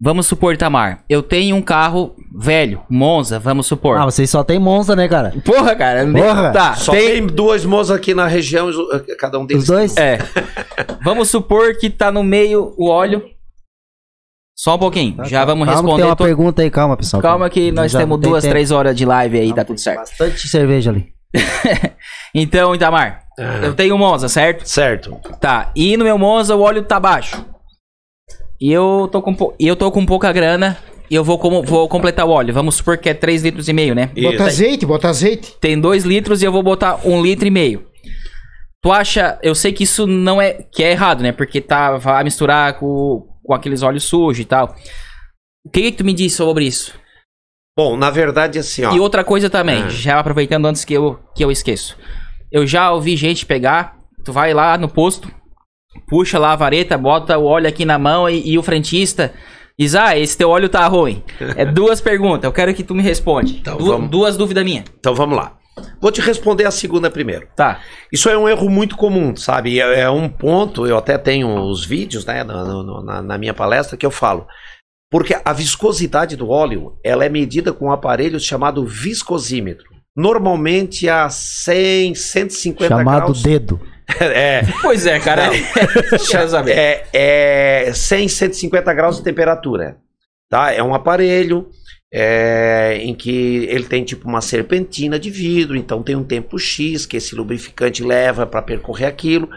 vamos 0.00 0.26
supor, 0.26 0.56
Tamar, 0.56 1.02
eu 1.08 1.22
tenho 1.22 1.56
um 1.56 1.62
carro 1.62 2.14
velho, 2.34 2.80
Monza, 2.88 3.38
vamos 3.38 3.66
supor. 3.66 3.98
ah, 3.98 4.04
vocês 4.04 4.28
só 4.30 4.44
tem 4.44 4.58
Monza, 4.58 4.94
né, 4.94 5.08
cara? 5.08 5.34
Porra, 5.44 5.74
cara. 5.74 6.06
Porra. 6.06 6.52
Tá, 6.52 6.74
Só 6.74 6.92
tem... 6.92 7.06
tem 7.08 7.26
duas 7.26 7.64
moças 7.64 7.96
aqui 7.96 8.14
na 8.14 8.26
região, 8.26 8.70
cada 9.18 9.38
um 9.38 9.46
deles. 9.46 9.62
Os 9.64 9.68
dois? 9.68 9.96
É. 9.96 10.18
Vamos 11.04 11.28
supor 11.30 11.74
que 11.76 11.90
tá 11.90 12.10
no 12.12 12.22
meio 12.22 12.74
o 12.76 12.88
óleo. 12.88 13.22
Só 14.56 14.74
um 14.74 14.78
pouquinho. 14.78 15.24
Já 15.24 15.44
vamos 15.44 15.64
Calma 15.66 15.80
responder. 15.80 16.02
Tem 16.02 16.10
uma 16.10 16.16
to- 16.16 16.24
pergunta 16.24 16.62
aí, 16.62 16.70
calma, 16.70 16.96
pessoal. 16.96 17.22
Calma 17.22 17.48
que 17.48 17.70
nós 17.70 17.92
Já 17.92 18.00
temos 18.00 18.18
tem 18.20 18.28
duas, 18.28 18.42
tempo. 18.42 18.52
três 18.52 18.70
horas 18.72 18.96
de 18.96 19.04
live 19.04 19.38
aí, 19.38 19.48
tá 19.50 19.54
Calma, 19.54 19.64
tudo 19.66 19.76
tem 19.76 19.82
certo. 19.84 19.98
Bastante 19.98 20.48
cerveja 20.48 20.90
ali. 20.90 21.12
Então, 22.34 22.74
Itamar, 22.74 23.22
Ah. 23.38 23.60
eu 23.62 23.74
tenho 23.74 23.94
um 23.94 23.98
Monza, 23.98 24.28
certo? 24.28 24.68
Certo. 24.68 25.16
Tá. 25.40 25.70
E 25.74 25.96
no 25.96 26.04
meu 26.04 26.18
Monza 26.18 26.54
o 26.54 26.60
óleo 26.60 26.82
tá 26.82 27.00
baixo. 27.00 27.42
E 28.60 28.72
eu 28.72 29.08
tô 29.10 29.22
com, 29.22 29.34
pou- 29.34 29.54
eu 29.58 29.76
tô 29.76 29.90
com 29.90 30.04
pouca 30.04 30.32
grana 30.32 30.76
e 31.10 31.14
eu 31.14 31.22
vou, 31.24 31.38
como, 31.38 31.62
vou 31.62 31.88
completar 31.88 32.26
o 32.26 32.30
óleo. 32.30 32.52
Vamos 32.52 32.74
supor 32.76 32.98
que 32.98 33.08
é 33.08 33.14
3 33.14 33.42
litros 33.42 33.68
e 33.68 33.72
meio, 33.72 33.94
né? 33.94 34.10
Isso. 34.16 34.30
Bota 34.30 34.44
azeite, 34.44 34.86
bota 34.86 35.08
azeite. 35.08 35.54
Tem 35.60 35.80
2 35.80 36.04
litros 36.04 36.42
e 36.42 36.44
eu 36.44 36.52
vou 36.52 36.62
botar 36.62 37.00
1 37.06 37.12
um 37.14 37.22
litro 37.22 37.46
e 37.46 37.50
meio. 37.50 37.86
Tu 38.82 38.92
acha, 38.92 39.38
eu 39.42 39.54
sei 39.54 39.72
que 39.72 39.82
isso 39.84 40.06
não 40.06 40.40
é, 40.40 40.54
que 40.54 40.82
é 40.84 40.92
errado, 40.92 41.20
né? 41.22 41.32
Porque 41.32 41.60
tá, 41.60 41.96
vai 41.96 42.22
misturar 42.24 42.74
com, 42.78 43.26
com 43.42 43.54
aqueles 43.54 43.82
óleos 43.82 44.04
sujos 44.04 44.40
e 44.40 44.44
tal. 44.44 44.74
O 45.66 45.70
que, 45.70 45.82
que 45.90 45.98
tu 45.98 46.04
me 46.04 46.12
diz 46.12 46.34
sobre 46.34 46.64
isso? 46.64 46.94
Bom, 47.76 47.96
na 47.96 48.10
verdade, 48.10 48.58
assim, 48.58 48.84
ó. 48.84 48.92
E 48.94 49.00
outra 49.00 49.22
coisa 49.24 49.48
também, 49.50 49.82
Ah. 49.84 49.88
já 49.88 50.18
aproveitando 50.18 50.66
antes 50.66 50.84
que 50.84 50.94
eu, 50.94 51.18
que 51.34 51.44
eu 51.44 51.50
esqueço. 51.50 51.96
Eu 52.50 52.66
já 52.66 52.90
ouvi 52.92 53.16
gente 53.16 53.46
pegar, 53.46 53.96
tu 54.24 54.32
vai 54.32 54.52
lá 54.54 54.76
no 54.78 54.88
posto, 54.88 55.28
puxa 56.06 56.38
lá 56.38 56.52
a 56.52 56.56
vareta, 56.56 56.96
bota 56.98 57.36
o 57.38 57.44
óleo 57.44 57.68
aqui 57.68 57.84
na 57.84 57.98
mão 57.98 58.28
e, 58.28 58.50
e 58.50 58.58
o 58.58 58.62
frentista 58.62 59.32
diz, 59.78 59.94
ah, 59.94 60.16
esse 60.18 60.36
teu 60.36 60.50
óleo 60.50 60.68
tá 60.68 60.86
ruim. 60.86 61.22
É 61.56 61.64
duas 61.66 62.00
perguntas, 62.00 62.44
eu 62.44 62.52
quero 62.52 62.74
que 62.74 62.82
tu 62.84 62.94
me 62.94 63.02
responde. 63.02 63.58
Então, 63.60 63.76
Du- 63.78 63.86
vamos. 63.86 64.10
Duas 64.10 64.36
dúvidas 64.36 64.64
minhas. 64.64 64.84
Então 64.98 65.14
vamos 65.14 65.36
lá. 65.36 65.54
Vou 66.00 66.10
te 66.10 66.20
responder 66.20 66.64
a 66.64 66.72
segunda 66.72 67.08
primeiro. 67.08 67.46
Tá. 67.54 67.80
Isso 68.12 68.28
é 68.28 68.36
um 68.36 68.48
erro 68.48 68.68
muito 68.68 68.96
comum, 68.96 69.36
sabe? 69.36 69.78
É, 69.80 70.00
é 70.00 70.10
um 70.10 70.28
ponto, 70.28 70.84
eu 70.86 70.98
até 70.98 71.16
tenho 71.16 71.54
os 71.62 71.84
vídeos, 71.86 72.26
né, 72.26 72.42
na, 72.42 72.64
no- 72.64 73.02
na- 73.04 73.22
na 73.22 73.38
minha 73.38 73.54
palestra 73.54 73.96
que 73.96 74.04
eu 74.04 74.10
falo. 74.10 74.44
Porque 75.10 75.36
a 75.44 75.52
viscosidade 75.52 76.36
do 76.36 76.50
óleo, 76.50 76.94
ela 77.04 77.24
é 77.24 77.28
medida 77.28 77.72
com 77.72 77.86
um 77.86 77.92
aparelho 77.92 78.38
chamado 78.40 78.84
viscosímetro. 78.84 79.86
Normalmente 80.16 81.08
a 81.08 81.30
100, 81.30 82.14
150 82.16 82.88
Chamado 82.88 83.16
graus. 83.26 83.42
dedo. 83.42 83.80
É, 84.20 84.62
Pois 84.82 85.06
é, 85.06 85.20
cara. 85.20 85.50
É, 86.72 87.06
é 87.12 87.92
100, 87.92 88.28
150 88.28 88.94
graus 88.94 89.16
de 89.18 89.22
temperatura. 89.22 89.98
Tá? 90.48 90.72
É 90.72 90.82
um 90.82 90.94
aparelho 90.94 91.68
é, 92.12 92.98
em 93.02 93.14
que 93.14 93.66
ele 93.68 93.84
tem 93.84 94.02
tipo 94.02 94.26
uma 94.26 94.40
serpentina 94.40 95.18
de 95.18 95.30
vidro, 95.30 95.76
então 95.76 96.02
tem 96.02 96.16
um 96.16 96.24
tempo 96.24 96.58
X 96.58 97.04
que 97.04 97.16
esse 97.18 97.34
lubrificante 97.34 98.02
leva 98.02 98.46
para 98.46 98.62
percorrer 98.62 99.06
aquilo, 99.06 99.50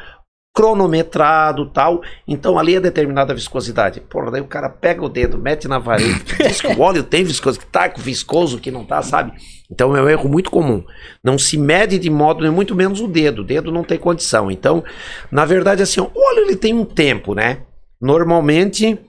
cronometrado 0.54 1.66
tal. 1.70 2.02
Então 2.28 2.60
ali 2.60 2.76
é 2.76 2.80
determinada 2.80 3.34
viscosidade. 3.34 4.02
Porra, 4.02 4.32
daí 4.32 4.42
o 4.42 4.48
cara 4.48 4.70
pega 4.70 5.04
o 5.04 5.10
dedo, 5.10 5.38
mete 5.38 5.68
na 5.68 5.80
vareta, 5.80 6.36
diz 6.44 6.60
que 6.62 6.68
o 6.68 6.80
óleo 6.82 7.04
tem 7.04 7.24
viscosidade, 7.24 7.66
que 7.66 7.72
tá 7.72 7.90
com 7.90 8.02
viscoso, 8.02 8.60
que 8.60 8.70
não 8.72 8.86
tá, 8.86 9.02
sabe? 9.02 9.34
Então 9.72 9.96
é 9.96 10.02
um 10.02 10.10
erro 10.10 10.30
muito 10.30 10.52
comum. 10.52 10.84
Não 11.24 11.38
se 11.38 11.58
mede 11.58 11.98
de 11.98 12.10
modo, 12.10 12.44
nem 12.44 12.52
muito 12.52 12.76
menos 12.76 13.00
o 13.00 13.08
dedo. 13.08 13.42
O 13.42 13.46
dedo 13.46 13.72
não 13.72 13.84
tem 13.84 13.98
condição. 13.98 14.52
Então, 14.52 14.84
na 15.32 15.46
verdade, 15.46 15.82
assim, 15.82 16.02
o 16.02 16.12
óleo 16.14 16.40
ele 16.46 16.56
tem 16.56 16.74
um 16.74 16.84
tempo, 16.86 17.34
né? 17.34 17.60
Normalmente 18.02 19.00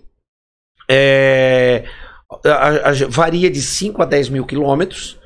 é, 0.91 1.85
a- 2.45 2.91
a- 2.91 3.09
varia 3.09 3.51
de 3.51 3.61
5 3.63 4.03
a 4.03 4.05
10 4.05 4.29
mil 4.29 4.45
quilômetros. 4.47 5.19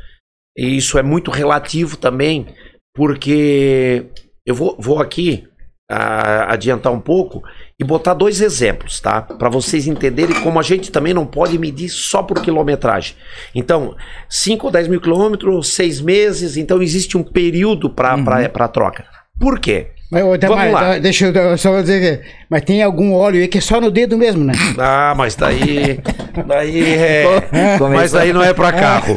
E 0.56 0.76
isso 0.76 0.96
é 0.98 1.02
muito 1.02 1.30
relativo 1.30 1.98
também, 1.98 2.46
porque 2.94 4.06
eu 4.46 4.54
vou, 4.54 4.74
vou 4.78 5.00
aqui 5.00 5.46
ah, 5.88 6.52
adiantar 6.52 6.92
um 6.92 7.00
pouco 7.00 7.42
e 7.78 7.84
botar 7.84 8.14
dois 8.14 8.40
exemplos, 8.40 9.00
tá? 9.00 9.22
Para 9.22 9.48
vocês 9.48 9.86
entenderem 9.86 10.40
como 10.40 10.58
a 10.58 10.62
gente 10.62 10.90
também 10.90 11.14
não 11.14 11.26
pode 11.26 11.58
medir 11.58 11.88
só 11.88 12.22
por 12.22 12.42
quilometragem. 12.42 13.16
Então, 13.54 13.94
5 14.28 14.66
ou 14.66 14.72
10 14.72 14.88
mil 14.88 15.00
quilômetros, 15.00 15.68
seis 15.68 16.00
meses, 16.00 16.56
então 16.56 16.82
existe 16.82 17.16
um 17.16 17.22
período 17.22 17.88
para 17.88 18.14
a 18.14 18.68
troca. 18.68 19.04
Por 19.38 19.60
quê? 19.60 19.90
Mas, 20.10 20.22
ô, 20.22 20.36
Vamos 20.48 20.72
lá. 20.72 20.80
tá, 20.80 20.98
deixa 20.98 21.26
eu 21.26 21.58
só 21.58 21.80
dizer 21.80 22.20
que. 22.22 22.28
Mas 22.48 22.62
tem 22.62 22.82
algum 22.82 23.12
óleo 23.12 23.40
aí 23.40 23.48
que 23.48 23.58
é 23.58 23.60
só 23.60 23.80
no 23.80 23.90
dedo 23.90 24.16
mesmo, 24.16 24.44
né? 24.44 24.52
Ah, 24.78 25.14
mas 25.16 25.34
daí. 25.34 25.98
Daí 26.46 26.94
é. 26.94 27.24
Mas 27.92 28.12
daí 28.12 28.32
não 28.32 28.42
é 28.42 28.52
pra 28.54 28.72
carro. 28.72 29.14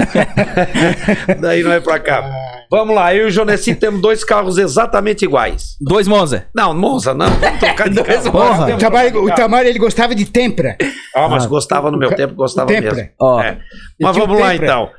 daí 1.39 1.63
não 1.63 1.71
é 1.71 1.79
pra 1.79 1.99
carro. 1.99 2.31
Vamos 2.71 2.95
lá, 2.95 3.13
eu 3.15 3.25
e 3.25 3.27
o 3.27 3.31
Jonesi 3.31 3.73
temos 3.75 4.01
dois 4.01 4.23
carros 4.23 4.57
exatamente 4.57 5.25
iguais. 5.25 5.75
Dois 5.81 6.07
Monza. 6.07 6.45
Não, 6.55 6.73
Monza, 6.73 7.13
não. 7.13 7.29
Vamos 7.29 7.59
trocar 7.59 7.89
de 7.89 8.01
carro. 8.03 8.31
Porra. 8.31 8.75
O 8.75 8.77
Tamar, 8.77 9.15
o 9.15 9.31
Tamar, 9.35 9.65
ele 9.65 9.79
gostava 9.79 10.13
de 10.15 10.25
tempra. 10.25 10.77
Ah, 11.15 11.27
mas 11.27 11.45
gostava 11.45 11.89
no 11.91 11.97
meu 11.97 12.15
tempo, 12.15 12.35
gostava 12.35 12.67
Tempra. 12.67 12.93
mesmo. 12.95 13.09
Ó, 13.19 13.41
É. 13.41 13.57
Mas 13.99 14.15
vamos 14.15 14.39
lá 14.39 14.49
tempra. 14.51 14.65
então. 14.65 14.89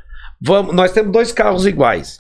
Vamos, 0.43 0.75
nós 0.75 0.93
temos 0.93 1.13
dois 1.13 1.31
carros 1.33 1.67
iguais. 1.67 2.19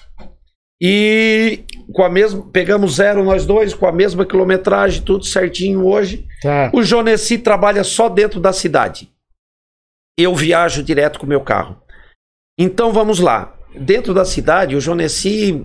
E 0.80 1.64
com 1.92 2.02
a 2.02 2.08
mesma. 2.08 2.42
Pegamos 2.50 2.94
zero 2.94 3.22
nós 3.24 3.44
dois, 3.44 3.74
com 3.74 3.86
a 3.86 3.92
mesma 3.92 4.24
quilometragem, 4.24 5.02
tudo 5.02 5.24
certinho 5.24 5.86
hoje. 5.86 6.26
Tá. 6.42 6.70
O 6.72 6.82
Jonesi 6.82 7.38
trabalha 7.38 7.84
só 7.84 8.08
dentro 8.08 8.40
da 8.40 8.52
cidade. 8.52 9.10
Eu 10.18 10.34
viajo 10.34 10.82
direto 10.82 11.18
com 11.18 11.26
o 11.26 11.28
meu 11.28 11.40
carro. 11.40 11.76
Então 12.58 12.92
vamos 12.92 13.20
lá. 13.20 13.54
Dentro 13.74 14.12
da 14.12 14.24
cidade, 14.24 14.74
o 14.74 14.80
Jonesi, 14.80 15.64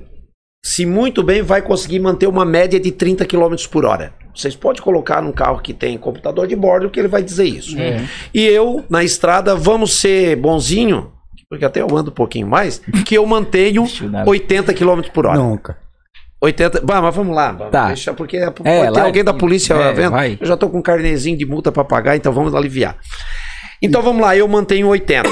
se 0.63 0.85
muito 0.85 1.23
bem, 1.23 1.41
vai 1.41 1.61
conseguir 1.61 1.99
manter 1.99 2.27
uma 2.27 2.45
média 2.45 2.79
de 2.79 2.91
30 2.91 3.25
km 3.25 3.55
por 3.71 3.85
hora. 3.85 4.13
Vocês 4.33 4.55
podem 4.55 4.81
colocar 4.81 5.21
num 5.21 5.31
carro 5.31 5.61
que 5.61 5.73
tem 5.73 5.97
computador 5.97 6.45
de 6.45 6.55
bordo 6.55 6.89
que 6.89 6.99
ele 6.99 7.07
vai 7.07 7.23
dizer 7.23 7.45
isso. 7.45 7.75
E 8.33 8.45
eu, 8.45 8.83
na 8.89 9.03
estrada, 9.03 9.55
vamos 9.55 9.93
ser 9.99 10.35
bonzinho, 10.35 11.11
porque 11.49 11.65
até 11.65 11.81
eu 11.81 11.87
ando 11.97 12.11
um 12.11 12.13
pouquinho 12.13 12.47
mais, 12.47 12.81
que 13.05 13.15
eu 13.15 13.25
mantenho 13.25 13.83
Deixa 13.83 14.05
eu 14.05 14.09
dar- 14.09 14.27
80 14.27 14.73
km 14.73 15.01
por 15.13 15.25
hora. 15.25 15.37
Nunca. 15.37 15.77
80. 16.41 16.81
Bah, 16.81 17.01
mas 17.01 17.15
vamos 17.15 17.35
lá. 17.35 17.53
Tá. 17.53 17.87
Deixar, 17.87 18.13
porque 18.13 18.37
é, 18.37 18.49
pode 18.51 18.67
É, 18.69 18.83
ter 18.83 18.89
lá- 18.89 19.03
alguém 19.03 19.23
da 19.23 19.33
polícia 19.33 19.73
é, 19.73 19.93
vendo. 19.93 20.11
vai. 20.11 20.37
Eu 20.39 20.45
já 20.45 20.55
tô 20.57 20.69
com 20.69 20.77
um 20.77 20.81
carnezinho 20.81 21.37
de 21.37 21.45
multa 21.45 21.71
para 21.71 21.83
pagar, 21.83 22.15
então 22.15 22.31
vamos 22.33 22.53
aliviar. 22.53 22.97
Então 23.81 24.01
vamos 24.01 24.21
lá, 24.21 24.35
eu 24.35 24.47
mantenho 24.47 24.87
80. 24.87 25.29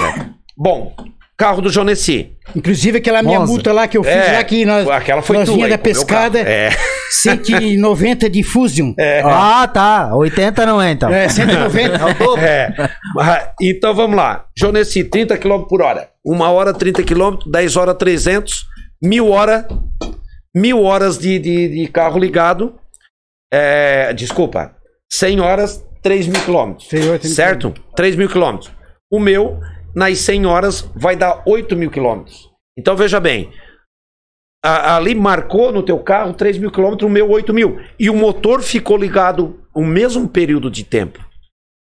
Bom, 0.58 0.95
carro 1.38 1.62
do 1.62 1.69
Jonesi. 1.69 2.32
Inclusive 2.56 2.98
aquela 3.00 3.24
minha 3.24 3.39
multa 3.39 3.72
lá 3.72 3.88
que 3.88 3.98
eu 3.98 4.04
fiz 4.04 4.13
É, 4.13 4.34
lá 4.34 4.43
que 4.43 4.65
nós, 4.65 4.88
aquela 4.89 5.22
foi 5.22 5.38
nós 5.38 5.46
tua, 5.48 5.56
da 5.56 5.62
com 5.62 5.65
o 5.65 5.67
meu 5.69 5.78
pescada. 5.80 6.39
É. 6.39 6.69
190 7.22 8.30
de 8.30 8.43
Fusion. 8.43 8.93
É, 8.98 9.22
Ah, 9.24 9.67
tá. 9.67 10.15
80 10.15 10.65
não 10.65 10.82
é, 10.82 10.91
então. 10.91 11.10
190. 11.30 11.96
É. 12.39 12.89
Mas, 13.15 13.50
Então 13.62 13.93
vamos 13.93 14.15
lá. 14.17 14.46
Jonesi, 14.58 15.04
30 15.04 15.38
km 15.38 15.63
por 15.63 15.82
hora. 15.82 16.10
Uma 16.26 16.50
hora 16.52 16.74
30 16.74 17.04
km, 17.04 17.38
10 17.46 17.76
horas 17.78 17.96
300, 17.98 18.65
mil 19.02 19.30
horas, 19.30 19.65
mil 20.56 20.82
horas 20.84 21.17
de, 21.17 21.39
de, 21.39 21.67
de 21.69 21.88
carro 21.88 22.17
ligado. 22.19 22.76
É, 23.54 24.13
desculpa, 24.13 24.72
100 25.12 25.39
horas, 25.39 25.84
3 26.02 26.28
mil 26.28 26.41
quilômetros. 26.41 26.88
100 26.89 27.00
horas, 27.08 27.22
3 27.22 27.24
mil 27.24 27.36
Certo? 27.36 27.74
3 27.96 28.15
mil 28.15 28.30
quilômetros. 28.30 28.72
O 29.12 29.19
meu, 29.19 29.60
nas 29.95 30.19
100 30.19 30.45
horas, 30.45 30.82
vai 30.95 31.15
dar 31.15 31.41
8 31.45 31.75
mil 31.75 31.89
quilômetros. 31.91 32.49
Então 32.77 32.95
veja 32.95 33.19
bem. 33.19 33.51
a- 34.65 34.96
ali 34.96 35.13
marcou 35.13 35.73
no 35.73 35.83
teu 35.83 36.00
carro 36.00 36.33
3 36.33 36.58
mil 36.58 36.71
quilômetros, 36.71 37.06
o 37.10 37.12
meu 37.12 37.29
8 37.29 37.54
mil. 37.54 37.81
E 38.00 38.10
o 38.10 38.15
motor 38.15 38.62
ficou 38.62 38.96
ligado 38.96 39.60
o 39.75 39.83
mesmo 39.85 40.25
período 40.27 40.71
de 40.71 40.85
tempo. 40.85 41.19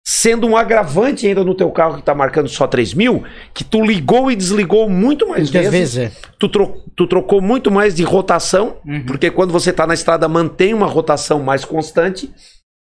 Sendo 0.08 0.48
um 0.48 0.58
agravante 0.58 1.28
ainda 1.28 1.44
no 1.44 1.54
teu 1.54 1.70
carro 1.72 1.94
que 1.96 2.00
está 2.00 2.16
marcando 2.16 2.48
só 2.50 2.66
3 2.68 2.94
mil, 2.96 3.24
que 3.54 3.64
tu 3.64 3.84
ligou 3.84 4.32
e 4.32 4.36
desligou 4.36 4.90
muito 4.90 5.28
mais 5.28 5.44
Muitas 5.52 5.72
vezes. 5.72 5.96
vezes, 5.96 6.18
é. 6.18 6.30
Tu, 6.40 6.50
tro- 6.50 6.84
tu 6.96 7.06
trocou 7.06 7.40
muito 7.40 7.70
mais 7.70 7.94
de 7.94 8.02
rotação, 8.04 8.78
porque 9.06 9.30
quando 9.30 9.52
você 9.54 9.70
está 9.70 9.86
na 9.86 9.94
estrada 9.94 10.28
mantém 10.28 10.74
uma 10.74 10.88
rotação 10.88 11.44
mais 11.44 11.64
constante. 11.66 12.32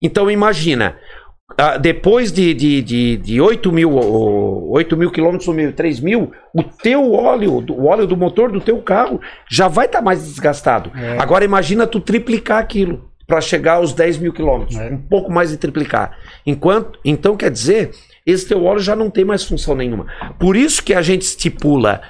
Então 0.03 0.29
imagina, 0.31 0.99
ah, 1.59 1.77
depois 1.77 2.33
de, 2.33 2.55
de, 2.55 2.83
de, 2.83 3.17
de 3.19 3.41
8 3.41 3.73
mil, 3.73 3.93
ou 3.93 4.71
8 4.71 4.97
mil 4.97 5.11
quilômetros 5.11 5.47
ou 5.49 5.55
mil, 5.55 5.73
3 5.73 6.01
mil, 6.01 6.33
o 6.55 6.63
teu 6.63 7.13
óleo, 7.13 7.65
o 7.71 7.87
óleo 7.87 8.07
do 8.07 8.17
motor 8.17 8.51
do 8.51 8.61
teu 8.61 8.79
carro 8.79 9.21
já 9.49 9.69
vai 9.69 9.87
estar 9.87 10.01
mais 10.01 10.25
desgastado. 10.25 10.91
É. 10.97 11.19
Agora 11.19 11.45
imagina 11.45 11.87
tu 11.87 12.01
triplicar 12.01 12.59
aquilo 12.59 13.09
para 13.27 13.41
chegar 13.41 13.75
aos 13.75 13.93
10 13.93 14.19
mil 14.19 14.33
quilômetros, 14.33 14.77
É. 14.77 14.91
um 14.91 14.99
pouco 14.99 15.31
mais 15.31 15.51
de 15.51 15.57
triplicar. 15.57 16.17
Enquanto, 16.45 16.99
então 17.05 17.37
quer 17.37 17.51
dizer, 17.51 17.91
esse 18.27 18.49
teu 18.49 18.65
óleo 18.65 18.81
já 18.81 18.97
não 18.97 19.09
tem 19.09 19.25
mais 19.25 19.45
função 19.45 19.75
nenhuma. 19.75 20.07
Por 20.39 20.57
isso 20.57 20.83
que 20.83 20.93
a 20.95 21.03
gente 21.03 21.23
estipula 21.23 22.01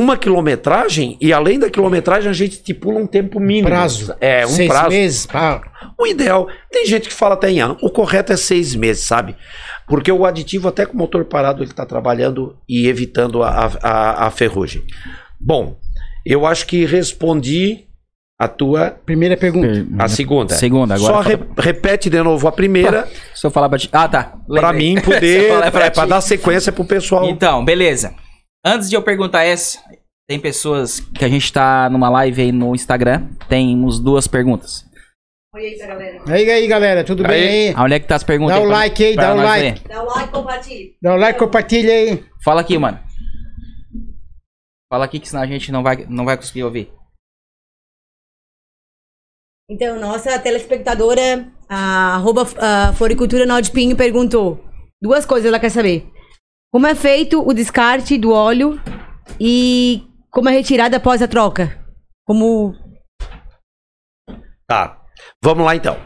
uma 0.00 0.16
quilometragem 0.16 1.16
e 1.20 1.32
além 1.32 1.58
da 1.58 1.68
quilometragem 1.68 2.30
a 2.30 2.32
gente 2.32 2.52
estipula 2.52 3.00
um 3.00 3.06
tempo 3.06 3.40
mínimo. 3.40 3.68
Prazo. 3.68 4.14
É, 4.20 4.44
um 4.46 4.50
Seis 4.50 4.68
prazo. 4.68 4.88
meses. 4.90 5.26
pá. 5.26 5.60
O 5.98 6.06
ideal, 6.06 6.46
tem 6.70 6.86
gente 6.86 7.08
que 7.08 7.14
fala 7.14 7.34
até 7.34 7.50
em 7.50 7.60
ano, 7.60 7.76
o 7.82 7.90
correto 7.90 8.32
é 8.32 8.36
seis 8.36 8.74
meses, 8.76 9.02
sabe? 9.04 9.34
Porque 9.88 10.12
o 10.12 10.24
aditivo, 10.24 10.68
até 10.68 10.86
com 10.86 10.92
o 10.94 10.96
motor 10.96 11.24
parado, 11.24 11.62
ele 11.62 11.70
está 11.70 11.84
trabalhando 11.84 12.56
e 12.68 12.86
evitando 12.86 13.42
a, 13.42 13.70
a, 13.82 14.26
a 14.26 14.30
ferrugem. 14.30 14.84
Bom, 15.40 15.76
eu 16.24 16.46
acho 16.46 16.66
que 16.66 16.84
respondi 16.84 17.84
a 18.40 18.46
tua, 18.46 18.90
Primeira 19.04 19.36
pergunta. 19.36 19.84
a 19.98 20.06
segunda. 20.06 20.54
Segunda, 20.54 20.94
agora 20.94 21.12
Só 21.14 21.20
re- 21.20 21.40
repete 21.58 22.08
de 22.08 22.22
novo 22.22 22.46
a 22.46 22.52
primeira, 22.52 23.08
Se 23.34 23.44
eu 23.44 23.50
falar 23.50 23.68
pra 23.68 23.78
ti. 23.78 23.88
Ah, 23.92 24.06
tá. 24.08 24.34
para 24.48 24.72
mim 24.72 24.94
poder, 25.02 25.50
é, 25.50 25.70
pra 25.72 25.90
para 25.90 26.04
ti. 26.04 26.08
dar 26.10 26.20
sequência 26.20 26.70
pro 26.70 26.84
pessoal. 26.84 27.28
Então, 27.28 27.64
beleza. 27.64 28.14
Antes 28.64 28.88
de 28.90 28.96
eu 28.96 29.02
perguntar 29.02 29.44
essa, 29.44 29.78
tem 30.28 30.38
pessoas 30.38 31.00
que 31.00 31.24
a 31.24 31.28
gente 31.28 31.50
tá 31.50 31.88
numa 31.88 32.10
live 32.10 32.42
aí 32.42 32.52
no 32.52 32.74
Instagram. 32.74 33.26
Temos 33.48 33.98
duas 33.98 34.26
perguntas. 34.26 34.84
Oi 35.54 35.64
aí 35.64 35.78
galera. 35.78 36.22
Aí, 36.28 36.50
aí, 36.50 36.66
galera, 36.68 37.02
tudo 37.02 37.24
Aí. 37.24 37.28
bem 37.30 37.74
aí? 37.74 37.94
É 37.94 37.98
que 37.98 38.06
tá 38.06 38.16
as 38.16 38.22
perguntas? 38.22 38.54
Dá 38.54 38.62
o 38.62 38.66
pra- 38.66 38.76
like 38.78 39.04
aí, 39.04 39.16
dá 39.16 39.32
o 39.32 39.36
nós 39.36 39.44
like. 39.46 39.80
ver? 39.80 39.88
Dá 39.88 40.02
o 40.02 40.06
like, 40.06 40.30
compartilha. 40.30 40.94
Dá 41.00 41.14
o 41.14 41.16
like, 41.16 41.38
compartilha 41.38 41.92
aí. 41.92 42.24
Fala 42.44 42.60
aqui, 42.60 42.76
mano. 42.76 43.00
Fala 44.92 45.06
aqui 45.06 45.18
que 45.18 45.28
senão 45.28 45.42
a 45.42 45.46
gente 45.46 45.72
não 45.72 45.82
vai, 45.82 46.04
não 46.06 46.26
vai 46.26 46.36
conseguir 46.36 46.64
ouvir. 46.64 46.92
Então, 49.70 49.98
nossa 49.98 50.38
telespectadora, 50.38 51.50
a 51.68 52.16
arroba 52.16 52.46
ah, 52.58 52.92
Floricultura 52.94 53.46
perguntou 53.96 54.62
duas 55.02 55.24
coisas 55.24 55.48
ela 55.48 55.60
quer 55.60 55.70
saber. 55.70 56.06
Como 56.70 56.86
é 56.86 56.94
feito 56.94 57.40
o 57.40 57.54
descarte 57.54 58.18
do 58.18 58.32
óleo 58.32 58.78
e 59.40 60.06
como 60.30 60.48
é 60.48 60.52
retirada 60.52 60.96
após 60.96 61.22
a 61.22 61.28
troca? 61.28 61.78
Como 62.26 62.74
Tá. 64.66 64.96
Vamos 65.42 65.64
lá 65.64 65.74
então. 65.74 65.96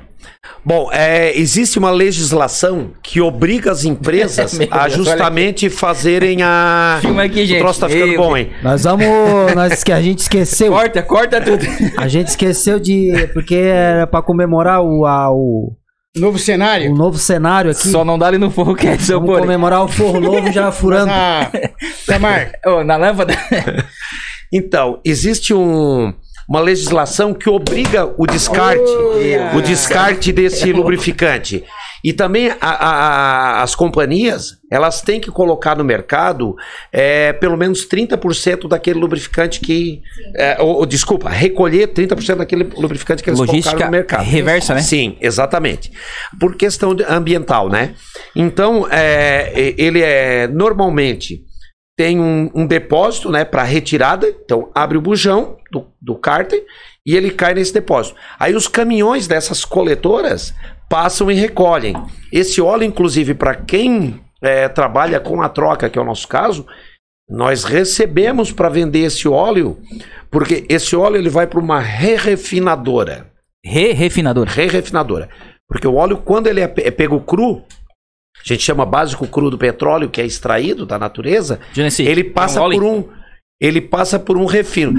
Bom, 0.65 0.89
é, 0.93 1.37
existe 1.37 1.79
uma 1.79 1.91
legislação 1.91 2.93
que 3.03 3.21
obriga 3.21 3.73
as 3.73 3.85
empresas 3.85 4.59
a 4.71 4.83
Deus, 4.87 4.95
justamente 4.95 5.69
fazerem 5.69 6.43
a. 6.43 6.99
Filma 7.03 7.25
aqui, 7.25 7.45
gente. 7.45 7.59
O 7.59 7.63
troço 7.65 7.81
tá 7.81 7.89
ficando 7.89 8.09
Meu 8.13 8.21
bom, 8.21 8.37
hein? 8.37 8.53
Nós 8.63 8.85
vamos. 8.85 9.07
Nós, 9.55 9.83
que 9.83 9.91
a 9.91 10.01
gente 10.01 10.21
esqueceu. 10.21 10.71
Corta, 10.73 11.03
corta 11.03 11.41
tudo. 11.41 11.65
A 11.99 12.07
gente 12.07 12.29
esqueceu 12.29 12.79
de. 12.79 13.29
Porque 13.35 13.57
era 13.57 14.07
pra 14.07 14.23
comemorar 14.23 14.81
o, 14.81 15.05
a- 15.05 15.33
o, 15.33 15.75
Novo 16.15 16.39
cenário. 16.39 16.95
novo 16.95 17.17
cenário 17.17 17.71
aqui. 17.71 17.89
Só 17.89 18.05
não 18.05 18.19
dá 18.19 18.27
ali 18.27 18.37
no 18.37 18.51
forro 18.51 18.75
que 18.75 18.87
é 18.87 18.99
seu 18.99 19.19
Vamos 19.19 19.35
pôr. 19.35 19.41
comemorar 19.41 19.83
o 19.83 19.89
forro 19.89 20.21
novo 20.21 20.53
já 20.53 20.71
furando. 20.73 21.07
Na... 21.07 21.51
Tamar, 22.07 22.53
Ô, 22.67 22.85
na 22.85 22.97
lâmpada. 22.97 23.35
Então, 24.55 25.01
existe 25.03 25.55
um- 25.55 26.13
uma 26.47 26.61
legislação 26.61 27.33
que 27.33 27.49
obriga 27.49 28.13
o 28.19 28.27
descarte, 28.27 28.83
Oh, 28.85 29.57
o 29.57 29.63
descarte 29.63 30.31
desse 30.31 30.71
lubrificante. 30.75 31.65
E 32.05 32.13
também 32.13 32.51
a- 32.51 32.57
a- 32.61 32.77
a- 33.61 33.63
as 33.63 33.75
companhias, 33.75 34.59
elas 34.71 35.01
têm 35.01 35.21
que 35.21 35.31
colocar 35.31 35.77
no 35.77 35.85
mercado 35.85 36.55
é, 36.93 37.33
pelo 37.33 37.57
menos 37.57 37.87
30% 37.87 38.67
daquele 38.69 38.99
lubrificante 38.99 39.61
que. 39.61 40.01
é, 40.37 40.57
ou, 40.61 40.79
ou, 40.79 40.87
desculpa, 40.87 41.29
recolher 41.29 41.89
30% 41.89 42.39
daquele 42.39 42.65
lubrificante 42.77 43.23
que 43.23 43.31
eles 43.31 43.39
Logística 43.39 43.71
colocaram 43.71 43.91
no 43.91 43.97
mercado. 43.97 44.25
reversa, 44.25 44.75
né? 44.75 44.81
Sim, 44.83 45.17
exatamente. 45.21 45.93
Por 46.41 46.57
questão 46.57 46.95
de- 46.95 47.05
ambiental, 47.05 47.69
né? 47.69 47.95
Então, 48.35 48.87
é, 48.91 49.75
ele 49.79 50.03
é 50.03 50.49
normalmente 50.49 51.41
tem 51.97 52.19
um, 52.19 52.51
um 52.55 52.67
depósito, 52.67 53.31
né, 53.31 53.45
para 53.45 53.63
retirada. 53.63 54.27
Então, 54.27 54.71
abre 54.75 54.97
o 54.97 55.01
bujão 55.01 55.57
do, 55.71 55.87
do 56.01 56.15
cárter 56.17 56.65
e 57.07 57.17
ele 57.17 57.31
cai 57.31 57.55
nesse 57.55 57.73
depósito. 57.73 58.17
Aí 58.39 58.55
os 58.55 58.69
caminhões 58.69 59.27
dessas 59.27 59.65
coletoras 59.65 60.55
passam 60.89 61.31
e 61.31 61.35
recolhem. 61.35 61.95
Esse 62.31 62.61
óleo, 62.61 62.85
inclusive, 62.85 63.35
para 63.35 63.55
quem 63.55 64.21
é, 64.41 64.69
trabalha 64.69 65.19
com 65.19 65.41
a 65.43 65.49
troca, 65.49 65.89
que 65.89 65.99
é 65.99 66.03
o 66.03 66.05
nosso 66.05 66.29
caso, 66.29 66.67
nós 67.29 67.65
recebemos 67.65 68.53
para 68.53 68.69
vender 68.69 69.01
esse 69.01 69.27
óleo, 69.27 69.79
porque 70.31 70.67
esse 70.69 70.95
óleo 70.95 71.17
ele 71.17 71.31
vai 71.31 71.47
para 71.47 71.61
uma 71.61 71.81
re-refinadora. 71.81 73.27
Re 73.65 73.93
refinador. 73.93 74.47
Re-refinadora. 74.47 75.29
Porque 75.69 75.87
o 75.87 75.95
óleo, 75.95 76.19
quando 76.19 76.49
ele 76.49 76.61
é 76.61 76.73
é 76.79 76.91
pego 76.91 77.21
cru, 77.21 77.63
a 78.39 78.45
gente 78.45 78.63
chama 78.63 78.85
básico 78.85 79.27
cru 79.27 79.51
do 79.51 79.57
petróleo, 79.57 80.11
que 80.11 80.21
é 80.21 80.27
extraído 80.27 80.85
da 80.85 80.99
natureza, 80.99 81.61
Genesi, 81.73 82.03
ele 82.03 82.25
passa 82.25 82.59
é 82.59 82.63
um 82.63 82.71
por 82.71 82.85
um. 82.85 83.09
Ele 83.63 83.81
passa 83.81 84.19
por 84.19 84.37
um 84.37 84.45
refino. 84.45 84.93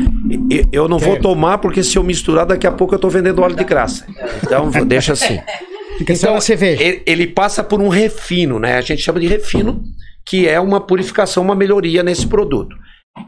Eu 0.72 0.88
não 0.88 0.98
vou 0.98 1.20
tomar, 1.20 1.58
porque 1.58 1.84
se 1.84 1.98
eu 1.98 2.04
misturar, 2.04 2.46
daqui 2.46 2.66
a 2.66 2.72
pouco 2.72 2.96
eu 2.96 3.00
tô 3.00 3.10
vendendo 3.10 3.42
óleo 3.42 3.58
de 3.58 3.64
graça. 3.66 4.06
Então, 4.42 4.72
deixa 4.86 5.12
assim. 5.12 5.38
fica 5.98 6.14
Então, 6.14 6.40
cerveja. 6.40 7.02
ele, 7.06 7.28
passa 7.28 7.62
por 7.62 7.82
um 7.82 7.90
refino, 7.90 8.58
né? 8.60 8.78
A 8.78 8.82
gente 8.82 9.02
chama 9.02 9.20
de 9.20 9.28
refino, 9.28 9.84
que 10.26 10.48
é 10.48 10.62
uma 10.62 10.80
purificação, 10.80 11.44
uma 11.44 11.56
melhoria 11.56 12.02
nesse 12.04 12.26
produto. 12.26 12.74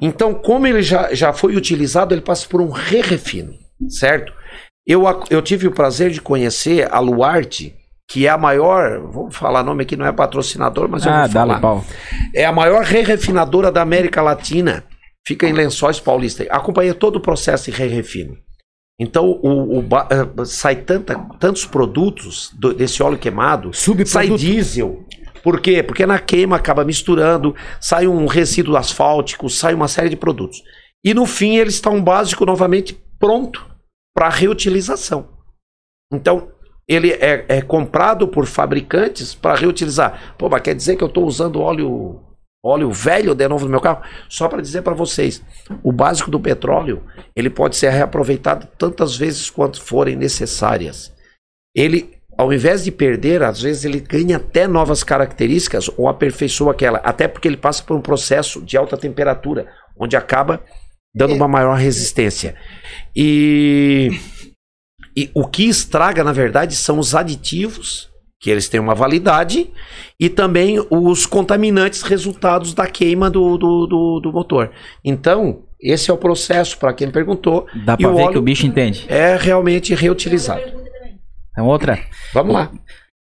Então, 0.02 0.34
como 0.34 0.66
ele 0.68 0.82
já, 0.82 1.14
já 1.14 1.34
foi 1.34 1.58
utilizado, 1.58 2.14
ele 2.14 2.22
passa 2.22 2.48
por 2.48 2.62
um 2.62 2.70
re-refino, 2.70 3.54
certo? 3.90 4.32
Eu, 4.88 5.04
eu 5.30 5.42
tive 5.42 5.68
o 5.68 5.72
prazer 5.72 6.12
de 6.12 6.22
conhecer 6.22 6.88
a 6.90 7.00
Luarte, 7.00 7.76
que 8.08 8.26
é 8.26 8.30
a 8.30 8.38
maior, 8.38 9.02
vou 9.02 9.30
falar 9.30 9.64
nome 9.64 9.84
aqui, 9.84 9.98
não 9.98 10.06
é 10.06 10.12
patrocinador, 10.14 10.88
mas 10.90 11.06
eu 11.06 11.12
Ah, 11.12 11.20
vou 11.26 11.28
dá 11.28 11.40
falar. 11.42 11.60
pau. 11.60 11.84
É 12.34 12.46
a 12.46 12.52
maior 12.54 12.84
re-refinadora 12.84 13.70
da 13.70 13.82
América 13.82 14.22
Latina. 14.22 14.84
Fica 15.28 15.48
em 15.48 15.54
Lençóis 15.54 16.00
Paulista. 16.00 16.44
Acompanha 16.50 16.94
todo 16.94 17.18
o 17.18 17.22
processo 17.22 17.72
de 17.72 17.78
re-refino. 17.78 18.38
Então, 19.00 19.30
o, 19.44 19.80
o 19.80 19.82
eh, 19.82 20.46
sai 20.46 20.76
tanta, 20.78 21.16
tantos 21.40 21.66
produtos 21.66 22.52
do- 22.54 22.74
desse 22.74 23.02
óleo 23.04 23.18
queimado. 23.18 23.72
Sai 24.06 24.30
diesel. 24.30 25.04
Por 25.44 25.60
quê? 25.60 25.84
Porque 25.84 26.06
na 26.06 26.18
queima 26.18 26.56
acaba 26.56 26.84
misturando, 26.86 27.56
sai 27.80 28.08
um 28.08 28.26
resíduo 28.26 28.78
asfáltico, 28.78 29.50
sai 29.50 29.74
uma 29.74 29.88
série 29.88 30.10
de 30.10 30.16
produtos. 30.16 30.64
E 31.04 31.14
no 31.14 31.26
fim, 31.26 31.58
ele 31.58 31.70
está 31.70 31.90
um 31.90 32.04
básico 32.04 32.46
novamente 32.46 32.98
pronto 33.20 33.66
para 34.16 34.30
reutilização. 34.30 35.28
Então, 36.12 36.50
ele 36.88 37.12
é, 37.12 37.46
é 37.48 37.62
comprado 37.62 38.28
por 38.28 38.46
fabricantes 38.46 39.36
para 39.36 39.60
reutilizar. 39.60 40.36
Pô, 40.38 40.48
mas 40.50 40.62
quer 40.62 40.74
dizer 40.74 40.96
que 40.96 41.04
eu 41.04 41.08
estou 41.08 41.26
usando 41.26 41.62
óleo 41.62 42.22
óleo 42.66 42.92
velho 42.92 43.36
de 43.36 43.48
novo 43.48 43.66
no 43.66 43.72
meu 43.72 43.82
carro? 43.82 44.02
Só 44.28 44.48
para 44.48 44.62
dizer 44.62 44.82
para 44.82 44.94
vocês, 44.94 45.44
o 45.84 45.92
básico 45.92 46.32
do 46.32 46.40
petróleo, 46.40 47.04
ele 47.36 47.50
pode 47.50 47.76
ser 47.76 47.90
reaproveitado 47.90 48.68
tantas 48.78 49.16
vezes 49.16 49.50
quanto 49.50 49.82
forem 49.82 50.16
necessárias. 50.16 51.14
Ele, 51.76 52.18
ao 52.38 52.52
invés 52.52 52.84
de 52.84 52.92
perder, 52.92 53.44
às 53.44 53.62
vezes 53.62 53.86
ele 53.86 54.00
ganha 54.00 54.38
até 54.38 54.68
novas 54.68 55.04
características 55.04 55.90
ou 55.98 56.08
aperfeiçoa 56.08 56.72
aquela, 56.72 57.00
até 57.00 57.28
porque 57.28 57.48
ele 57.48 57.58
passa 57.58 57.84
por 57.84 57.96
um 57.96 58.02
processo 58.02 58.62
de 58.62 58.78
alta 58.78 58.98
temperatura, 58.98 59.68
onde 59.98 60.16
acaba 60.16 60.64
dando 61.14 61.34
uma 61.34 61.48
maior 61.48 61.78
resistência. 61.78 62.56
E 63.16 64.10
e 65.16 65.32
o 65.34 65.48
que 65.48 65.64
estraga, 65.64 66.24
na 66.24 66.34
verdade, 66.34 66.76
são 66.76 67.00
os 67.00 67.16
aditivos, 67.16 68.10
que 68.46 68.52
eles 68.52 68.70
têm 68.70 68.80
uma 68.80 68.94
validade, 68.94 69.72
e 70.20 70.30
também 70.30 70.78
os 70.92 71.26
contaminantes 71.26 72.04
resultados 72.04 72.76
da 72.76 72.86
queima 72.86 73.28
do, 73.28 73.58
do, 73.58 73.88
do, 73.88 74.20
do 74.20 74.32
motor. 74.32 74.70
Então, 75.04 75.64
esse 75.82 76.12
é 76.12 76.14
o 76.14 76.18
processo, 76.18 76.78
para 76.78 76.94
quem 76.94 77.10
perguntou, 77.10 77.66
Dá 77.84 77.96
o 77.96 78.16
ver 78.16 78.30
que 78.30 78.38
o 78.38 78.44
bicho 78.44 78.68
entende. 78.68 79.04
é 79.08 79.36
realmente 79.36 79.96
reutilizado. 79.96 80.62
Então, 81.50 81.66
outra. 81.66 81.98
Vamos 82.36 82.54
lá. 82.54 82.72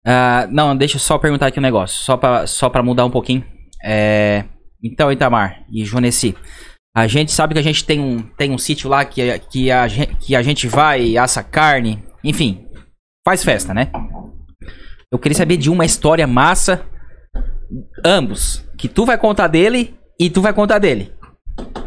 Ah, 0.07 0.49
não, 0.51 0.75
deixa 0.75 0.97
eu 0.97 1.01
só 1.01 1.19
perguntar 1.19 1.49
aqui 1.49 1.59
um 1.59 1.63
negócio. 1.63 2.03
Só 2.03 2.17
pra, 2.17 2.47
só 2.47 2.71
pra 2.71 2.83
mudar 2.83 3.05
um 3.05 3.11
pouquinho. 3.11 3.45
É, 3.85 4.45
então, 4.83 5.13
Itamar 5.13 5.65
e 5.71 5.85
Juneci. 5.85 6.35
A 6.97 7.07
gente 7.07 7.31
sabe 7.31 7.53
que 7.53 7.61
a 7.61 7.63
gente 7.63 7.85
tem 7.85 8.01
um, 8.01 8.23
tem 8.23 8.53
um 8.53 8.59
sítio 8.59 8.89
lá 8.89 9.05
que, 9.05 9.39
que, 9.51 9.71
a, 9.71 9.87
que 10.19 10.35
a 10.35 10.41
gente 10.41 10.67
vai, 10.67 11.19
assa 11.19 11.43
carne, 11.43 12.03
enfim, 12.25 12.65
faz 13.23 13.45
festa, 13.45 13.75
né? 13.75 13.91
Eu 15.13 15.19
queria 15.19 15.37
saber 15.37 15.57
de 15.57 15.69
uma 15.69 15.85
história 15.85 16.25
massa, 16.25 16.87
ambos, 18.05 18.65
que 18.79 18.89
tu 18.89 19.05
vai 19.05 19.19
contar 19.19 19.49
dele 19.49 19.95
e 20.19 20.31
tu 20.31 20.41
vai 20.41 20.53
contar 20.53 20.79
dele. 20.79 21.13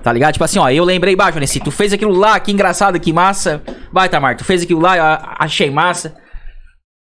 Tá 0.03 0.11
ligado? 0.11 0.33
Tipo 0.33 0.43
assim, 0.43 0.59
ó, 0.59 0.69
eu 0.69 0.83
lembrei, 0.83 1.15
baixo, 1.15 1.35
Juneci, 1.35 1.61
tu 1.61 1.71
fez 1.71 1.93
aquilo 1.93 2.11
lá, 2.11 2.37
que 2.37 2.51
engraçado, 2.51 2.99
que 2.99 3.13
massa. 3.13 3.63
Vai, 3.93 4.09
Tamar, 4.09 4.35
tu 4.35 4.43
fez 4.43 4.63
aquilo 4.63 4.81
lá, 4.81 5.35
achei 5.39 5.69
massa. 5.71 6.15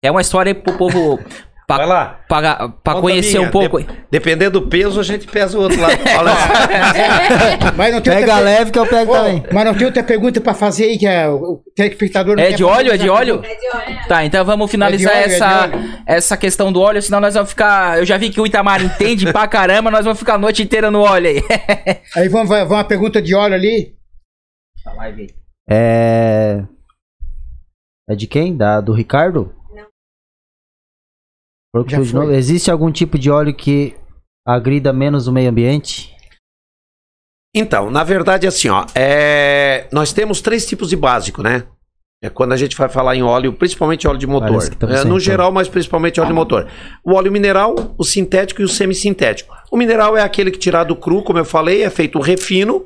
É 0.03 0.11
uma 0.11 0.21
história 0.21 0.53
pro 0.53 0.77
povo, 0.77 1.19
Pra- 1.75 1.77
Vai 1.77 1.87
lá. 1.87 2.19
Pra, 2.27 2.69
pra 2.69 2.95
conhecer 3.01 3.37
minha. 3.37 3.47
um 3.47 3.51
pouco. 3.51 3.81
De- 3.81 3.87
dependendo 4.09 4.59
do 4.59 4.67
peso, 4.67 4.99
a 4.99 5.03
gente 5.03 5.27
pesa 5.27 5.57
o 5.57 5.61
outro 5.61 5.79
lado. 5.79 5.93
Olha 6.19 6.31
só. 6.35 7.71
Mas 7.77 7.93
não 7.93 8.01
tem 8.01 8.13
Pega 8.13 8.33
outra, 8.33 8.39
leve 8.45 8.71
que 8.71 8.79
eu 8.79 8.85
pego 8.87 9.11
Ô, 9.11 9.15
também. 9.15 9.43
mas 9.51 9.65
não 9.65 9.73
tem 9.73 9.85
outra 9.85 10.03
pergunta 10.03 10.41
pra 10.41 10.53
fazer 10.53 10.85
aí 10.85 10.97
que 10.97 11.07
a- 11.07 11.31
o 11.31 11.61
telespectador 11.75 12.35
não 12.35 12.43
É 12.43 12.47
quer 12.49 12.55
de 12.55 12.63
óleo? 12.63 12.91
É 12.93 12.97
de 12.97 13.09
óleo? 13.09 13.39
pergunta. 13.41 14.07
Tá, 14.07 14.25
então 14.25 14.43
vamos 14.45 14.69
finalizar 14.69 15.13
É 15.15 15.27
de 15.27 15.33
óleo, 15.33 15.33
é 15.33 15.37
de 15.37 15.43
essa, 15.43 15.61
óleo. 15.61 15.93
essa 16.05 16.37
questão 16.37 16.71
do 16.71 16.81
óleo, 16.81 17.01
senão 17.01 17.19
nós 17.19 17.33
vamos 17.33 17.49
ficar. 17.49 17.97
Eu 17.99 18.05
já 18.05 18.17
vi 18.17 18.29
que 18.29 18.39
o 18.41 18.45
Itamar 18.45 18.81
entende 18.83 19.31
pra 19.31 19.47
caramba, 19.47 19.89
nós 19.91 20.03
vamos 20.03 20.19
ficar 20.19 20.35
a 20.35 20.37
noite 20.37 20.61
inteira 20.63 20.91
no 20.91 21.01
óleo 21.01 21.29
aí. 21.29 21.43
Aí 22.15 22.27
vamos, 22.29 22.49
vai- 22.49 22.61
vamos 22.61 22.77
uma 22.77 22.83
pergunta 22.83 23.21
de 23.21 23.33
óleo 23.35 23.55
ali. 23.55 23.93
É. 25.69 26.61
É 28.09 28.15
de 28.15 28.27
quem? 28.27 28.55
Da, 28.57 28.81
do 28.81 28.93
Ricardo? 28.93 29.53
Novo. 32.13 32.31
Existe 32.31 32.69
algum 32.69 32.91
tipo 32.91 33.17
de 33.17 33.29
óleo 33.31 33.55
que 33.55 33.95
agrida 34.45 34.91
menos 34.91 35.27
o 35.27 35.31
meio 35.31 35.49
ambiente? 35.49 36.15
Então, 37.53 37.91
na 37.91 38.03
verdade, 38.03 38.47
assim, 38.47 38.69
ó, 38.69 38.85
é, 38.95 39.87
nós 39.91 40.13
temos 40.13 40.41
três 40.41 40.65
tipos 40.65 40.89
de 40.89 40.95
básico, 40.95 41.41
né? 41.43 41.67
É 42.23 42.29
quando 42.29 42.51
a 42.53 42.55
gente 42.57 42.77
vai 42.77 42.87
falar 42.87 43.15
em 43.15 43.23
óleo, 43.23 43.51
principalmente 43.51 44.07
óleo 44.07 44.19
de 44.19 44.27
motor. 44.27 44.63
É, 44.91 45.03
no 45.03 45.19
geral, 45.19 45.51
mas 45.51 45.67
principalmente 45.67 46.19
óleo 46.21 46.27
de 46.27 46.33
motor. 46.35 46.67
O 47.03 47.13
óleo 47.15 47.31
mineral, 47.31 47.95
o 47.97 48.03
sintético 48.03 48.61
e 48.61 48.63
o 48.63 48.67
semissintético. 48.67 49.55
O 49.71 49.75
mineral 49.77 50.15
é 50.15 50.21
aquele 50.21 50.51
que 50.51 50.59
tirado 50.59 50.95
cru, 50.95 51.23
como 51.23 51.39
eu 51.39 51.45
falei, 51.45 51.81
é 51.81 51.89
feito 51.89 52.19
o 52.19 52.21
refino 52.21 52.85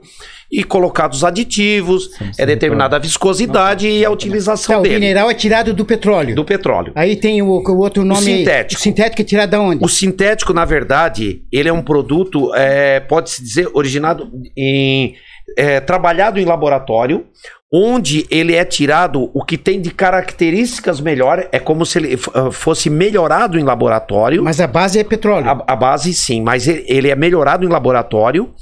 e 0.49 0.63
colocados 0.63 1.25
aditivos, 1.25 2.11
é 2.38 2.45
determinada 2.45 2.95
a 2.95 2.99
viscosidade 2.99 3.89
e 3.89 4.05
a 4.05 4.09
utilização 4.09 4.75
Tá, 4.75 4.79
o 4.79 4.83
dele, 4.83 4.99
mineral 4.99 5.29
é 5.29 5.33
tirado 5.33 5.73
do 5.73 5.83
petróleo. 5.83 6.33
do 6.33 6.45
petróleo. 6.45 6.93
Aí 6.95 7.17
tem 7.17 7.41
o, 7.41 7.47
o 7.47 7.77
outro 7.79 8.05
nome. 8.05 8.19
aí. 8.19 8.38
sintético. 8.38 8.79
O 8.79 8.83
sintético 8.83 9.21
é 9.21 9.25
tirado 9.25 9.49
da 9.49 9.59
onde? 9.59 9.83
O 9.83 9.89
sintético, 9.89 10.53
na 10.53 10.63
verdade, 10.63 11.41
ele 11.51 11.67
é 11.67 11.73
um 11.73 11.81
produto, 11.81 12.53
é, 12.55 13.01
pode-se 13.01 13.43
dizer, 13.43 13.69
originado 13.73 14.31
em. 14.55 15.15
É, 15.58 15.80
trabalhado 15.80 16.39
em 16.39 16.46
laboratório, 16.46 17.26
onde 17.72 18.26
ele 18.30 18.56
é 18.56 18.64
tirado 18.64 19.30
o 19.34 19.43
que 19.43 19.58
tem 19.58 19.82
de 19.82 19.91
características 19.91 21.02
melhor, 21.02 21.48
é 21.52 21.60
como 21.60 21.86
se 21.86 21.98
ele 21.98 22.18
ah, 22.34 22.52
fosse 22.52 22.89
melhorado 22.89 23.60
em 23.60 23.64
laboratório. 23.64 24.43
Mas 24.43 24.62
a 24.62 24.68
base 24.68 25.00
é 25.00 25.04
petróleo. 25.04 25.48
A, 25.48 25.74
a 25.74 25.76
base 25.76 26.14
sim, 26.14 26.41
mas 26.41 26.68
ele, 26.68 27.10
é 27.10 27.16
melhorado 27.16 27.66
em 27.66 27.70
laboratório. 27.70 28.54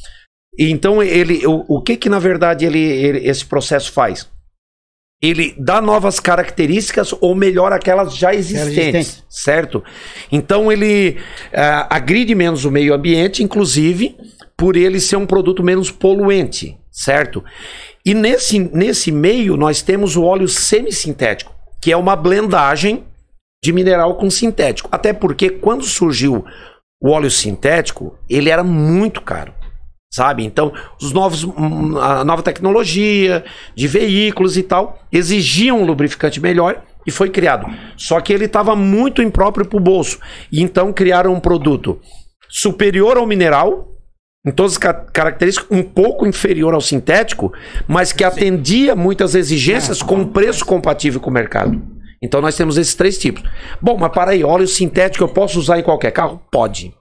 Então 0.58 1.02
ele, 1.02 1.46
o, 1.46 1.64
o 1.68 1.82
que 1.82 1.98
que 1.98 2.10
na 2.10 2.20
verdade 2.20 2.66
ele, 2.66 2.80
ele- 2.80 3.28
esse 3.28 3.46
processo 3.46 3.92
faz? 3.92 4.28
Ele 5.22 5.56
dá 5.58 5.82
novas 5.82 6.20
características 6.20 7.14
ou 7.22 7.34
melhora 7.34 7.76
aquelas 7.76 8.14
já 8.16 8.36
existentes, 8.36 9.24
certo? 9.30 9.82
Então 10.32 10.72
ele 10.72 11.18
ah, 11.54 11.88
agride 11.90 12.36
menos 12.36 12.66
o 12.66 12.72
meio 12.72 12.94
ambiente, 12.94 13.42
inclusive 13.42 14.18
por 14.58 14.76
ele 14.76 15.00
ser 15.00 15.16
um 15.16 15.26
produto 15.26 15.64
menos 15.64 15.92
poluente, 15.92 16.78
certo? 16.92 17.44
E 18.06 18.14
nesse, 18.14 18.60
nesse 18.60 19.12
meio 19.12 19.56
nós 19.58 19.82
temos 19.82 20.16
o 20.16 20.24
óleo 20.24 20.48
semissintético, 20.48 21.54
que 21.82 21.92
é 21.92 21.98
uma 21.98 22.16
blendagem 22.16 23.04
de 23.64 23.72
mineral 23.72 24.16
com 24.16 24.30
sintético. 24.30 24.90
Até 24.92 25.14
porque 25.14 25.50
quando 25.50 25.84
surgiu 25.86 26.46
o 27.02 27.10
óleo 27.10 27.32
sintético, 27.32 28.18
ele 28.30 28.50
era 28.50 28.64
muito 28.64 29.22
caro. 29.22 29.54
Sabe? 30.14 30.46
Então, 30.46 30.72
os 31.02 31.12
novos, 31.12 31.44
hum, 31.44 31.98
a 31.98 32.24
nova 32.24 32.44
tecnologia 32.44 33.44
de 33.76 33.88
veículos 33.88 34.58
e 34.58 34.64
tal 34.64 35.00
exigiam 35.12 35.82
um 35.82 35.86
lubrificante 35.86 36.40
melhor 36.40 36.84
e 37.06 37.10
foi 37.10 37.30
criado. 37.30 37.66
Só 37.98 38.22
que 38.22 38.32
ele 38.32 38.46
estava 38.46 38.76
muito 38.76 39.22
impróprio 39.22 39.66
para 39.66 39.78
o 39.78 39.82
bolso. 39.82 40.20
E 40.52 40.62
então 40.62 40.94
criaram 40.94 41.34
um 41.34 41.40
produto 41.40 42.00
superior 42.48 43.18
ao 43.18 43.26
mineral, 43.26 43.93
em 44.46 44.52
todas 44.52 44.74
as 44.74 44.78
ca- 44.78 44.94
características, 44.94 45.70
um 45.72 45.82
pouco 45.84 46.28
inferior 46.28 46.74
ao 46.74 46.82
sintético, 46.82 47.54
mas 47.88 48.12
que 48.12 48.24
atendia 48.24 48.96
muitas 48.96 49.36
exigências 49.36 50.02
com 50.02 50.16
um 50.16 50.28
preço 50.28 50.66
compatível 50.66 51.20
com 51.22 51.30
o 51.30 51.34
mercado. 51.34 51.82
Então 52.22 52.42
nós 52.42 52.56
temos 52.56 52.78
esses 52.78 52.94
três 52.96 53.18
tipos. 53.18 53.44
Bom, 53.82 53.98
mas 53.98 54.12
para 54.12 54.32
aí, 54.32 54.44
óleo 54.44 54.68
sintético 54.68 55.24
eu 55.24 55.30
posso 55.30 55.60
usar 55.60 55.80
em 55.80 55.84
qualquer 55.84 56.12
carro? 56.12 56.42
Pode. 56.52 56.94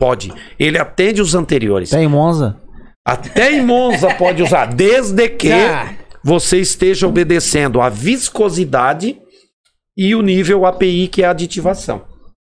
Pode. 0.00 0.32
Ele 0.58 0.78
atende 0.78 1.20
os 1.22 1.34
anteriores. 1.34 1.90
Tem 1.90 2.08
Monza? 2.08 2.60
Até 3.06 3.52
em 3.52 3.62
Monza 3.64 4.12
pode 4.14 4.42
usar, 4.42 4.66
desde 4.74 5.28
que 5.28 5.50
Tá. 5.50 5.92
você 6.22 6.58
esteja 6.58 7.06
obedecendo 7.06 7.80
a 7.80 7.88
viscosidade 7.88 9.16
e 9.96 10.14
o 10.14 10.22
nível 10.22 10.66
API, 10.66 11.06
que 11.06 11.22
é 11.22 11.26
a 11.26 11.30
aditivação. 11.30 12.02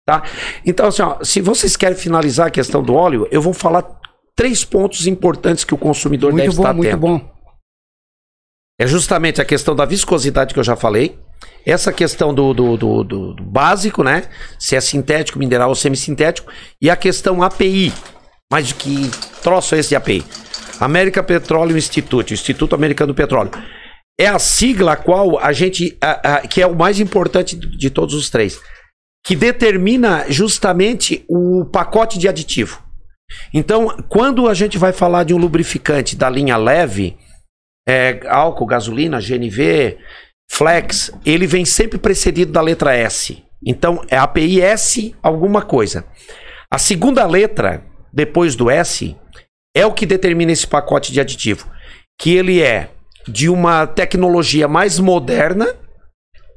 Tá? 0.05 0.23
Então, 0.65 0.87
assim, 0.87 1.01
ó, 1.01 1.17
se 1.23 1.41
vocês 1.41 1.75
querem 1.75 1.97
finalizar 1.97 2.47
a 2.47 2.51
questão 2.51 2.81
do 2.83 2.93
óleo, 2.93 3.27
eu 3.31 3.41
vou 3.41 3.53
falar 3.53 3.85
três 4.35 4.63
pontos 4.65 5.07
importantes 5.07 5.63
que 5.63 5.73
o 5.73 5.77
consumidor 5.77 6.31
Muito 6.31 6.43
deve 6.43 6.55
bom, 6.55 6.61
estar 6.63 6.73
muito 6.73 6.87
atento. 6.89 7.01
bom. 7.01 7.33
É 8.79 8.87
justamente 8.87 9.39
a 9.41 9.45
questão 9.45 9.75
da 9.75 9.85
viscosidade 9.85 10.53
que 10.53 10.59
eu 10.59 10.63
já 10.63 10.75
falei. 10.75 11.17
Essa 11.65 11.93
questão 11.93 12.33
do, 12.33 12.53
do, 12.53 12.75
do- 12.77 13.03
do- 13.03 13.43
básico, 13.43 14.03
né? 14.03 14.23
Se 14.59 14.75
é 14.75 14.81
sintético, 14.81 15.37
mineral 15.39 15.69
ou 15.69 15.75
semissintético. 15.75 16.51
E 16.81 16.89
a 16.89 16.95
questão 16.95 17.41
API. 17.43 17.93
Mas 18.51 18.71
que 18.71 19.09
troço 19.41 19.75
é 19.75 19.79
esse 19.79 19.89
de 19.89 19.95
API? 19.95 20.25
American 20.79 21.23
Petroleum 21.23 21.77
Institute, 21.77 22.33
Instituto 22.33 22.75
Americano 22.75 23.13
do 23.13 23.15
Petróleo. 23.15 23.51
É 24.19 24.27
a 24.27 24.39
sigla 24.39 24.93
a 24.93 24.97
qual 24.97 25.39
a 25.39 25.53
gente. 25.53 25.97
a- 26.01 26.35
a- 26.37 26.47
que 26.47 26.61
é 26.61 26.67
o 26.67 26.75
mais 26.75 26.99
importante 26.99 27.55
de 27.55 27.77
de 27.77 27.89
todos 27.89 28.13
os 28.15 28.29
três. 28.29 28.59
Que 29.25 29.35
determina 29.35 30.25
justamente 30.29 31.23
o 31.29 31.65
pacote 31.65 32.17
de 32.19 32.27
aditivo. 32.27 32.81
Então, 33.53 33.87
quando 34.09 34.47
a 34.47 34.53
gente 34.53 34.77
vai 34.77 34.93
falar 34.93 35.23
de 35.23 35.33
um 35.33 35.37
lubrificante 35.37 36.15
da 36.15 36.29
linha 36.29 36.57
leve, 36.57 37.17
é, 37.87 38.21
álcool, 38.27 38.65
gasolina, 38.65 39.19
GNV, 39.19 39.97
flex, 40.51 41.11
ele 41.25 41.47
vem 41.47 41.65
sempre 41.65 41.97
precedido 41.97 42.51
da 42.51 42.61
letra 42.61 42.95
S. 42.95 43.43
Então 43.65 44.03
é 44.09 44.17
API 44.17 44.61
S 44.61 45.15
alguma 45.21 45.61
coisa. 45.61 46.05
A 46.69 46.77
segunda 46.77 47.25
letra, 47.25 47.85
depois 48.11 48.55
do 48.55 48.69
S, 48.69 49.15
é 49.75 49.85
o 49.85 49.93
que 49.93 50.05
determina 50.05 50.51
esse 50.51 50.67
pacote 50.67 51.11
de 51.11 51.19
aditivo. 51.19 51.67
Que 52.19 52.35
ele 52.35 52.61
é 52.61 52.91
de 53.27 53.49
uma 53.49 53.87
tecnologia 53.87 54.67
mais 54.67 54.99
moderna 54.99 55.75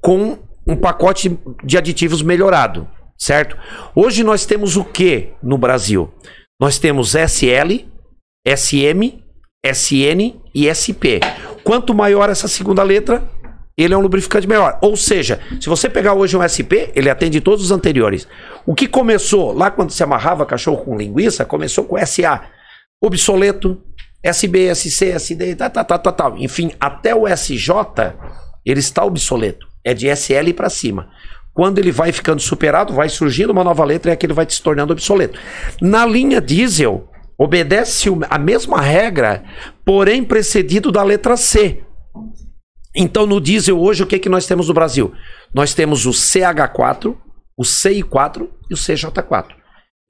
com 0.03 0.39
um 0.67 0.77
pacote 0.77 1.39
de 1.63 1.79
aditivos 1.79 2.23
melhorado, 2.23 2.89
certo? 3.17 3.57
Hoje 3.95 4.25
nós 4.25 4.45
temos 4.45 4.77
o 4.77 4.85
que 4.85 5.33
no 5.43 5.57
Brasil? 5.57 6.13
Nós 6.61 6.79
temos 6.79 7.15
SL, 7.15 7.85
SM, 8.47 9.23
SN 9.65 10.41
e 10.55 10.73
SP. 10.73 11.21
Quanto 11.63 11.95
maior 11.95 12.31
essa 12.31 12.49
segunda 12.49 12.83
letra, 12.83 13.23
ele 13.77 13.93
é 13.93 13.97
um 13.97 14.01
lubrificante 14.01 14.49
melhor. 14.49 14.79
Ou 14.81 14.97
seja, 14.97 15.41
se 15.61 15.69
você 15.69 15.89
pegar 15.91 16.15
hoje 16.15 16.37
um 16.37 16.49
SP, 16.49 16.91
ele 16.95 17.11
atende 17.11 17.41
todos 17.41 17.65
os 17.65 17.71
anteriores. 17.71 18.27
O 18.65 18.75
que 18.75 18.89
começou 18.89 19.53
lá 19.53 19.71
quando 19.71 19.91
se 19.91 20.03
amarrava 20.03 20.47
cachorro 20.47 20.83
com 20.83 20.97
linguiça, 20.97 21.45
começou 21.45 21.85
com 21.85 21.99
SA. 22.07 22.43
Obsoleto, 23.03 23.83
SB, 24.23 24.75
SC, 24.75 25.11
SD, 25.11 25.57
tá, 25.57 25.69
tá, 25.69 25.85
tá, 25.85 25.99
tá, 25.99 26.13
tá. 26.13 26.35
Enfim, 26.39 26.73
até 26.81 27.15
o 27.15 27.29
SJ, 27.29 27.69
ele 28.65 28.81
está 28.81 29.05
obsoleto. 29.05 29.67
É 29.85 29.93
de 29.93 30.09
SL 30.09 30.53
para 30.57 30.71
cima. 30.71 31.11
Quando 31.57 31.79
ele 31.79 31.91
vai 31.91 32.13
ficando 32.13 32.39
superado, 32.39 32.93
vai 32.93 33.09
surgindo 33.09 33.51
uma 33.51 33.65
nova 33.65 33.83
letra 33.83 34.11
e 34.11 34.13
é 34.13 34.17
que 34.17 34.27
ele 34.27 34.35
vai 34.35 34.45
se 34.47 34.61
tornando 34.61 34.93
obsoleto. 34.93 35.41
Na 35.81 36.05
linha 36.05 36.39
diesel, 36.39 37.09
obedece 37.39 38.11
a 38.29 38.39
mesma 38.39 38.79
regra, 38.79 39.43
porém 39.83 40.23
precedido 40.23 40.93
da 40.93 41.03
letra 41.03 41.35
C. 41.35 41.83
Então, 42.95 43.27
no 43.27 43.41
diesel 43.41 43.81
hoje, 43.81 44.03
o 44.03 44.07
que, 44.07 44.19
que 44.19 44.29
nós 44.29 44.47
temos 44.47 44.69
no 44.69 44.75
Brasil? 44.75 45.15
Nós 45.55 45.73
temos 45.73 46.05
o 46.05 46.11
CH4, 46.11 47.17
o 47.57 47.63
CI4 47.63 48.47
e 48.71 48.75
o 48.75 48.77
CJ4. 48.77 49.55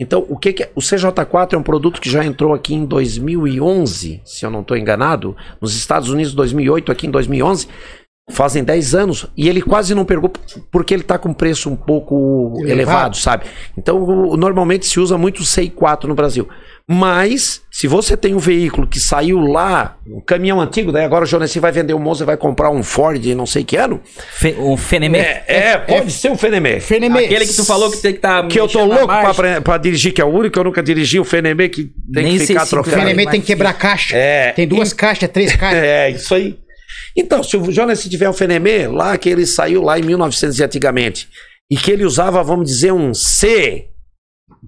Então, 0.00 0.26
o 0.28 0.36
que, 0.36 0.52
que 0.52 0.64
é? 0.64 0.72
O 0.74 0.80
CJ4 0.80 1.52
é 1.52 1.56
um 1.56 1.62
produto 1.62 2.00
que 2.00 2.10
já 2.10 2.24
entrou 2.24 2.54
aqui 2.54 2.74
em 2.74 2.84
2011, 2.84 4.20
se 4.24 4.44
eu 4.44 4.50
não 4.50 4.62
estou 4.62 4.76
enganado, 4.76 5.36
nos 5.60 5.76
Estados 5.76 6.08
Unidos 6.08 6.34
2008, 6.34 6.90
aqui 6.90 7.06
em 7.06 7.10
2011. 7.10 7.68
Fazem 8.28 8.64
10 8.64 8.92
anos 8.96 9.26
e 9.36 9.48
ele 9.48 9.62
quase 9.62 9.94
não 9.94 10.04
pegou 10.04 10.32
porque 10.72 10.92
ele 10.92 11.02
está 11.02 11.16
com 11.16 11.32
preço 11.32 11.70
um 11.70 11.76
pouco 11.76 12.54
elevado, 12.58 12.72
Elevado. 12.72 13.16
sabe? 13.18 13.44
Então, 13.78 14.02
o- 14.02 14.36
normalmente 14.36 14.84
se 14.84 14.98
usa 14.98 15.16
muito 15.16 15.42
o 15.42 15.44
CI4 15.44 16.08
no 16.08 16.14
Brasil. 16.14 16.48
Mas, 16.88 17.62
se 17.70 17.86
você 17.86 18.16
tem 18.16 18.34
um 18.34 18.38
veículo 18.38 18.84
que 18.86 18.98
saiu 18.98 19.38
lá, 19.38 19.96
um 20.08 20.20
caminhão 20.20 20.60
antigo, 20.60 20.90
daí 20.90 21.04
agora 21.04 21.22
o 21.22 21.26
Jonessi 21.26 21.60
vai 21.60 21.70
vender 21.70 21.94
um 21.94 22.00
Monza 22.00 22.24
e 22.24 22.26
vai 22.26 22.36
comprar 22.36 22.68
um 22.70 22.82
Ford 22.82 23.16
de 23.20 23.32
não 23.32 23.46
sei 23.46 23.62
que 23.62 23.76
ano. 23.76 24.00
Fe, 24.32 24.56
um 24.58 24.76
Fenemê. 24.76 25.18
É, 25.18 25.44
é, 25.46 25.78
pode 25.78 26.10
ser 26.10 26.28
um 26.30 26.36
Fenemé. 26.36 26.80
Fenemê. 26.80 27.26
Aquele 27.26 27.46
que 27.46 27.54
tu 27.54 27.64
falou 27.64 27.90
que 27.92 27.98
tem 27.98 28.10
que 28.12 28.18
estar. 28.18 28.46
Que 28.48 28.58
eu 28.58 28.66
tô 28.66 28.84
louco 28.84 29.06
pra, 29.06 29.60
pra 29.60 29.78
dirigir, 29.78 30.12
que 30.12 30.20
é 30.20 30.24
o 30.24 30.28
único 30.28 30.52
que 30.54 30.58
eu 30.58 30.64
nunca 30.64 30.82
dirigi, 30.82 31.20
o 31.20 31.24
Fenemé, 31.24 31.68
que 31.68 31.84
tem 32.12 32.24
Nem 32.24 32.38
que 32.38 32.46
ficar 32.46 32.64
se 32.64 32.70
trocando. 32.70 32.96
Fenemê 32.96 33.22
mas- 33.24 33.30
tem 33.32 33.40
que 33.40 33.46
quebrar 33.46 33.72
caixa. 33.74 34.16
É. 34.16 34.50
Tem 34.50 34.66
duas 34.66 34.92
caixas, 34.92 35.28
três 35.28 35.54
caixas. 35.54 35.78
É, 35.86 36.10
isso 36.10 36.34
aí. 36.34 36.56
Então, 37.16 37.42
se 37.42 37.56
o 37.56 37.70
Jonas 37.70 38.02
tiver 38.04 38.28
um 38.28 38.32
Fenemê, 38.32 38.86
lá 38.86 39.16
que 39.16 39.28
ele 39.28 39.46
saiu 39.46 39.82
lá 39.82 39.98
em 39.98 40.02
1900 40.02 40.58
e 40.58 40.64
antigamente, 40.64 41.28
e 41.70 41.76
que 41.76 41.90
ele 41.90 42.04
usava, 42.04 42.42
vamos 42.42 42.66
dizer, 42.66 42.92
um 42.92 43.12
C, 43.12 43.88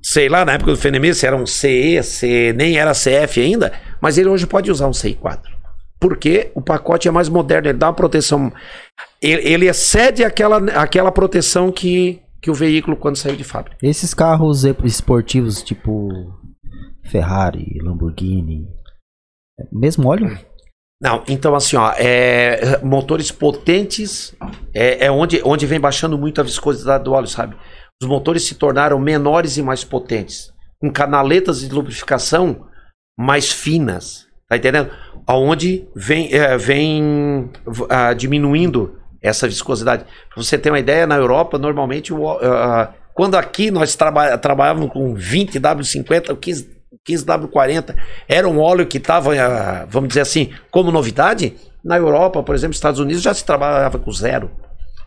sei 0.03 0.29
lá, 0.29 0.45
na 0.45 0.53
época 0.53 0.73
do 0.73 0.77
FNME, 0.77 1.15
se 1.15 1.27
era 1.27 1.37
um 1.37 1.47
CE, 1.47 2.03
C, 2.03 2.53
nem 2.57 2.79
era 2.79 2.93
CF 2.93 3.41
ainda, 3.41 3.73
mas 4.01 4.19
ele 4.19 4.29
hoje 4.29 4.47
pode 4.47 4.71
usar 4.71 4.89
um 4.89 4.93
CI4. 4.93 5.43
Porque 6.01 6.51
o 6.55 6.61
pacote 6.61 7.09
é 7.09 7.11
mais 7.11 7.29
moderno, 7.29 7.69
ele 7.69 7.79
dá 7.79 7.89
uma 7.89 7.95
proteção. 7.95 8.53
Ele, 9.21 9.49
ele 9.49 9.67
excede 9.69 10.23
aquela, 10.23 10.59
aquela 10.81 11.11
proteção 11.11 11.73
que, 11.73 12.21
que 12.41 12.51
o 12.51 12.55
veículo 12.55 12.97
quando 12.97 13.17
saiu 13.17 13.35
de 13.35 13.43
fábrica. 13.43 13.77
Esses 13.83 14.15
carros 14.15 14.65
esportivos, 14.85 15.63
tipo 15.63 16.09
Ferrari, 17.05 17.81
Lamborghini, 17.83 18.69
é 19.59 19.65
mesmo 19.73 20.09
óleo? 20.09 20.39
Não, 21.01 21.23
então 21.29 21.55
assim, 21.55 21.77
ó, 21.77 21.93
é, 21.97 22.81
motores 22.83 23.31
potentes 23.31 24.35
é, 24.75 25.07
é 25.07 25.11
onde, 25.11 25.41
onde 25.45 25.65
vem 25.65 25.79
baixando 25.79 26.19
muito 26.19 26.41
a 26.41 26.45
viscosidade 26.45 27.05
do 27.05 27.13
óleo, 27.13 27.29
sabe? 27.29 27.57
Os 28.03 28.09
motores 28.09 28.45
se 28.45 28.57
tornaram 28.57 28.99
menores 28.99 29.57
e 29.57 29.63
mais 29.63 29.85
potentes, 29.85 30.53
com 30.81 30.91
canaletas 30.91 31.61
de 31.61 31.69
lubrificação 31.69 32.67
mais 33.17 33.51
finas, 33.51 34.27
tá 34.49 34.57
entendendo? 34.57 34.91
Aonde 35.27 35.89
vem, 35.95 36.33
é, 36.33 36.57
vem 36.57 37.51
ah, 37.89 38.13
diminuindo 38.13 38.99
essa 39.23 39.47
viscosidade. 39.47 40.05
Pra 40.05 40.43
você 40.43 40.57
ter 40.57 40.71
uma 40.71 40.79
ideia, 40.79 41.07
na 41.07 41.17
Europa, 41.17 41.59
normalmente, 41.59 42.13
ah, 42.43 42.93
quando 43.15 43.37
aqui 43.37 43.71
nós 43.71 43.95
traba 43.95 44.39
trabalhávamos 44.39 44.93
com 44.93 45.15
20 45.15 45.61
W50, 45.61 46.39
15, 46.39 46.78
15 47.09 47.25
W40, 47.25 47.97
era 48.29 48.47
um 48.47 48.61
óleo 48.61 48.87
que 48.87 48.99
estava, 48.99 49.33
vamos 49.89 50.09
dizer 50.09 50.21
assim, 50.21 50.53
como 50.71 50.93
novidade. 50.93 51.57
Na 51.83 51.97
Europa, 51.97 52.43
por 52.43 52.55
exemplo, 52.55 52.75
Estados 52.75 53.01
Unidos, 53.01 53.23
já 53.23 53.33
se 53.33 53.45
trabalhava 53.45 53.99
com 53.99 54.13
zero. 54.13 54.51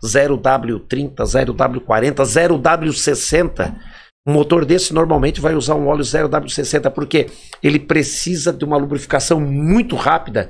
0W30, 0.04 1.16
0W40, 1.16 2.16
0W60. 2.16 3.76
Um 4.28 4.34
motor 4.34 4.66
desse 4.66 4.94
normalmente 4.94 5.40
vai 5.40 5.54
usar 5.54 5.76
um 5.76 5.88
óleo 5.88 6.04
0W60 6.04 6.90
porque 6.90 7.28
ele 7.62 7.80
precisa 7.80 8.52
de 8.52 8.66
uma 8.66 8.78
lubrificação 8.78 9.40
muito 9.40 9.96
rápida 9.96 10.50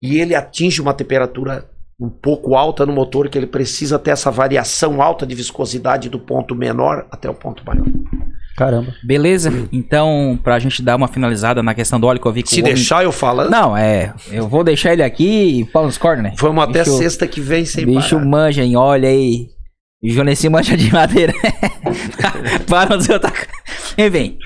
e 0.00 0.20
ele 0.20 0.34
atinge 0.34 0.80
uma 0.80 0.94
temperatura 0.94 1.68
um 2.00 2.10
pouco 2.10 2.54
alta 2.54 2.86
no 2.86 2.92
motor 2.92 3.28
que 3.28 3.38
ele 3.38 3.46
precisa 3.46 3.98
ter 3.98 4.10
essa 4.10 4.30
variação 4.30 5.00
alta 5.00 5.26
de 5.26 5.34
viscosidade 5.34 6.08
do 6.08 6.18
ponto 6.18 6.54
menor 6.54 7.06
até 7.10 7.28
o 7.28 7.34
ponto 7.34 7.64
maior. 7.64 7.86
Caramba. 8.56 8.92
Beleza? 9.02 9.52
Então, 9.72 10.38
pra 10.42 10.58
gente 10.58 10.82
dar 10.82 10.96
uma 10.96 11.08
finalizada 11.08 11.62
na 11.62 11.74
questão 11.74 11.98
do 11.98 12.06
óleo 12.06 12.20
que 12.20 12.26
eu 12.26 12.32
vi 12.32 12.42
que 12.42 12.50
Se 12.50 12.60
o 12.60 12.64
homem- 12.64 12.74
deixar 12.74 13.02
eu 13.02 13.10
falando, 13.12 13.50
Não, 13.50 13.76
é. 13.76 14.12
Eu 14.30 14.46
vou 14.48 14.62
deixar 14.62 14.92
ele 14.92 15.02
aqui 15.02 15.60
e 15.60 15.64
pau 15.64 15.84
nos 15.86 15.96
cornos, 15.98 16.22
né? 16.24 16.34
vamos 16.38 16.62
até 16.64 16.80
Bicho- 16.84 16.98
sexta 16.98 17.26
que 17.26 17.40
vem 17.40 17.64
sem 17.64 17.86
Bicho 17.86 18.16
parar. 18.16 18.24
manja 18.26 18.62
em 18.62 18.76
óleo 18.76 19.08
aí. 19.08 19.46
Jonesi 20.04 20.48
manja 20.48 20.76
de 20.76 20.92
madeira. 20.92 21.32
Para 22.68 22.96
no 22.96 23.02
seu 23.02 23.18
taco. 23.20 23.36
Enfim, 23.96 24.36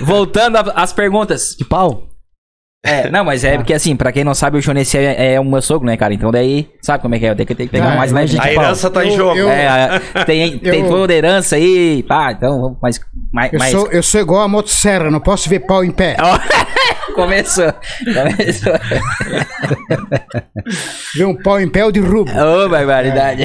voltando 0.00 0.56
às 0.74 0.92
perguntas. 0.92 1.54
De 1.58 1.64
pau? 1.64 2.08
É, 2.84 3.10
não, 3.10 3.24
mas 3.24 3.42
é 3.42 3.56
porque 3.56 3.74
assim, 3.74 3.96
pra 3.96 4.12
quem 4.12 4.22
não 4.22 4.32
sabe, 4.34 4.58
o 4.58 4.60
Jonesi 4.60 4.96
é, 4.96 5.34
é 5.34 5.40
o 5.40 5.44
meu 5.44 5.60
sogro, 5.60 5.86
né, 5.86 5.96
cara? 5.96 6.14
Então 6.14 6.30
daí, 6.30 6.68
sabe 6.80 7.02
como 7.02 7.16
é 7.16 7.18
que 7.18 7.26
é? 7.26 7.30
Eu 7.30 7.34
tenho 7.34 7.46
que, 7.48 7.54
tenho 7.56 7.68
que 7.68 7.72
pegar 7.76 7.92
Ah, 7.94 7.96
mais 7.96 8.12
leve 8.12 8.28
de 8.30 8.38
A 8.38 8.42
pau. 8.42 8.52
herança 8.52 8.88
tá 8.90 9.04
em 9.04 9.10
jogo. 9.16 9.36
eu- 9.36 9.50
É, 9.50 9.98
tem, 10.24 10.56
tem 10.58 10.82
Eu- 10.82 10.88
toda 10.88 11.12
a 11.12 11.16
herança 11.16 11.56
aí, 11.56 12.04
pá, 12.04 12.30
então, 12.30 12.60
vamos- 12.60 12.78
mas... 12.80 13.00
mas, 13.32 13.52
Eu 13.52 13.80
sou, 13.80 13.90
eu 13.90 14.02
sou 14.04 14.20
igual 14.20 14.42
a 14.42 14.48
motosserra, 14.48 15.10
não 15.10 15.18
posso 15.20 15.48
ver 15.48 15.60
pau 15.60 15.84
em 15.84 15.90
pé. 15.90 16.16
Começou, 17.16 17.72
começou. 18.04 18.72
Ver 21.16 21.24
um 21.24 21.34
pau 21.34 21.58
em 21.58 21.68
pé 21.68 21.80
eu 21.82 21.90
derrubo. 21.90 22.30
Ô, 22.30 22.68
barbaridade. 22.68 23.44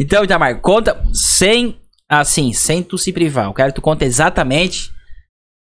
então, 0.00 0.24
Itamar, 0.24 0.56
conta 0.60 1.00
sem, 1.12 1.76
assim, 2.08 2.52
sem 2.54 2.82
tu 2.82 2.96
se 2.96 3.12
privar. 3.12 3.44
Eu 3.46 3.52
quero 3.52 3.68
que 3.68 3.74
tu 3.76 3.82
conta 3.82 4.04
exatamente, 4.04 4.90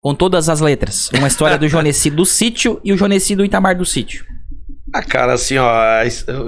com 0.02 0.14
todas 0.14 0.48
as 0.48 0.60
letras, 0.60 1.10
uma 1.14 1.28
história 1.28 1.58
do 1.58 1.68
Jonesi 1.68 2.08
do 2.10 2.24
sítio 2.24 2.80
e 2.82 2.92
o 2.92 2.96
Jonesi 2.96 3.36
do 3.36 3.44
Itamar 3.44 3.76
do 3.76 3.84
sítio. 3.84 4.24
Ah, 4.92 5.02
cara, 5.02 5.34
assim, 5.34 5.56
ó, 5.56 5.70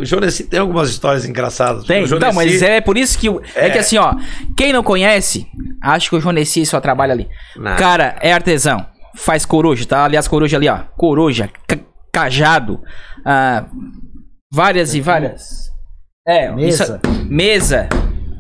o 0.00 0.04
Jonesi 0.04 0.44
tem 0.44 0.58
algumas 0.58 0.90
histórias 0.90 1.24
engraçadas. 1.24 1.84
Tem? 1.84 2.04
Jonesi- 2.06 2.26
Não, 2.26 2.32
mas 2.34 2.60
é 2.62 2.80
por 2.80 2.96
isso 2.96 3.16
que... 3.18 3.28
o- 3.28 3.40
É. 3.54 3.66
É. 3.66 3.70
que 3.70 3.78
assim, 3.78 3.98
ó, 3.98 4.14
quem 4.56 4.72
não 4.72 4.82
conhece, 4.82 5.46
acha 5.80 6.08
que 6.08 6.16
o 6.16 6.20
Jonesi 6.20 6.64
só 6.66 6.80
trabalha 6.80 7.12
ali. 7.12 7.28
Nada. 7.56 7.76
Cara, 7.78 8.16
é 8.20 8.32
artesão. 8.32 8.84
Faz 9.14 9.44
coruja, 9.44 9.84
tá? 9.86 10.04
Aliás, 10.04 10.26
coruja 10.26 10.56
ali, 10.56 10.68
ó. 10.68 10.78
Coruja, 10.96 11.48
ca- 11.68 11.78
cajado, 12.10 12.80
ah, 13.24 13.66
várias 14.52 14.94
e 14.94 15.00
várias. 15.00 15.70
É, 16.26 16.50
Mesa. 16.50 17.00
isso- 17.04 17.24
mesa. 17.28 17.88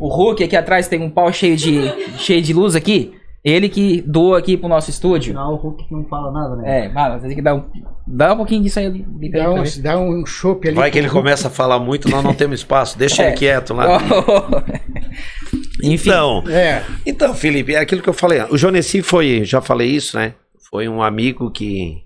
O 0.00 0.08
Hulk 0.08 0.42
aqui 0.42 0.56
atrás 0.56 0.88
tem 0.88 1.00
um 1.00 1.10
pau 1.10 1.32
cheio 1.32 1.56
de, 1.56 1.92
cheio 2.18 2.42
de 2.42 2.52
luz 2.52 2.74
aqui. 2.74 3.12
Ele 3.44 3.68
que 3.68 4.00
doa 4.02 4.38
aqui 4.38 4.56
pro 4.56 4.68
nosso 4.68 4.88
estúdio. 4.88 5.32
Afinal, 5.32 5.54
o 5.54 5.56
Hulk 5.56 5.84
não 5.90 6.04
fala 6.04 6.30
nada, 6.30 6.54
né? 6.56 6.84
É, 6.84 6.88
mano, 6.88 7.18
você 7.20 7.26
tem 7.26 7.34
que 7.36 7.42
dar 7.42 7.56
um, 7.56 7.64
dá 8.06 8.32
um 8.34 8.36
pouquinho 8.36 8.62
disso 8.62 8.78
aí. 8.78 8.88
pra 9.30 9.40
Dá 9.42 9.50
um, 9.50 9.62
ver. 9.64 9.78
dá 9.80 9.98
um 9.98 10.24
chope 10.24 10.68
ali. 10.68 10.76
Vai 10.76 10.90
que 10.92 10.98
ele 10.98 11.08
começa 11.10 11.48
a 11.48 11.50
falar 11.50 11.80
muito, 11.80 12.08
nós 12.08 12.22
não 12.22 12.34
temos 12.34 12.60
espaço. 12.60 12.96
Deixa 12.96 13.22
É. 13.24 13.28
ele 13.28 13.36
quieto 13.36 13.74
lá. 13.74 13.98
Enfim. 15.82 16.10
Então, 16.10 16.44
É, 16.48 16.84
então, 17.04 17.34
Felipe, 17.34 17.74
é 17.74 17.78
aquilo 17.80 18.00
que 18.02 18.08
eu 18.08 18.12
falei. 18.14 18.40
O 18.50 18.56
Jonesi 18.56 19.02
foi, 19.02 19.44
já 19.44 19.60
falei 19.60 19.88
isso, 19.90 20.16
né? 20.16 20.34
Foi 20.70 20.88
um 20.88 21.02
amigo 21.02 21.50
que 21.50 22.02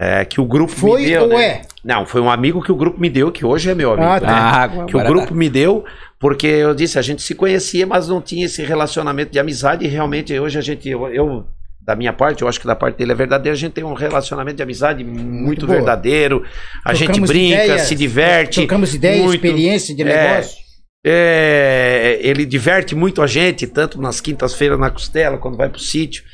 é, 0.00 0.24
que 0.24 0.40
o 0.40 0.44
grupo 0.44 0.72
Foi 0.72 1.02
me 1.02 1.06
deu. 1.06 1.22
ou 1.22 1.28
né? 1.28 1.44
é? 1.44 1.62
Não, 1.84 2.04
foi 2.04 2.20
um 2.20 2.30
amigo 2.30 2.62
que 2.62 2.72
o 2.72 2.76
grupo 2.76 3.00
me 3.00 3.08
deu, 3.08 3.30
que 3.30 3.44
hoje 3.44 3.70
é 3.70 3.74
meu 3.74 3.92
amigo. 3.92 4.06
Ah, 4.08 4.20
né? 4.20 4.26
tá. 4.26 4.64
Ah, 4.64 4.68
que 4.86 4.96
o 4.96 5.00
agora 5.00 5.08
grupo 5.08 5.34
me 5.34 5.48
deu, 5.48 5.84
porque 6.18 6.46
eu 6.46 6.74
disse, 6.74 6.98
a 6.98 7.02
gente 7.02 7.22
se 7.22 7.34
conhecia, 7.34 7.86
mas 7.86 8.08
não 8.08 8.20
tinha 8.20 8.46
esse 8.46 8.62
relacionamento 8.62 9.30
de 9.32 9.38
amizade, 9.38 9.84
e 9.84 9.88
realmente 9.88 10.38
hoje 10.38 10.58
a 10.58 10.62
gente, 10.62 10.88
eu, 10.88 11.06
eu, 11.08 11.46
da 11.80 11.94
minha 11.94 12.12
parte, 12.12 12.42
eu 12.42 12.48
acho 12.48 12.58
que 12.60 12.66
da 12.66 12.74
parte 12.74 12.96
dele 12.96 13.12
é 13.12 13.14
verdadeiro, 13.14 13.54
a 13.54 13.58
gente 13.58 13.72
tem 13.72 13.84
um 13.84 13.92
relacionamento 13.94 14.56
de 14.56 14.62
amizade 14.62 15.04
muito, 15.04 15.66
boa. 15.66 15.76
verdadeiro, 15.78 16.42
a 16.84 16.94
gente 16.94 17.20
brinca, 17.20 17.64
ideias, 17.64 17.82
se 17.82 17.94
diverte. 17.94 18.60
Trocamos 18.60 18.94
ideias, 18.94 19.22
muito. 19.24 19.34
experiência 19.34 19.94
de 19.94 20.02
É. 20.02 20.04
negócio. 20.04 20.64
É, 21.06 22.18
ele 22.22 22.46
diverte 22.46 22.94
muito 22.94 23.20
a 23.20 23.26
gente, 23.26 23.66
tanto 23.66 24.00
nas 24.00 24.20
quintas-feiras 24.22 24.78
na 24.78 24.90
costela, 24.90 25.36
quando 25.36 25.56
vai 25.56 25.68
pro 25.68 25.78
sítio. 25.78 26.24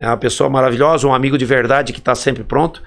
É 0.00 0.06
uma 0.06 0.16
pessoa 0.16 0.48
maravilhosa, 0.50 1.06
um 1.06 1.14
amigo 1.14 1.36
de 1.38 1.44
verdade 1.44 1.92
que 1.92 2.00
tá 2.00 2.14
sempre 2.14 2.42
pronto. 2.42 2.82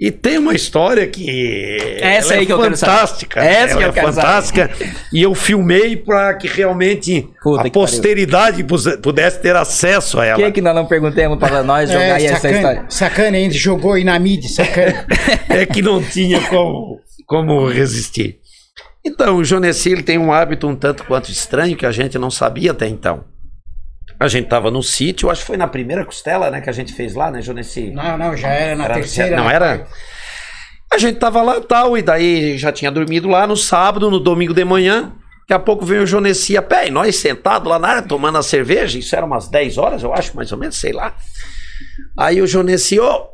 E 0.00 0.10
tem 0.10 0.38
uma 0.38 0.54
história 0.54 1.06
que 1.06 1.76
Essa 2.00 2.32
ela 2.32 2.40
aí 2.40 2.42
é 2.44 2.46
que 2.46 2.52
eu 2.52 2.58
quero 2.58 2.74
saber. 2.74 2.92
fantástica. 2.92 3.40
Essa 3.44 3.76
que 3.76 3.84
eu 3.84 3.88
é 3.88 3.92
quero 3.92 4.12
saber. 4.12 4.22
fantástica. 4.22 4.70
E 5.12 5.20
eu 5.22 5.34
filmei 5.34 5.94
para 5.94 6.32
que 6.34 6.48
realmente 6.48 7.28
Puta 7.42 7.60
a 7.60 7.64
que 7.64 7.70
posteridade 7.70 8.64
pudesse 9.02 9.40
ter 9.40 9.54
acesso 9.54 10.16
a 10.18 10.22
Por 10.22 10.26
ela. 10.28 10.42
que, 10.44 10.52
que 10.52 10.60
nós 10.62 10.74
não 10.74 10.86
perguntemos 10.86 11.38
para 11.38 11.62
nós 11.64 11.90
jogar 11.90 12.02
É, 12.04 12.12
aí 12.12 12.24
essa 12.26 12.36
sacana, 12.36 12.56
história? 12.56 12.84
sacana 12.88 13.36
ainda, 13.36 13.54
jogou 13.54 13.92
aí 13.92 14.02
na 14.04 14.18
mídia, 14.18 14.48
sacana. 14.48 15.06
é 15.50 15.66
que 15.66 15.82
não 15.82 16.02
tinha 16.02 16.40
como, 16.48 16.98
como 17.26 17.68
resistir. 17.68 18.38
Então, 19.04 19.36
o 19.36 19.44
Jonesi 19.44 19.92
ele 19.92 20.02
tem 20.02 20.16
um 20.18 20.32
hábito 20.32 20.66
um 20.66 20.74
tanto 20.76 21.04
quanto 21.04 21.30
estranho 21.30 21.76
que 21.76 21.84
a 21.86 21.92
gente 21.92 22.18
não 22.18 22.30
sabia 22.30 22.70
até 22.70 22.86
então. 22.88 23.24
A 24.20 24.28
gente 24.28 24.48
tava 24.48 24.70
no 24.70 24.82
sítio, 24.82 25.30
acho 25.30 25.40
que 25.40 25.46
foi 25.46 25.56
na 25.56 25.66
primeira 25.66 26.04
costela, 26.04 26.50
né, 26.50 26.60
que 26.60 26.68
a 26.68 26.72
gente 26.74 26.92
fez 26.92 27.14
lá, 27.14 27.30
né, 27.30 27.40
Jonesi? 27.40 27.90
Não, 27.90 28.18
não, 28.18 28.36
já 28.36 28.48
era 28.48 28.76
na 28.76 28.84
Era- 28.84 28.94
terceira. 28.94 29.34
não 29.36 29.44
na 29.44 29.52
era? 29.52 29.86
A 30.92 30.98
gente 30.98 31.18
tava 31.18 31.40
lá 31.40 31.58
tal, 31.60 31.96
e 31.96 32.02
daí 32.02 32.58
já 32.58 32.70
tinha 32.70 32.90
dormido 32.90 33.28
lá 33.28 33.46
no 33.46 33.56
sábado, 33.56 34.10
no 34.10 34.20
domingo 34.20 34.52
de 34.52 34.64
manhã. 34.64 35.12
Daqui 35.48 35.54
a 35.54 35.58
pouco 35.58 35.86
veio 35.86 36.02
o 36.02 36.06
Jonesi 36.06 36.56
a 36.56 36.60
pé, 36.62 36.88
e 36.88 36.90
nós 36.90 37.16
sentados 37.16 37.66
lá 37.68 37.78
na 37.78 37.88
área, 37.88 38.02
tomando 38.02 38.36
a 38.36 38.42
cerveja, 38.42 38.98
isso 38.98 39.16
era 39.16 39.24
umas 39.24 39.48
10 39.48 39.78
horas, 39.78 40.02
eu 40.02 40.12
acho, 40.12 40.36
mais 40.36 40.52
ou 40.52 40.58
menos, 40.58 40.76
sei 40.76 40.92
lá. 40.92 41.14
Aí 42.18 42.42
o 42.42 42.46
Jonesi, 42.46 43.00
ô, 43.00 43.26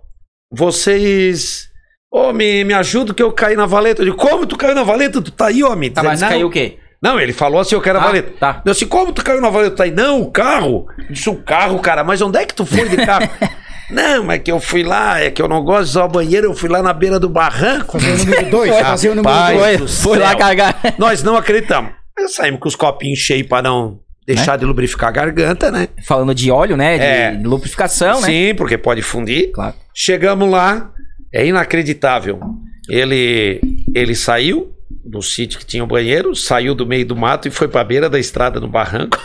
vocês. 0.53 1.69
Ô, 2.13 2.33
me, 2.33 2.63
me 2.65 2.73
ajuda 2.73 3.13
que 3.13 3.23
eu 3.23 3.33
caí 3.33 3.57
na 3.57 3.67
valeta. 3.67 4.01
Eu 4.03 4.07
digo, 4.07 4.17
como 4.17 4.47
tu 4.47 4.57
caiu 4.57 4.75
na 4.75 4.85
valeta? 4.85 5.21
Tu 5.21 5.31
tá 5.33 5.47
aí, 5.49 5.63
homem? 5.65 5.91
Tá, 5.91 6.03
mas 6.03 6.21
caiu 6.21 6.47
o 6.47 6.51
quê? 6.51 6.79
Não, 7.07 7.21
ele 7.21 7.33
falou 7.33 7.61
assim, 7.61 7.75
eu 7.75 7.81
quero 7.81 7.99
a 7.99 8.03
Ah, 8.03 8.07
valeta. 8.07 8.33
tá. 8.39 8.63
Eu 8.65 8.73
disse, 8.73 8.87
como 8.87 9.13
tu 9.13 9.23
caiu 9.25 9.41
na 9.41 9.51
valeta? 9.51 9.83
Aí, 9.85 9.91
não, 9.91 10.21
o 10.23 10.31
carro. 10.31 10.87
Eu 10.99 11.07
disse, 11.15 11.29
o 11.31 11.37
carro, 11.37 11.79
cara, 11.79 12.03
mas 12.05 12.21
onde 12.21 12.39
é 12.39 12.45
que 12.45 12.55
tu 12.55 12.65
foi 12.67 12.89
de 12.89 12.97
carro? 12.97 13.29
não, 13.91 14.31
é 14.33 14.39
que 14.39 14.51
eu 14.51 14.59
fui 14.61 14.83
lá, 14.83 15.21
é 15.21 15.31
que 15.31 15.41
eu 15.41 15.49
não 15.49 15.63
gosto 15.63 15.85
de 15.85 15.91
usar 15.91 16.05
o 16.05 16.09
banheiro, 16.09 16.47
eu 16.49 16.55
fui 16.55 16.69
lá 16.69 16.83
na 16.83 16.93
beira 16.93 17.19
do 17.21 17.29
barranco. 17.29 17.99
Fazer 18.01 18.13
o 18.13 18.19
número 18.25 18.51
dois, 18.51 18.77
fazer 18.81 19.09
o 19.11 19.15
número 19.15 19.35
Rapaz 19.35 19.59
dois. 19.59 19.81
do 19.81 19.89
Foi 19.89 20.19
lá 20.19 20.29
céu. 20.31 20.39
cagar. 20.39 20.81
Nós 20.99 21.23
não 21.23 21.37
acreditamos. 21.37 21.93
Nós 22.19 22.35
saímos 22.35 22.61
com 22.61 22.69
os 22.69 22.75
copinhos 22.77 23.19
cheios 23.19 23.47
para 23.47 23.63
não 23.63 23.99
deixar 24.27 24.57
de 24.57 24.65
lubrificar 24.65 25.11
a 25.11 25.13
garganta, 25.13 25.71
né? 25.71 25.89
Falando 26.05 26.35
de 26.35 26.51
óleo, 26.51 26.77
né? 26.77 26.99
De 26.99 27.05
É. 27.05 27.41
lubrificação, 27.45 28.21
né? 28.21 28.27
Sim, 28.27 28.55
porque 28.57 28.77
pode 28.77 29.01
fundir. 29.03 29.53
Claro. 29.53 29.75
Chegamos 29.95 30.51
lá, 30.51 30.91
é 31.33 31.47
inacreditável. 31.47 32.41
Ele, 32.89 33.61
ele 33.95 34.15
saiu 34.15 34.71
do 34.89 35.21
sítio 35.23 35.59
que 35.59 35.67
tinha 35.67 35.83
o 35.83 35.87
banheiro, 35.87 36.35
saiu 36.35 36.75
do 36.75 36.87
meio 36.87 37.07
do 37.07 37.17
mato 37.17 37.49
e 37.49 37.51
foi 37.51 37.69
para 37.69 37.81
a 37.81 37.85
beira 37.85 38.09
da 38.09 38.19
estrada 38.19 38.61
no 38.61 38.69
barranco. 38.69 39.21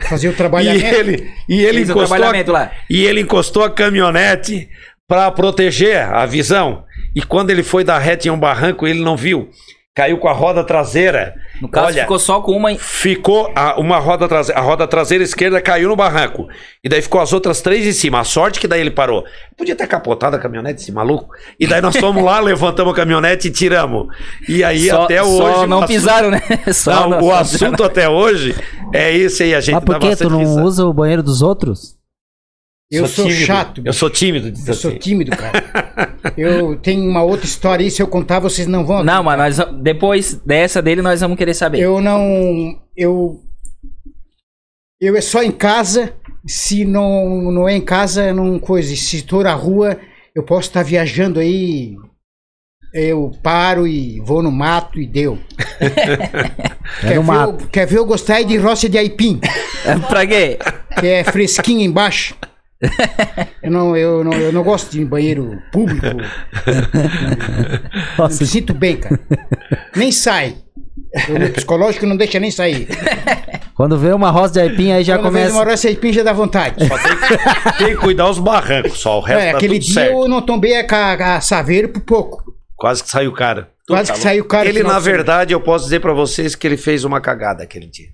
Fazer 0.00 0.28
o 0.28 0.32
E 0.32 0.34
trabalhamento. 0.34 0.84
ele, 0.84 1.30
e 1.48 1.62
ele 1.62 1.84
Fez 1.84 1.90
o 1.90 1.92
encostou 1.92 2.56
a, 2.56 2.70
e 2.90 3.04
ele 3.04 3.20
encostou 3.20 3.64
a 3.64 3.70
caminhonete 3.70 4.68
para 5.06 5.30
proteger 5.30 6.00
a 6.00 6.24
visão. 6.26 6.84
E 7.14 7.22
quando 7.22 7.50
ele 7.50 7.62
foi 7.62 7.84
dar 7.84 7.98
reta 7.98 8.28
em 8.28 8.30
um 8.30 8.38
barranco, 8.38 8.86
ele 8.86 9.02
não 9.02 9.16
viu. 9.16 9.50
Caiu 9.94 10.18
com 10.18 10.28
a 10.28 10.32
roda 10.32 10.64
traseira 10.64 11.34
No 11.62 11.68
caso, 11.68 11.86
Olha, 11.86 12.02
ficou 12.02 12.18
só 12.18 12.40
com 12.40 12.52
uma. 12.52 12.72
em- 12.72 12.78
Ficou 12.78 13.50
a, 13.54 13.78
uma 13.80 13.98
roda 13.98 14.26
traseira, 14.28 14.60
a 14.60 14.62
roda 14.64 14.86
traseira 14.86 15.22
esquerda 15.22 15.60
caiu 15.60 15.88
no 15.88 15.96
barranco. 15.96 16.48
E 16.82 16.88
daí 16.88 17.00
ficou 17.00 17.20
as 17.20 17.32
outras 17.32 17.60
três 17.60 17.86
em 17.86 17.92
cima. 17.92 18.20
A 18.20 18.24
sorte 18.24 18.58
que 18.60 18.66
daí 18.66 18.80
ele 18.80 18.90
parou. 18.90 19.24
Podia 19.56 19.76
ter 19.76 19.86
capotado 19.86 20.34
a 20.36 20.38
caminhonete, 20.38 20.82
esse 20.82 20.90
maluco. 20.92 21.28
E 21.58 21.66
daí 21.66 21.80
nós 21.80 21.96
fomos 21.96 22.22
lá, 22.24 22.40
levantamos 22.40 22.92
a 22.92 22.96
caminhonete 22.96 23.48
e 23.48 23.50
tiramos. 23.50 24.08
E 24.48 24.64
aí 24.64 24.88
só, 24.88 25.02
até 25.04 25.22
só 25.22 25.28
hoje. 25.28 25.66
não 25.68 25.78
o 25.78 25.82
assunto- 25.84 25.86
pisaram, 25.86 26.30
né? 26.30 26.40
Só 26.72 26.90
Não, 26.92 27.08
não- 27.10 27.20
o 27.22 27.32
assunto 27.32 27.84
até 27.84 28.08
hoje 28.08 28.54
é 28.92 29.14
esse 29.16 29.44
aí, 29.44 29.54
a 29.54 29.60
gente 29.60 29.74
Mas 29.74 29.84
por 29.84 29.98
que 29.98 30.16
tu 30.16 30.28
não 30.30 30.64
usa 30.64 30.84
o 30.84 30.92
banheiro 30.92 31.22
dos 31.22 31.40
outros? 31.40 31.96
Eu 32.94 33.06
sou, 33.06 33.26
tímido. 33.26 33.44
chato. 33.46 33.82
Eu 33.84 33.92
sou 33.92 34.10
tímido, 34.10 34.48
Eu 34.66 34.74
sou 34.74 34.90
assim. 34.90 34.98
tímido, 34.98 35.30
cara. 35.36 35.64
eu 36.36 36.76
tenho 36.76 37.08
uma 37.08 37.22
outra 37.22 37.46
história 37.46 37.84
aí, 37.84 37.90
se 37.90 38.02
eu 38.02 38.06
contar, 38.06 38.38
vocês 38.38 38.66
não 38.66 38.84
vão. 38.84 39.02
Não, 39.04 39.22
mas 39.22 39.56
nós, 39.58 39.68
depois 39.80 40.34
dessa 40.34 40.80
dele 40.80 41.02
nós 41.02 41.20
vamos 41.20 41.36
querer 41.36 41.54
saber. 41.54 41.80
Eu 41.80 42.00
não. 42.00 42.78
Eu. 42.96 43.40
Eu 45.00 45.16
é 45.16 45.20
só 45.20 45.42
em 45.42 45.52
casa. 45.52 46.14
Se 46.46 46.84
não, 46.84 47.50
não 47.50 47.68
é 47.68 47.74
em 47.74 47.80
casa, 47.80 48.32
não 48.32 48.58
coisa. 48.58 48.94
Se 48.94 49.16
estou 49.16 49.42
na 49.42 49.54
rua, 49.54 49.98
eu 50.34 50.42
posso 50.42 50.68
estar 50.68 50.82
viajando 50.82 51.40
aí. 51.40 51.96
Eu 52.92 53.32
paro 53.42 53.88
e 53.88 54.20
vou 54.20 54.40
no 54.42 54.52
mato 54.52 55.00
e 55.00 55.06
deu. 55.06 55.38
É 57.02 57.08
quer, 57.08 57.14
ver 57.14 57.22
mato. 57.22 57.64
eu, 57.64 57.68
quer 57.68 57.86
ver 57.86 57.98
eu 57.98 58.04
gostar 58.04 58.42
de 58.42 58.56
roça 58.58 58.88
de 58.88 58.98
aipim, 58.98 59.40
pra 60.08 60.26
quê? 60.26 60.58
que 61.00 61.06
é 61.06 61.24
fresquinho 61.24 61.80
embaixo. 61.80 62.36
Eu 63.62 63.70
não, 63.70 63.96
eu, 63.96 64.22
não, 64.24 64.32
eu 64.34 64.52
não 64.52 64.62
gosto 64.62 64.90
de 64.90 64.98
ir 64.98 65.02
em 65.02 65.06
banheiro 65.06 65.58
público. 65.72 66.04
Não 66.06 66.24
Nossa, 68.18 68.42
me 68.42 68.48
sinto 68.48 68.74
bem, 68.74 68.96
cara. 68.96 69.18
Nem 69.96 70.12
sai. 70.12 70.56
O 71.28 71.38
meu 71.38 71.50
psicológico 71.52 72.06
não 72.06 72.16
deixa 72.16 72.38
nem 72.40 72.50
sair. 72.50 72.88
quando 73.74 73.96
vê 73.96 74.12
uma 74.12 74.30
roça 74.30 74.54
de 74.54 74.60
aipim, 74.60 74.90
aí 74.92 75.04
já 75.04 75.16
Quando 75.16 75.26
começa. 75.26 75.52
uma 75.54 75.64
roça 75.64 75.82
de 75.82 75.88
aipim 75.88 76.12
já 76.12 76.22
dá 76.22 76.32
vontade. 76.32 76.86
Só 76.86 76.98
tem, 76.98 77.16
que- 77.16 77.78
tem 77.78 77.86
que 77.88 77.96
cuidar 77.96 78.28
os 78.28 78.38
barrancos, 78.38 78.98
só. 78.98 79.18
O 79.18 79.22
resto 79.22 79.40
É, 79.42 79.50
tá 79.52 79.56
aquele 79.58 79.74
tudo 79.78 79.84
dia 79.86 79.94
certo. 79.94 80.12
eu 80.12 80.28
não 80.28 80.42
tombei 80.42 80.78
a, 80.80 81.36
a 81.36 81.40
saveiro 81.40 81.88
por 81.88 82.00
pouco. 82.02 82.44
Quase 82.76 83.02
que 83.02 83.08
saiu 83.10 83.32
cara. 83.32 83.68
Quase 83.86 84.12
que 84.12 84.18
saiu 84.18 84.44
cara. 84.44 84.68
Ele, 84.68 84.82
na 84.82 84.98
verdade, 84.98 85.52
eu 85.52 85.60
posso 85.60 85.84
dizer 85.84 86.00
pra 86.00 86.12
vocês 86.12 86.54
que 86.54 86.66
ele 86.66 86.76
fez 86.76 87.04
uma 87.04 87.20
cagada 87.20 87.62
aquele 87.62 87.86
dia. 87.86 88.08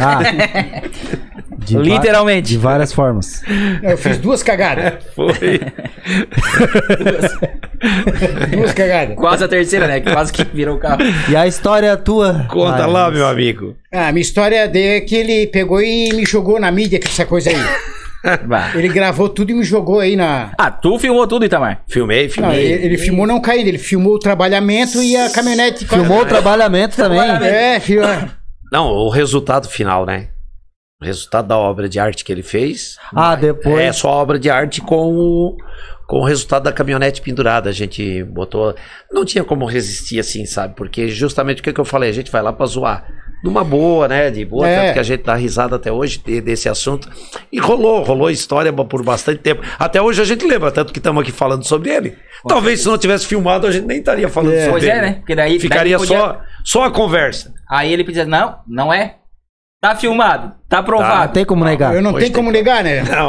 Ah, 0.00 0.20
de 1.58 1.76
Literalmente. 1.76 2.48
De 2.50 2.58
várias 2.58 2.92
formas. 2.92 3.42
Eu 3.82 3.98
fiz 3.98 4.18
duas 4.18 4.42
cagadas. 4.42 5.04
Foi. 5.14 5.60
duas 8.50 8.72
cagadas. 8.72 9.16
Quase 9.16 9.44
a 9.44 9.48
terceira, 9.48 9.86
né? 9.86 10.00
Quase 10.00 10.32
que 10.32 10.44
virou 10.44 10.76
o 10.76 10.78
carro. 10.78 11.00
E 11.28 11.36
a 11.36 11.46
história 11.46 11.96
tua? 11.96 12.46
Conta 12.48 12.84
Ai, 12.84 12.90
lá, 12.90 13.10
meu 13.10 13.26
amigo. 13.26 13.76
Ah, 13.92 14.12
minha 14.12 14.22
história 14.22 14.70
é 14.72 15.00
que 15.00 15.16
ele 15.16 15.46
pegou 15.48 15.82
e 15.82 16.10
me 16.14 16.24
jogou 16.24 16.60
na 16.60 16.70
mídia 16.70 17.00
com 17.00 17.08
essa 17.08 17.26
coisa 17.26 17.50
aí. 17.50 17.56
Vai. 18.46 18.76
Ele 18.76 18.88
gravou 18.88 19.28
tudo 19.28 19.50
e 19.50 19.54
me 19.54 19.62
jogou 19.64 20.00
aí 20.00 20.16
na. 20.16 20.50
Ah, 20.58 20.70
tu 20.70 20.98
filmou 20.98 21.26
tudo, 21.26 21.44
Itamar? 21.44 21.82
Filmei, 21.88 22.24
Não, 22.24 22.30
filmei. 22.30 22.64
ele, 22.64 22.86
ele 22.86 22.98
filmou 22.98 23.26
não 23.26 23.40
caindo, 23.40 23.68
ele 23.68 23.78
filmou 23.78 24.14
o 24.14 24.18
trabalhamento 24.18 25.00
e 25.02 25.16
a 25.16 25.30
caminhonete. 25.30 25.86
Filmou 25.86 26.22
o 26.22 26.26
trabalhamento 26.26 26.96
também. 26.96 27.20
É, 27.20 27.78
filho. 27.78 28.02
É. 28.72 28.76
Não, 28.76 28.88
o 28.92 29.08
resultado 29.08 29.68
final, 29.68 30.04
né? 30.06 30.28
O 31.00 31.04
resultado 31.04 31.46
da 31.46 31.56
obra 31.56 31.88
de 31.88 31.98
arte 32.00 32.24
que 32.24 32.32
ele 32.32 32.42
fez 32.42 32.96
Ah, 33.14 33.36
depois. 33.36 33.78
é 33.78 33.92
só 33.92 34.08
obra 34.10 34.36
de 34.38 34.50
arte 34.50 34.80
com 34.80 35.14
o, 35.14 35.56
com 36.08 36.16
o 36.18 36.24
resultado 36.24 36.64
da 36.64 36.72
caminhonete 36.72 37.22
pendurada. 37.22 37.70
A 37.70 37.72
gente 37.72 38.24
botou. 38.24 38.74
Não 39.12 39.24
tinha 39.24 39.44
como 39.44 39.64
resistir 39.64 40.18
assim, 40.18 40.44
sabe? 40.44 40.74
Porque 40.74 41.06
justamente 41.08 41.60
o 41.60 41.62
que, 41.62 41.72
que 41.72 41.80
eu 41.80 41.84
falei, 41.84 42.10
a 42.10 42.12
gente 42.12 42.32
vai 42.32 42.42
lá 42.42 42.52
pra 42.52 42.66
zoar. 42.66 43.06
Numa 43.44 43.62
boa, 43.62 44.08
né? 44.08 44.28
De 44.32 44.44
boa, 44.44 44.66
É. 44.68 44.80
tanto 44.80 44.94
que 44.94 44.98
a 44.98 45.02
gente 45.04 45.22
dá 45.22 45.36
risada 45.36 45.76
até 45.76 45.92
hoje 45.92 46.18
de- 46.18 46.40
desse 46.40 46.68
assunto. 46.68 47.08
E 47.52 47.60
rolou, 47.60 48.02
rolou 48.02 48.28
história 48.28 48.72
por 48.72 49.04
bastante 49.04 49.38
tempo. 49.38 49.62
Até 49.78 50.02
hoje 50.02 50.20
a 50.20 50.24
gente 50.24 50.44
lembra, 50.44 50.72
tanto 50.72 50.92
que 50.92 50.98
estamos 50.98 51.22
aqui 51.22 51.30
falando 51.30 51.64
sobre 51.64 51.90
ele. 51.90 52.18
Talvez 52.48 52.80
se 52.80 52.88
não 52.88 52.98
tivesse 52.98 53.24
filmado, 53.28 53.68
a 53.68 53.70
gente 53.70 53.86
nem 53.86 53.98
estaria 54.00 54.28
falando 54.28 54.54
É. 54.54 54.64
sobre 54.64 54.72
Pois 54.72 54.82
ele. 54.82 54.92
é, 54.92 55.00
né? 55.02 55.12
Porque 55.20 55.36
daí. 55.36 55.60
Ficaria 55.60 55.96
daí 55.96 56.04
podia- 56.08 56.18
só, 56.20 56.40
só 56.68 56.84
a 56.84 56.90
conversa. 56.90 57.52
Aí 57.70 57.92
ele 57.92 58.04
podia. 58.04 58.24
Não, 58.24 58.58
não 58.66 58.92
é. 58.92 59.16
Tá 59.80 59.94
filmado, 59.94 60.56
tá 60.68 60.78
Não 60.78 60.84
provado. 60.84 61.32
tem 61.32 61.44
como 61.44 61.64
negar. 61.64 61.94
Eu 61.94 62.02
não 62.02 62.10
Hoje 62.10 62.18
tenho 62.24 62.32
tem 62.32 62.42
como 62.42 62.50
negar, 62.50 62.82
né? 62.82 63.00
Não. 63.04 63.28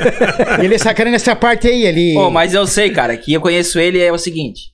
Ele 0.64 0.74
é 0.74 0.78
sacaneando 0.78 1.16
essa 1.16 1.36
parte 1.36 1.68
aí, 1.68 1.84
ele. 1.84 2.14
Pô, 2.14 2.30
mas 2.30 2.54
eu 2.54 2.66
sei, 2.66 2.88
cara, 2.90 3.14
que 3.14 3.30
eu 3.34 3.42
conheço 3.42 3.78
ele 3.78 4.00
é 4.00 4.10
o 4.10 4.16
seguinte. 4.16 4.70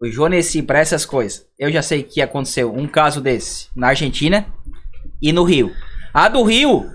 O 0.00 0.06
Jonessi, 0.06 0.62
pra 0.62 0.78
essas 0.78 1.04
coisas, 1.04 1.44
eu 1.58 1.70
já 1.70 1.82
sei 1.82 2.02
que 2.02 2.22
aconteceu 2.22 2.74
um 2.74 2.86
caso 2.88 3.20
desse 3.20 3.68
na 3.76 3.88
Argentina 3.88 4.46
e 5.20 5.32
no 5.34 5.44
Rio. 5.44 5.70
A 6.14 6.28
do 6.30 6.42
Rio, 6.42 6.90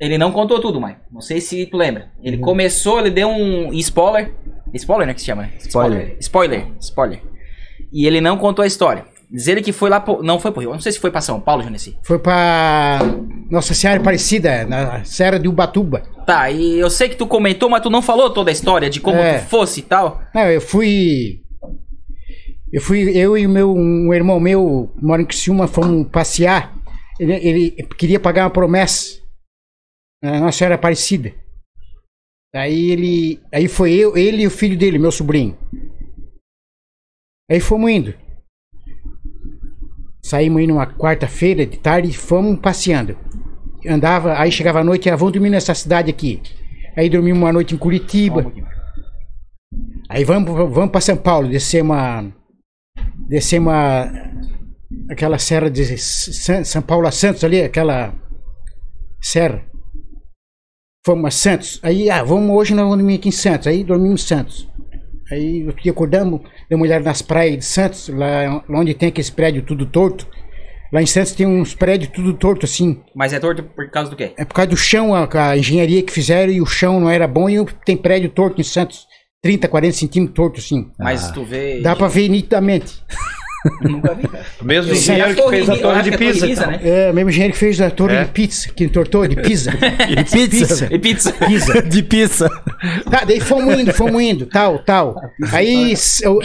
ele 0.00 0.16
não 0.16 0.30
contou 0.30 0.60
tudo, 0.60 0.80
mãe. 0.80 0.96
Não 1.10 1.20
sei 1.20 1.40
se 1.40 1.66
tu 1.66 1.76
lembra. 1.76 2.12
Ele 2.22 2.36
Uhum. 2.36 2.42
começou, 2.42 3.00
ele 3.00 3.10
deu 3.10 3.28
um 3.28 3.72
spoiler. 3.74 4.32
Spoiler, 4.74 5.08
né, 5.08 5.14
que 5.14 5.20
se 5.20 5.26
chama? 5.26 5.42
né? 5.42 5.52
Spoiler. 5.58 6.16
Spoiler, 6.20 6.68
spoiler. 6.80 7.20
E 7.92 8.06
ele 8.06 8.20
não 8.20 8.36
contou 8.38 8.62
a 8.62 8.66
história. 8.66 9.04
Diz 9.30 9.46
ele 9.46 9.60
que 9.60 9.72
foi 9.72 9.90
lá, 9.90 10.00
pro, 10.00 10.22
não 10.22 10.40
foi 10.40 10.50
pro 10.50 10.60
Rio. 10.60 10.70
Eu 10.70 10.74
não 10.74 10.80
sei 10.80 10.90
se 10.92 10.98
foi 10.98 11.10
pra 11.10 11.20
São 11.20 11.38
Paulo, 11.38 11.62
Jonessi. 11.62 11.98
Foi 12.02 12.18
pra 12.18 12.98
Nossa 13.50 13.74
Senhora 13.74 14.00
Aparecida, 14.00 14.64
na 14.64 15.04
Serra 15.04 15.38
de 15.38 15.46
Ubatuba. 15.48 16.00
Tá, 16.26 16.50
e 16.50 16.78
eu 16.78 16.88
sei 16.88 17.10
que 17.10 17.16
tu 17.16 17.26
comentou, 17.26 17.68
mas 17.68 17.82
tu 17.82 17.90
não 17.90 18.00
falou 18.00 18.30
toda 18.30 18.50
a 18.50 18.52
história 18.52 18.88
de 18.88 19.00
como 19.00 19.18
É. 19.18 19.40
tu 19.40 19.46
fosse 19.48 19.80
e 19.80 19.82
tal. 19.82 20.22
Não, 20.34 20.42
eu 20.50 20.60
fui. 20.62 21.42
Eu 22.72 22.80
fui, 22.80 23.16
eu 23.16 23.36
e 23.36 23.46
o 23.46 23.50
meu 23.50 23.74
um 23.74 24.12
irmão 24.14 24.38
meu, 24.40 24.92
mora 25.00 25.20
em 25.22 25.26
Criciúma, 25.26 25.66
fomos 25.66 26.08
passear. 26.08 26.74
Ele, 27.20 27.34
ele 27.34 27.70
queria 27.98 28.20
pagar 28.20 28.44
uma 28.44 28.50
promessa 28.50 29.18
na 30.22 30.40
Nossa 30.40 30.56
Senhora 30.58 30.74
Aparecida. 30.76 31.34
Aí 32.54 32.90
ele, 32.90 33.42
aí 33.52 33.68
foi 33.68 33.92
eu, 33.92 34.16
ele 34.16 34.42
e 34.42 34.46
o 34.46 34.50
filho 34.50 34.76
dele, 34.76 34.98
meu 34.98 35.12
sobrinho. 35.12 35.56
Aí 37.50 37.60
fomos 37.60 37.90
indo. 37.90 38.14
Saímos 40.28 40.60
aí 40.60 40.66
numa 40.66 40.86
quarta-feira 40.86 41.64
de 41.64 41.78
tarde 41.78 42.10
e 42.10 42.12
fomos 42.12 42.60
passeando. 42.60 43.16
Andava, 43.88 44.38
aí 44.38 44.52
chegava 44.52 44.80
a 44.80 44.84
noite, 44.84 45.08
ah, 45.08 45.16
vamos 45.16 45.32
dormir 45.32 45.48
nessa 45.48 45.74
cidade 45.74 46.10
aqui. 46.10 46.42
Aí 46.94 47.08
dormimos 47.08 47.40
uma 47.40 47.50
noite 47.50 47.74
em 47.74 47.78
Curitiba. 47.78 48.52
Aí 50.06 50.24
vamos, 50.24 50.52
vamos 50.52 50.90
para 50.90 51.00
São 51.00 51.16
Paulo, 51.16 51.48
descer 51.48 51.82
uma. 51.82 52.30
Descer 53.26 53.58
uma. 53.58 54.12
Aquela 55.10 55.38
serra 55.38 55.70
de 55.70 55.96
São 55.96 56.82
Paulo 56.82 57.06
a 57.06 57.10
Santos 57.10 57.42
ali, 57.42 57.62
aquela 57.62 58.12
serra. 59.22 59.64
Fomos 61.06 61.24
a 61.24 61.30
Santos. 61.30 61.80
Aí, 61.82 62.10
ah, 62.10 62.22
vamos 62.22 62.54
hoje 62.54 62.74
nós 62.74 62.84
vamos 62.84 62.98
dormir 62.98 63.14
aqui 63.14 63.30
em 63.30 63.32
Santos. 63.32 63.66
Aí 63.66 63.82
dormimos 63.82 64.24
em 64.24 64.26
Santos. 64.26 64.68
Aí 65.30 65.64
outro 65.66 65.82
dia 65.82 65.92
acordamos, 65.92 66.40
demos 66.68 66.82
uma 66.82 66.86
olhada 66.86 67.04
nas 67.04 67.22
praias 67.22 67.58
de 67.58 67.64
Santos, 67.64 68.08
lá 68.08 68.64
onde 68.68 68.94
tem 68.94 69.08
aqueles 69.08 69.30
prédios 69.30 69.64
tudo 69.66 69.86
torto. 69.86 70.26
Lá 70.92 71.02
em 71.02 71.06
Santos 71.06 71.32
tem 71.32 71.46
uns 71.46 71.74
prédios 71.74 72.10
tudo 72.10 72.32
torto 72.32 72.64
assim. 72.64 73.00
Mas 73.14 73.32
é 73.32 73.38
torto 73.38 73.62
por 73.62 73.90
causa 73.90 74.10
do 74.10 74.16
quê? 74.16 74.32
É 74.38 74.44
por 74.44 74.54
causa 74.54 74.70
do 74.70 74.76
chão, 74.76 75.14
a, 75.14 75.28
a 75.50 75.56
engenharia 75.58 76.02
que 76.02 76.12
fizeram 76.12 76.50
e 76.50 76.62
o 76.62 76.66
chão 76.66 76.98
não 76.98 77.10
era 77.10 77.28
bom 77.28 77.48
e 77.48 77.62
tem 77.84 77.96
prédio 77.96 78.30
torto 78.30 78.60
em 78.60 78.64
Santos. 78.64 79.06
30, 79.42 79.68
40 79.68 79.96
centímetros 79.96 80.34
torto 80.34 80.58
assim. 80.58 80.90
Mas 80.98 81.30
tu 81.30 81.44
vê. 81.44 81.80
Dá 81.80 81.94
pra 81.94 82.08
ver 82.08 82.28
nitidamente. 82.28 83.04
Nunca 83.82 84.14
vi, 84.14 84.28
cara. 84.28 84.44
Mesmo 84.62 84.92
Eu 84.92 84.96
engenheiro 84.96 85.30
a 85.30 85.34
que 85.34 85.50
fez 85.50 85.68
a 85.70 85.76
torre 85.76 86.02
de 86.02 86.10
é 86.10 86.52
então. 86.52 86.70
né? 86.70 86.80
É, 86.82 87.10
o 87.10 87.14
mesmo 87.14 87.30
engenheiro 87.30 87.52
que 87.54 87.58
fez 87.58 87.80
a 87.80 87.90
torre 87.90 88.14
É? 88.16 88.24
de 88.24 88.30
pizza, 88.30 88.72
que 88.72 88.84
entortou 88.84 89.26
de 89.26 89.36
pizza. 89.36 89.70
De 89.78 90.24
pizza. 90.48 90.88
E 90.94 90.98
pizza. 90.98 91.32
Pizza. 91.32 91.82
De 91.82 92.02
pizza. 92.02 92.48
Tá, 93.10 93.24
daí 93.24 93.40
fomos 93.40 93.78
indo, 93.78 93.92
fomos 93.92 94.22
indo, 94.22 94.46
tal, 94.46 94.78
tal. 94.84 95.14
Aí 95.52 95.94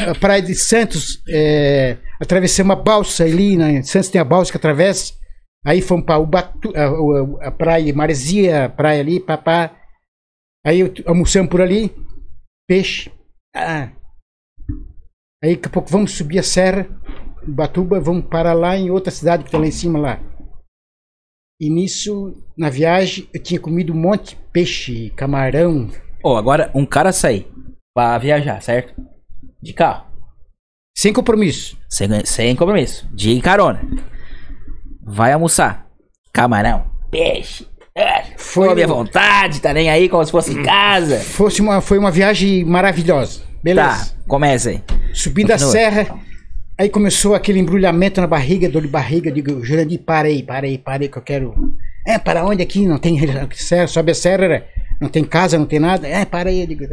a 0.08 0.16
praia 0.16 0.42
de 0.42 0.56
Santos, 0.56 1.22
é, 1.30 1.98
atravessei 2.22 2.64
uma 2.64 2.76
balsa 2.76 3.24
ali, 3.24 3.56
né? 3.58 3.72
em 3.74 3.84
Santos 3.84 4.10
tem 4.10 4.20
a 4.20 4.26
balsa 4.26 4.52
que 4.52 4.58
atravessa. 4.58 5.14
Aí 5.66 5.82
fomos 5.82 6.06
para 6.06 6.18
Ubatu, 6.20 6.74
a, 6.76 6.92
o- 6.92 7.40
a 7.42 7.52
praia 7.52 7.94
Maresia, 7.94 8.66
a 8.66 8.70
praia 8.70 9.00
ali, 9.02 9.20
papá. 9.20 9.72
Aí 10.66 10.92
almoçamos 11.06 11.50
por 11.50 11.62
ali, 11.62 11.92
peixe. 12.68 13.12
Ah. 13.56 13.90
Aí 15.44 15.56
daqui 15.56 15.68
a 15.68 15.72
pouco 15.72 15.90
vamos 15.90 16.12
subir 16.14 16.40
a 16.40 16.44
serra, 16.44 16.88
Ubatuba, 17.46 18.00
vamos 18.00 18.26
parar 18.26 18.54
lá 18.54 18.78
em 18.78 18.90
outra 18.90 19.12
cidade 19.12 19.44
que 19.44 19.52
tá 19.52 19.58
lá 19.58 19.68
em 19.68 19.72
cima 19.72 20.00
lá. 20.00 20.20
E 21.60 21.70
nisso, 21.70 22.34
na 22.58 22.70
viagem, 22.70 23.28
eu 23.34 23.42
tinha 23.42 23.60
comido 23.60 23.92
um 23.94 23.96
monte 23.98 24.30
de 24.30 24.36
peixe, 24.52 25.10
camarão, 25.16 25.90
Ô, 26.24 26.38
agora 26.38 26.72
um 26.74 26.86
cara 26.86 27.12
sair 27.12 27.46
pra 27.94 28.18
viajar, 28.18 28.62
certo? 28.62 28.94
De 29.62 29.74
carro. 29.74 30.06
sem 30.98 31.12
compromisso. 31.12 31.78
Sem, 31.90 32.08
sem 32.26 32.56
compromisso. 32.56 33.06
De 33.14 33.42
carona. 33.42 33.82
Vai 35.06 35.34
almoçar. 35.34 35.86
Camarão. 36.32 36.90
Peixe. 37.12 37.68
É, 37.96 38.24
Foi- 38.38 38.70
Come 38.70 38.84
à 38.84 38.88
vontade, 38.88 39.62
tá 39.62 39.74
nem 39.74 39.90
aí 39.90 40.08
como 40.08 40.26
se 40.26 40.32
fosse 40.32 40.52
em 40.58 40.64
casa. 40.64 41.20
Fosse 41.20 41.62
uma, 41.62 41.82
foi 41.82 41.98
uma 41.98 42.10
viagem 42.10 42.64
maravilhosa. 42.64 43.42
Beleza. 43.64 44.12
Tá, 44.12 44.16
começa 44.28 44.70
aí. 44.70 44.84
Subindo 45.14 45.52
a 45.52 45.54
Continua. 45.54 45.72
serra, 45.72 46.20
aí 46.78 46.90
começou 46.90 47.34
aquele 47.34 47.60
embrulhamento 47.60 48.20
na 48.20 48.28
barriga, 48.28 48.70
dor 48.70 48.82
de 48.82 48.90
barriga. 48.90 49.30
Eu 49.30 49.34
digo, 49.34 49.64
Jurandir, 49.64 50.02
aí, 50.08 50.44
para 50.44 50.68
aí, 50.68 51.08
que 51.08 51.18
eu 51.18 51.22
quero. 51.22 51.54
É, 52.06 52.18
para 52.18 52.46
onde 52.46 52.62
aqui? 52.62 52.86
Não 52.86 52.98
tem. 52.98 53.18
serra, 53.54 53.88
Sobe 53.88 54.12
a 54.12 54.16
serra, 54.16 54.66
não 55.00 55.08
tem 55.08 55.24
casa, 55.24 55.58
não 55.58 55.66
tem 55.66 55.80
nada. 55.80 56.06
É, 56.08 56.26
para 56.26 56.50
aí. 56.50 56.62
Eu 56.62 56.68
digo, 56.68 56.86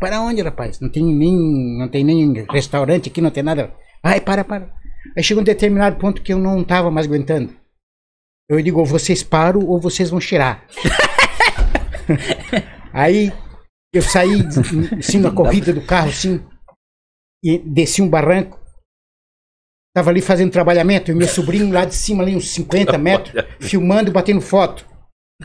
para 0.00 0.20
onde, 0.20 0.42
rapaz? 0.42 0.80
Não 0.80 0.88
tem 0.88 1.04
nem, 1.04 1.78
não 1.78 1.88
tem 1.88 2.02
nem 2.02 2.44
restaurante 2.50 3.08
aqui, 3.08 3.20
não 3.20 3.30
tem 3.30 3.44
nada. 3.44 3.72
Ai, 4.02 4.20
para, 4.20 4.42
para. 4.42 4.68
Aí 5.16 5.22
chegou 5.22 5.40
um 5.40 5.44
determinado 5.44 5.96
ponto 5.96 6.22
que 6.22 6.32
eu 6.32 6.38
não 6.38 6.62
estava 6.62 6.90
mais 6.90 7.06
aguentando. 7.06 7.52
Eu 8.48 8.60
digo, 8.60 8.80
ou 8.80 8.86
vocês 8.86 9.22
param 9.22 9.64
ou 9.64 9.80
vocês 9.80 10.10
vão 10.10 10.20
cheirar. 10.20 10.64
Aí 12.92 13.32
eu 13.92 14.02
saí 14.02 14.42
assim 14.98 15.18
na 15.18 15.30
corrida 15.30 15.72
do 15.72 15.80
carro, 15.80 16.08
assim, 16.08 16.44
e 17.44 17.58
desci 17.58 18.02
um 18.02 18.08
barranco. 18.08 18.58
Tava 19.94 20.10
ali 20.10 20.20
fazendo 20.20 20.50
trabalhamento, 20.52 21.10
e 21.10 21.14
meu 21.14 21.26
sobrinho 21.28 21.72
lá 21.72 21.84
de 21.86 21.94
cima, 21.94 22.22
ali 22.22 22.36
uns 22.36 22.50
50 22.50 22.96
metros, 22.98 23.44
filmando 23.60 24.10
e 24.10 24.12
batendo 24.12 24.40
foto. 24.42 24.84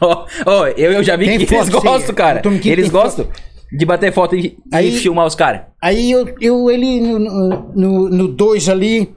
Ó, 0.02 0.26
ó, 0.46 0.68
eu, 0.68 0.92
eu 0.94 1.04
já 1.04 1.16
vi 1.16 1.26
Tem 1.26 1.38
que 1.38 1.44
eles 1.54 1.70
foto, 1.70 1.82
sim. 1.82 1.88
gostam, 1.88 2.16
cara. 2.16 2.42
Eles 2.66 2.90
gostam 2.90 3.30
de 3.72 3.86
bater 3.86 4.12
foto 4.14 4.36
e, 4.36 4.58
Aí- 4.74 4.92
filmar 5.00 5.26
os 5.26 5.36
caras. 5.36 5.64
Aí 5.82 6.12
eu, 6.12 6.36
eu 6.42 6.70
ele 6.70 7.00
no 7.02 7.20
2 7.20 7.76
no, 7.76 8.10
no 8.10 8.28
dois 8.28 8.68
ali, 8.70 9.16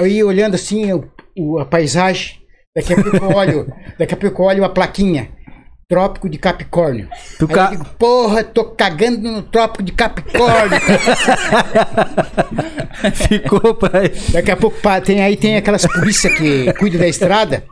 ia 0.00 0.26
olhando 0.26 0.54
assim 0.54 0.92
o, 0.92 1.10
o- 1.36 1.58
a 1.58 1.64
paisagem. 1.64 2.40
Daqui 2.76 2.92
a 2.92 3.02
pouco 3.02 3.16
eu 3.16 3.28
olho, 3.30 3.66
daqui 3.98 4.14
a 4.14 4.16
pouco 4.16 4.42
eu 4.42 4.46
olho 4.46 4.64
a 4.64 4.68
plaquinha. 4.68 5.35
Trópico 5.88 6.28
de 6.28 6.36
Capricórnio. 6.36 7.08
Tu 7.38 7.46
Aí 7.48 7.54
ca- 7.54 7.70
digo, 7.70 7.84
porra, 7.96 8.42
tô 8.42 8.64
cagando 8.64 9.30
no 9.30 9.40
Trópico 9.42 9.84
de 9.84 9.92
Capricórnio. 9.92 10.80
Ficou 13.14 13.72
pra 13.74 14.00
Daqui 14.32 14.50
a 14.50 14.56
pouco 14.56 14.80
pá, 14.80 15.00
tem 15.00 15.22
aí 15.22 15.36
tem 15.36 15.56
aquelas 15.56 15.86
polícias 15.86 16.36
que 16.36 16.72
cuidam 16.74 16.98
da 17.00 17.06
estrada. 17.06 17.64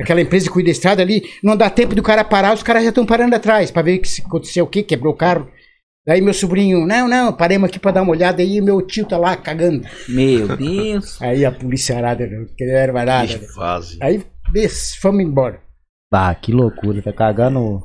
Aquela 0.00 0.22
empresa 0.22 0.46
que 0.46 0.52
cuida 0.52 0.68
da 0.68 0.72
estrada 0.72 1.02
ali, 1.02 1.22
não 1.44 1.54
dá 1.54 1.68
tempo 1.68 1.94
do 1.94 2.02
cara 2.02 2.24
parar, 2.24 2.54
os 2.54 2.62
caras 2.62 2.82
já 2.84 2.88
estão 2.88 3.04
parando 3.04 3.36
atrás 3.36 3.70
pra 3.70 3.82
ver 3.82 3.98
que 3.98 4.08
se 4.08 4.22
aconteceu 4.22 4.64
o 4.64 4.68
quê, 4.68 4.82
quebrou 4.82 5.12
o 5.12 5.16
carro. 5.16 5.46
Daí 6.06 6.22
meu 6.22 6.32
sobrinho, 6.34 6.86
não, 6.86 7.06
não, 7.06 7.32
paremos 7.34 7.68
aqui 7.68 7.78
pra 7.78 7.92
dar 7.92 8.00
uma 8.02 8.12
olhada 8.12 8.40
aí, 8.42 8.60
meu 8.62 8.80
tio 8.80 9.04
tá 9.06 9.18
lá 9.18 9.36
cagando. 9.36 9.86
Meu 10.08 10.56
Deus. 10.56 11.20
Aí 11.20 11.44
a 11.44 11.52
polícia 11.52 11.96
arada, 11.98 12.26
não 12.26 12.46
queria 12.56 12.90
nada. 12.92 13.26
Que 13.26 13.38
fase. 13.54 13.98
Aí 14.00 14.24
des, 14.52 14.94
fomos 14.96 15.22
embora. 15.22 15.60
Ah, 16.12 16.34
que 16.34 16.52
loucura. 16.52 17.00
Tá 17.02 17.12
cagando 17.12 17.82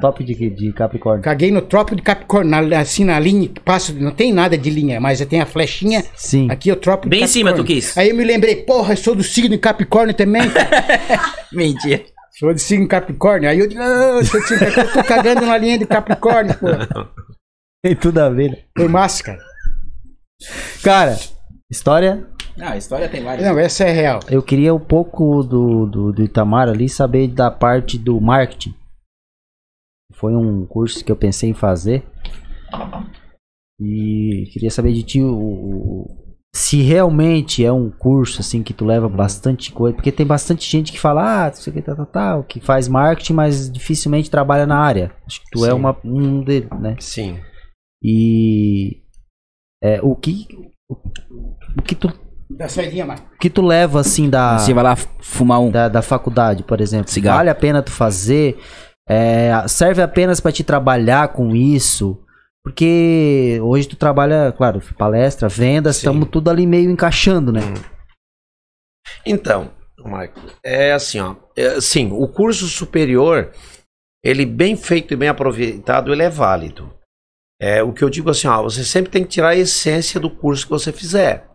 top 0.00 0.22
de, 0.24 0.50
de 0.50 0.72
Capricórnio. 0.72 1.22
Caguei 1.22 1.50
no 1.50 1.60
tropo 1.62 1.94
de 1.96 2.02
Capricórnio, 2.02 2.50
na- 2.50 2.78
assim 2.80 3.04
na 3.04 3.18
linha 3.18 3.48
que 3.48 3.60
passa, 3.60 3.92
não 3.92 4.10
tem 4.12 4.32
nada 4.32 4.56
de 4.56 4.70
linha, 4.70 5.00
mas 5.00 5.24
tem 5.26 5.40
a 5.40 5.46
flechinha. 5.46 6.04
Sim. 6.14 6.48
Aqui 6.50 6.70
é 6.70 6.72
o 6.72 6.76
tropo 6.76 7.04
de 7.04 7.10
Bem 7.10 7.24
em 7.24 7.26
cima 7.26 7.52
tu 7.52 7.64
quis. 7.64 7.96
Aí 7.98 8.10
eu 8.10 8.16
me 8.16 8.24
lembrei, 8.24 8.56
porra, 8.56 8.92
eu 8.92 8.96
sou 8.96 9.14
do 9.14 9.22
signo 9.24 9.50
de 9.50 9.58
Capricórnio 9.58 10.14
também. 10.14 10.42
Mentira. 11.52 12.02
Sou 12.38 12.52
de 12.52 12.60
signo 12.60 12.88
Capricórnio. 12.88 13.48
Aí 13.48 13.58
eu 13.58 13.68
digo, 13.68 13.80
ah, 13.80 14.16
eu 14.18 14.24
sou 14.24 14.40
de 14.40 14.46
signo 14.48 14.60
Capricórnio, 14.66 14.90
eu 14.98 15.02
tô 15.02 15.08
cagando 15.08 15.46
na 15.46 15.56
linha 15.58 15.78
de 15.78 15.86
Capricórnio, 15.86 16.54
pô. 16.58 16.66
Tem 17.82 17.94
tudo 17.94 18.18
a 18.18 18.28
ver. 18.30 18.50
né? 18.50 18.58
Foi 18.76 18.88
massa, 18.88 19.22
cara. 19.22 19.38
Cara, 20.82 21.18
história. 21.70 22.26
Ah, 22.60 22.72
a 22.72 22.76
história 22.76 23.08
tem 23.08 23.22
várias. 23.22 23.46
Não, 23.46 23.58
essa 23.58 23.84
é 23.84 23.90
real. 23.92 24.20
Eu 24.30 24.42
queria 24.42 24.72
um 24.74 24.80
pouco 24.80 25.42
do, 25.42 25.86
do, 25.86 26.12
do 26.12 26.22
Itamar 26.22 26.68
ali 26.68 26.88
saber 26.88 27.28
da 27.28 27.50
parte 27.50 27.98
do 27.98 28.20
marketing. 28.20 28.74
Foi 30.12 30.34
um 30.36 30.64
curso 30.64 31.04
que 31.04 31.10
eu 31.10 31.16
pensei 31.16 31.50
em 31.50 31.54
fazer. 31.54 32.04
E 33.80 34.48
queria 34.52 34.70
saber 34.70 34.92
de 34.92 35.02
ti 35.02 35.20
o, 35.20 35.34
o- 35.34 36.24
se 36.54 36.80
realmente 36.82 37.64
é 37.64 37.72
um 37.72 37.90
curso 37.90 38.40
assim 38.40 38.62
que 38.62 38.72
tu 38.72 38.84
leva 38.84 39.08
bastante 39.08 39.72
coisa. 39.72 39.96
Porque 39.96 40.12
tem 40.12 40.24
bastante 40.24 40.70
gente 40.70 40.92
que 40.92 41.00
fala, 41.00 41.46
ah, 41.46 41.48
não 41.48 41.54
sei 41.56 41.72
o 41.72 41.74
que, 41.74 41.82
tal, 41.82 41.96
tal, 41.96 42.06
tal, 42.06 42.44
que 42.44 42.60
faz 42.60 42.86
marketing, 42.86 43.32
mas 43.32 43.68
dificilmente 43.70 44.30
trabalha 44.30 44.64
na 44.64 44.78
área. 44.78 45.12
Acho 45.26 45.40
que 45.40 45.50
tu 45.50 45.64
é 45.66 45.70
Sim. 45.70 45.74
uma, 45.76 45.96
um 46.04 46.40
deles, 46.44 46.70
né? 46.80 46.96
Sim. 47.00 47.40
E 48.00 49.02
é, 49.82 50.00
o 50.00 50.14
que 50.14 50.46
o, 50.88 50.94
o 51.78 51.82
que 51.82 51.96
tu 51.96 52.08
Dá 52.50 52.68
saidinha, 52.68 53.06
mano. 53.06 53.20
o 53.34 53.38
que 53.38 53.50
tu 53.50 53.62
leva 53.62 54.00
assim 54.00 54.28
da 54.28 54.58
Você 54.58 54.74
vai 54.74 54.84
lá 54.84 54.96
fumar 54.96 55.60
um. 55.60 55.70
da, 55.70 55.88
da 55.88 56.02
faculdade, 56.02 56.62
por 56.62 56.80
exemplo. 56.80 57.10
Cigarro. 57.10 57.38
Vale 57.38 57.50
a 57.50 57.54
pena 57.54 57.82
tu 57.82 57.90
fazer? 57.90 58.58
É, 59.08 59.52
serve 59.66 60.02
apenas 60.02 60.40
para 60.40 60.52
te 60.52 60.64
trabalhar 60.64 61.28
com 61.28 61.54
isso? 61.54 62.20
Porque 62.64 63.58
hoje 63.62 63.86
tu 63.86 63.96
trabalha, 63.96 64.52
claro, 64.56 64.80
palestra, 64.96 65.48
vendas, 65.48 65.96
estamos 65.96 66.28
tudo 66.30 66.48
ali 66.48 66.66
meio 66.66 66.90
encaixando, 66.90 67.52
né? 67.52 67.60
Então, 69.26 69.70
Marco, 70.02 70.40
é 70.64 70.92
assim, 70.92 71.20
ó. 71.20 71.36
É, 71.54 71.78
sim, 71.80 72.10
o 72.10 72.26
curso 72.26 72.66
superior, 72.66 73.52
ele 74.24 74.46
bem 74.46 74.76
feito 74.76 75.12
e 75.12 75.16
bem 75.16 75.28
aproveitado, 75.28 76.10
ele 76.10 76.22
é 76.22 76.30
válido. 76.30 76.90
É, 77.60 77.82
o 77.82 77.92
que 77.92 78.02
eu 78.02 78.08
digo 78.08 78.30
assim, 78.30 78.48
ó, 78.48 78.62
você 78.62 78.82
sempre 78.82 79.10
tem 79.10 79.22
que 79.22 79.30
tirar 79.30 79.50
a 79.50 79.56
essência 79.56 80.18
do 80.18 80.30
curso 80.30 80.64
que 80.64 80.72
você 80.72 80.90
fizer. 80.90 81.46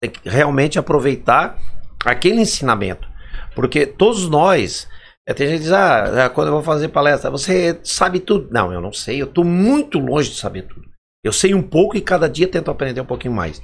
Tem 0.00 0.10
que 0.10 0.28
realmente 0.28 0.78
aproveitar 0.78 1.58
aquele 2.04 2.40
ensinamento. 2.40 3.08
Porque 3.54 3.86
todos 3.86 4.28
nós, 4.28 4.88
é, 5.26 5.32
tem 5.32 5.46
gente 5.48 5.58
que 5.58 5.62
diz, 5.64 5.72
ah, 5.72 6.24
é, 6.24 6.28
quando 6.28 6.48
eu 6.48 6.54
vou 6.54 6.62
fazer 6.62 6.88
palestra, 6.88 7.30
você 7.30 7.80
sabe 7.82 8.20
tudo. 8.20 8.50
Não, 8.50 8.72
eu 8.72 8.80
não 8.80 8.92
sei, 8.92 9.20
eu 9.20 9.26
estou 9.26 9.44
muito 9.44 9.98
longe 9.98 10.30
de 10.30 10.36
saber 10.36 10.62
tudo. 10.62 10.86
Eu 11.24 11.32
sei 11.32 11.54
um 11.54 11.62
pouco 11.62 11.96
e 11.96 12.02
cada 12.02 12.28
dia 12.28 12.46
tento 12.46 12.70
aprender 12.70 13.00
um 13.00 13.06
pouquinho 13.06 13.34
mais. 13.34 13.60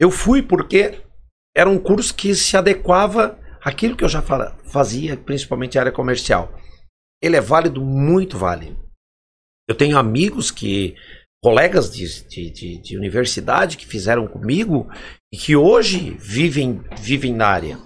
Eu 0.00 0.10
fui 0.10 0.42
porque 0.42 1.02
era 1.54 1.68
um 1.68 1.78
curso 1.78 2.14
que 2.14 2.34
se 2.34 2.56
adequava 2.56 3.38
àquilo 3.60 3.96
que 3.96 4.04
eu 4.04 4.08
já 4.08 4.22
fa- 4.22 4.56
fazia, 4.64 5.16
principalmente 5.16 5.76
a 5.76 5.82
área 5.82 5.92
comercial. 5.92 6.58
Ele 7.22 7.36
é 7.36 7.40
válido, 7.40 7.80
muito 7.84 8.38
válido. 8.38 8.82
Eu 9.68 9.74
tenho 9.76 9.98
amigos 9.98 10.50
que, 10.50 10.96
colegas 11.42 11.90
de, 11.92 12.06
de, 12.28 12.50
de- 12.50 12.78
de 12.78 12.96
universidade 12.96 13.76
que 13.76 13.86
fizeram 13.86 14.26
comigo 14.28 14.88
e 15.32 15.36
que 15.36 15.56
hoje 15.56 16.10
vivem, 16.12 16.84
vivem 16.98 17.34
na 17.34 17.48
área, 17.48 17.78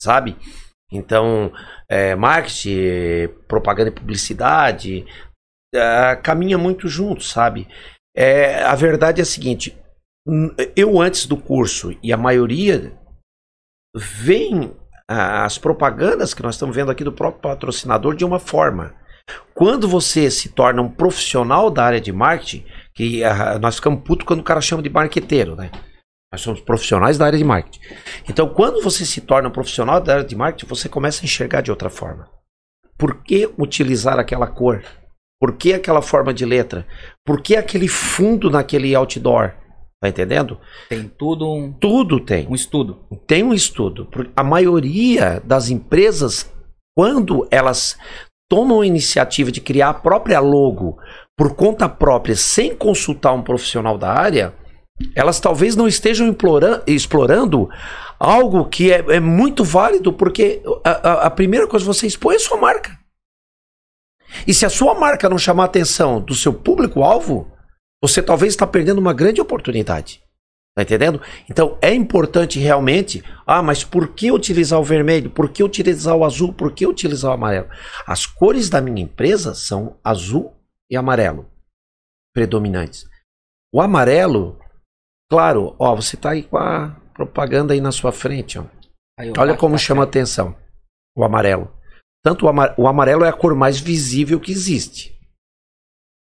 sabe? 0.00 0.36
Então, 0.92 1.52
é, 1.88 2.14
marketing, 2.14 3.28
propaganda 3.48 3.90
e 3.90 3.94
publicidade, 3.94 5.04
é, 5.74 6.14
caminha 6.16 6.56
muito 6.56 6.88
junto, 6.88 7.24
sabe? 7.24 7.66
É, 8.16 8.62
a 8.62 8.74
verdade 8.74 9.20
é 9.20 9.22
a 9.22 9.26
seguinte, 9.26 9.76
eu 10.76 11.00
antes 11.00 11.26
do 11.26 11.36
curso 11.36 11.96
e 12.02 12.12
a 12.12 12.16
maioria 12.16 12.92
veem 13.94 14.76
ah, 15.08 15.44
as 15.44 15.58
propagandas 15.58 16.34
que 16.34 16.42
nós 16.42 16.54
estamos 16.54 16.74
vendo 16.74 16.90
aqui 16.90 17.04
do 17.04 17.12
próprio 17.12 17.42
patrocinador 17.42 18.14
de 18.14 18.24
uma 18.24 18.38
forma. 18.38 18.94
Quando 19.54 19.88
você 19.88 20.30
se 20.30 20.50
torna 20.50 20.82
um 20.82 20.90
profissional 20.90 21.70
da 21.70 21.84
área 21.84 22.00
de 22.00 22.12
marketing, 22.12 22.64
que 22.96 23.22
ah, 23.22 23.58
nós 23.58 23.76
ficamos 23.76 24.02
putos 24.02 24.26
quando 24.26 24.40
o 24.40 24.44
cara 24.44 24.60
chama 24.60 24.82
de 24.82 24.88
marqueteiro, 24.88 25.54
né? 25.54 25.70
Nós 26.32 26.40
somos 26.40 26.60
profissionais 26.60 27.16
da 27.18 27.26
área 27.26 27.38
de 27.38 27.44
marketing. 27.44 27.80
Então, 28.28 28.48
quando 28.48 28.82
você 28.82 29.04
se 29.04 29.20
torna 29.20 29.48
um 29.48 29.52
profissional 29.52 30.00
da 30.00 30.14
área 30.14 30.24
de 30.24 30.34
marketing, 30.34 30.66
você 30.66 30.88
começa 30.88 31.22
a 31.22 31.24
enxergar 31.24 31.60
de 31.60 31.70
outra 31.70 31.90
forma. 31.90 32.28
Por 32.98 33.22
que 33.22 33.48
utilizar 33.58 34.18
aquela 34.18 34.46
cor? 34.46 34.82
Por 35.38 35.56
que 35.56 35.74
aquela 35.74 36.00
forma 36.00 36.32
de 36.32 36.46
letra? 36.46 36.86
Por 37.24 37.42
que 37.42 37.54
aquele 37.54 37.86
fundo 37.86 38.50
naquele 38.50 38.94
outdoor? 38.94 39.52
Tá 40.00 40.08
entendendo? 40.08 40.58
Tem 40.88 41.06
tudo 41.08 41.50
um, 41.52 41.72
Tudo 41.72 42.18
tem. 42.20 42.46
um 42.48 42.54
estudo. 42.54 43.06
Tem 43.26 43.42
um 43.42 43.52
estudo. 43.54 44.08
A 44.34 44.42
maioria 44.42 45.40
das 45.44 45.68
empresas, 45.68 46.50
quando 46.96 47.46
elas 47.50 47.98
tomam 48.48 48.80
a 48.80 48.86
iniciativa 48.86 49.50
de 49.50 49.60
criar 49.60 49.90
a 49.90 49.94
própria 49.94 50.40
logo 50.40 50.98
por 51.36 51.54
conta 51.54 51.88
própria, 51.88 52.34
sem 52.36 52.74
consultar 52.74 53.32
um 53.32 53.42
profissional 53.42 53.98
da 53.98 54.10
área, 54.12 54.54
elas 55.14 55.38
talvez 55.38 55.76
não 55.76 55.86
estejam 55.86 56.34
explorando 56.86 57.68
algo 58.18 58.64
que 58.66 58.90
é, 58.90 59.04
é 59.16 59.20
muito 59.20 59.62
válido, 59.62 60.12
porque 60.12 60.62
a, 60.82 60.90
a- 60.90 61.26
a 61.26 61.30
primeira 61.30 61.66
coisa 61.66 61.84
que 61.84 61.92
você 61.94 62.06
expõe 62.06 62.34
é 62.34 62.36
a 62.36 62.40
sua 62.40 62.56
marca. 62.56 62.98
E 64.46 64.54
se 64.54 64.64
a 64.64 64.70
sua 64.70 64.94
marca 64.94 65.28
não 65.28 65.38
chamar 65.38 65.64
a 65.64 65.66
atenção 65.66 66.20
do 66.20 66.34
seu 66.34 66.52
público-alvo, 66.52 67.50
você 68.02 68.22
talvez 68.22 68.52
está 68.54 68.66
perdendo 68.66 68.98
uma 68.98 69.12
grande 69.12 69.40
oportunidade. 69.40 70.22
Tá 70.76 70.82
entendendo? 70.82 71.22
Então 71.48 71.78
é 71.80 71.94
importante 71.94 72.58
realmente. 72.58 73.24
Ah, 73.46 73.62
mas 73.62 73.82
por 73.82 74.08
que 74.14 74.30
utilizar 74.30 74.78
o 74.78 74.84
vermelho? 74.84 75.30
Por 75.30 75.48
que 75.48 75.62
utilizar 75.62 76.14
o 76.14 76.22
azul? 76.24 76.52
Por 76.52 76.70
que 76.72 76.86
utilizar 76.86 77.30
o 77.30 77.34
amarelo? 77.34 77.68
As 78.06 78.26
cores 78.26 78.68
da 78.68 78.80
minha 78.80 79.02
empresa 79.02 79.54
são 79.54 79.98
azul 80.04 80.54
e 80.90 80.96
amarelo 80.96 81.50
predominantes. 82.34 83.08
O 83.72 83.80
amarelo, 83.80 84.60
claro, 85.30 85.74
ó, 85.78 85.94
você 85.96 86.14
tá 86.16 86.32
aí 86.32 86.42
com 86.42 86.58
a 86.58 86.94
propaganda 87.14 87.72
aí 87.72 87.80
na 87.80 87.90
sua 87.90 88.12
frente, 88.12 88.58
ó. 88.58 88.64
Aí, 89.18 89.32
Olha 89.38 89.56
como 89.56 89.78
chama 89.78 90.02
a 90.02 90.04
atenção. 90.04 90.54
O 91.16 91.24
amarelo. 91.24 91.72
Tanto 92.22 92.44
o, 92.44 92.48
ama- 92.50 92.74
o 92.76 92.86
amarelo 92.86 93.24
é 93.24 93.28
a 93.30 93.32
cor 93.32 93.54
mais 93.54 93.80
visível 93.80 94.38
que 94.38 94.52
existe. 94.52 95.18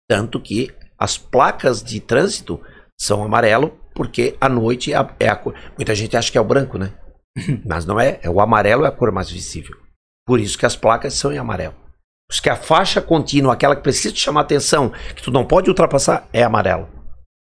Tanto 0.07 0.39
que 0.39 0.71
as 0.97 1.17
placas 1.17 1.81
de 1.83 1.99
trânsito 1.99 2.61
são 3.01 3.23
amarelo 3.23 3.79
porque 3.93 4.35
a 4.39 4.49
noite 4.49 4.91
é 4.93 4.97
a, 4.97 5.15
é 5.19 5.27
a 5.27 5.35
cor. 5.35 5.53
Muita 5.77 5.93
gente 5.93 6.17
acha 6.17 6.31
que 6.31 6.37
é 6.37 6.41
o 6.41 6.45
branco, 6.45 6.77
né? 6.77 6.91
Mas 7.65 7.85
não 7.85 7.99
é. 7.99 8.19
é. 8.21 8.29
O 8.29 8.39
amarelo 8.39 8.85
é 8.85 8.87
a 8.87 8.91
cor 8.91 9.11
mais 9.11 9.29
visível. 9.29 9.75
Por 10.25 10.39
isso 10.39 10.57
que 10.57 10.65
as 10.65 10.75
placas 10.75 11.13
são 11.13 11.31
em 11.31 11.37
amarelo. 11.37 11.73
Por 11.73 12.33
isso 12.33 12.41
que 12.41 12.49
a 12.49 12.55
faixa 12.55 13.01
contínua, 13.01 13.53
aquela 13.53 13.75
que 13.75 13.83
precisa 13.83 14.13
te 14.13 14.19
chamar 14.19 14.41
atenção, 14.41 14.91
que 15.15 15.21
tu 15.21 15.31
não 15.31 15.45
pode 15.45 15.69
ultrapassar, 15.69 16.27
é 16.31 16.43
amarelo. 16.43 16.87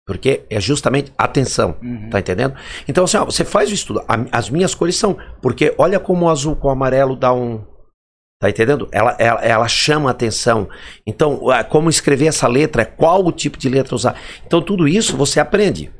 Porque 0.05 0.45
é 0.51 0.59
justamente 0.59 1.11
atenção, 1.17 1.75
uhum. 1.81 2.09
tá 2.11 2.19
entendendo? 2.19 2.55
Então, 2.87 3.05
assim, 3.05 3.17
ó, 3.17 3.25
você 3.25 3.43
faz 3.43 3.71
o 3.71 3.73
estudo. 3.73 4.03
A, 4.07 4.37
as 4.37 4.49
minhas 4.51 4.75
cores 4.75 4.97
são. 4.97 5.17
Porque 5.41 5.73
olha 5.79 5.99
como 5.99 6.25
o 6.25 6.29
azul 6.29 6.55
com 6.55 6.67
o 6.67 6.71
amarelo 6.71 7.15
dá 7.15 7.33
um. 7.33 7.65
Tá 8.39 8.49
entendendo? 8.49 8.87
Ela, 8.91 9.15
ela, 9.17 9.41
ela 9.43 9.67
chama 9.67 10.11
atenção. 10.11 10.69
Então, 11.07 11.41
como 11.69 11.89
escrever 11.89 12.27
essa 12.27 12.47
letra, 12.47 12.85
qual 12.85 13.25
o 13.25 13.31
tipo 13.31 13.57
de 13.57 13.67
letra 13.67 13.95
usar. 13.95 14.15
Então, 14.45 14.61
tudo 14.61 14.87
isso 14.87 15.17
você 15.17 15.39
aprende. 15.39 15.91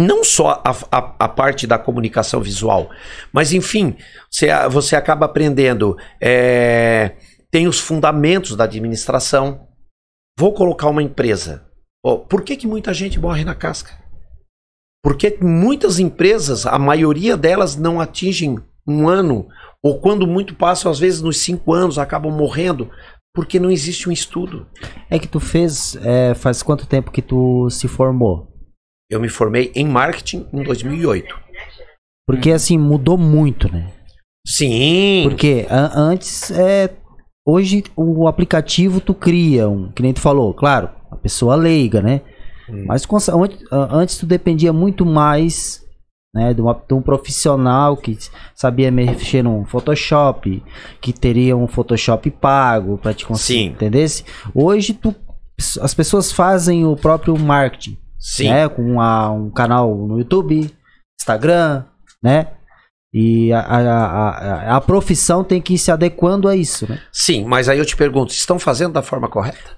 Não 0.00 0.24
só 0.24 0.62
a, 0.64 0.70
a, 0.90 1.14
a 1.18 1.28
parte 1.28 1.66
da 1.66 1.78
comunicação 1.78 2.40
visual, 2.40 2.88
mas 3.30 3.52
enfim, 3.52 3.98
você, 4.30 4.48
você 4.70 4.96
acaba 4.96 5.26
aprendendo. 5.26 5.94
É, 6.18 7.16
tem 7.50 7.68
os 7.68 7.78
fundamentos 7.78 8.56
da 8.56 8.64
administração. 8.64 9.68
Vou 10.38 10.54
colocar 10.54 10.88
uma 10.88 11.02
empresa. 11.02 11.66
Oh, 12.02 12.16
por 12.16 12.40
que, 12.40 12.56
que 12.56 12.66
muita 12.66 12.94
gente 12.94 13.20
morre 13.20 13.44
na 13.44 13.54
casca? 13.54 13.92
Porque 15.04 15.36
muitas 15.38 15.98
empresas, 15.98 16.64
a 16.64 16.78
maioria 16.78 17.36
delas 17.36 17.76
não 17.76 18.00
atingem 18.00 18.58
um 18.88 19.06
ano, 19.06 19.48
ou 19.82 20.00
quando 20.00 20.26
muito 20.26 20.54
passam, 20.54 20.90
às 20.90 20.98
vezes 20.98 21.20
nos 21.20 21.36
cinco 21.38 21.74
anos, 21.74 21.98
acabam 21.98 22.32
morrendo, 22.32 22.90
porque 23.34 23.60
não 23.60 23.70
existe 23.70 24.08
um 24.08 24.12
estudo. 24.12 24.66
É 25.10 25.18
que 25.18 25.28
tu 25.28 25.40
fez, 25.40 25.94
é, 25.96 26.32
faz 26.34 26.62
quanto 26.62 26.86
tempo 26.86 27.10
que 27.10 27.20
tu 27.20 27.68
se 27.68 27.86
formou? 27.86 28.49
Eu 29.10 29.20
me 29.20 29.28
formei 29.28 29.72
em 29.74 29.86
marketing 29.86 30.46
em 30.52 30.62
2008. 30.62 31.36
Porque 32.26 32.52
assim, 32.52 32.78
mudou 32.78 33.18
muito, 33.18 33.70
né? 33.70 33.90
Sim. 34.46 35.22
Porque 35.24 35.66
antes, 35.68 36.50
é, 36.52 36.90
hoje 37.46 37.82
o 37.96 38.28
aplicativo 38.28 39.00
tu 39.00 39.12
cria 39.12 39.68
um, 39.68 39.90
que 39.90 40.02
nem 40.02 40.12
tu 40.12 40.20
falou, 40.20 40.54
claro, 40.54 40.88
a 41.10 41.16
pessoa 41.16 41.56
leiga, 41.56 42.00
né? 42.00 42.20
Hum. 42.68 42.84
Mas 42.86 43.06
antes 43.72 44.16
tu 44.16 44.26
dependia 44.26 44.72
muito 44.72 45.04
mais 45.04 45.84
né, 46.32 46.54
de, 46.54 46.60
uma, 46.60 46.74
de, 46.74 46.94
um 46.94 47.02
profissional 47.02 47.96
que 47.96 48.16
sabia 48.54 48.90
mexer 48.90 49.42
no 49.42 49.64
Photoshop, 49.64 50.62
que 51.00 51.12
teria 51.12 51.56
um 51.56 51.66
Photoshop 51.66 52.30
pago 52.30 52.96
para 52.96 53.12
te 53.12 53.26
conseguir, 53.26 53.64
entender? 53.64 54.06
Hoje 54.54 54.94
tu, 54.94 55.14
as 55.80 55.92
pessoas 55.92 56.30
fazem 56.30 56.86
o 56.86 56.96
próprio 56.96 57.36
marketing, 57.36 57.98
Sim. 58.20 58.50
né, 58.50 58.68
com 58.68 59.00
a, 59.00 59.30
um 59.30 59.50
canal 59.50 59.94
no 59.96 60.18
YouTube, 60.18 60.70
Instagram, 61.20 61.84
né? 62.22 62.48
E 63.12 63.52
a, 63.52 63.60
a, 63.60 63.80
a, 63.80 64.76
a, 64.76 64.80
profissão 64.80 65.42
tem 65.42 65.60
que 65.60 65.74
ir 65.74 65.78
se 65.78 65.90
adequando 65.90 66.46
a 66.46 66.54
isso, 66.54 66.88
né? 66.88 67.00
Sim, 67.10 67.44
mas 67.44 67.68
aí 67.68 67.78
eu 67.78 67.84
te 67.84 67.96
pergunto, 67.96 68.32
estão 68.32 68.58
fazendo 68.58 68.92
da 68.92 69.02
forma 69.02 69.28
correta? 69.28 69.76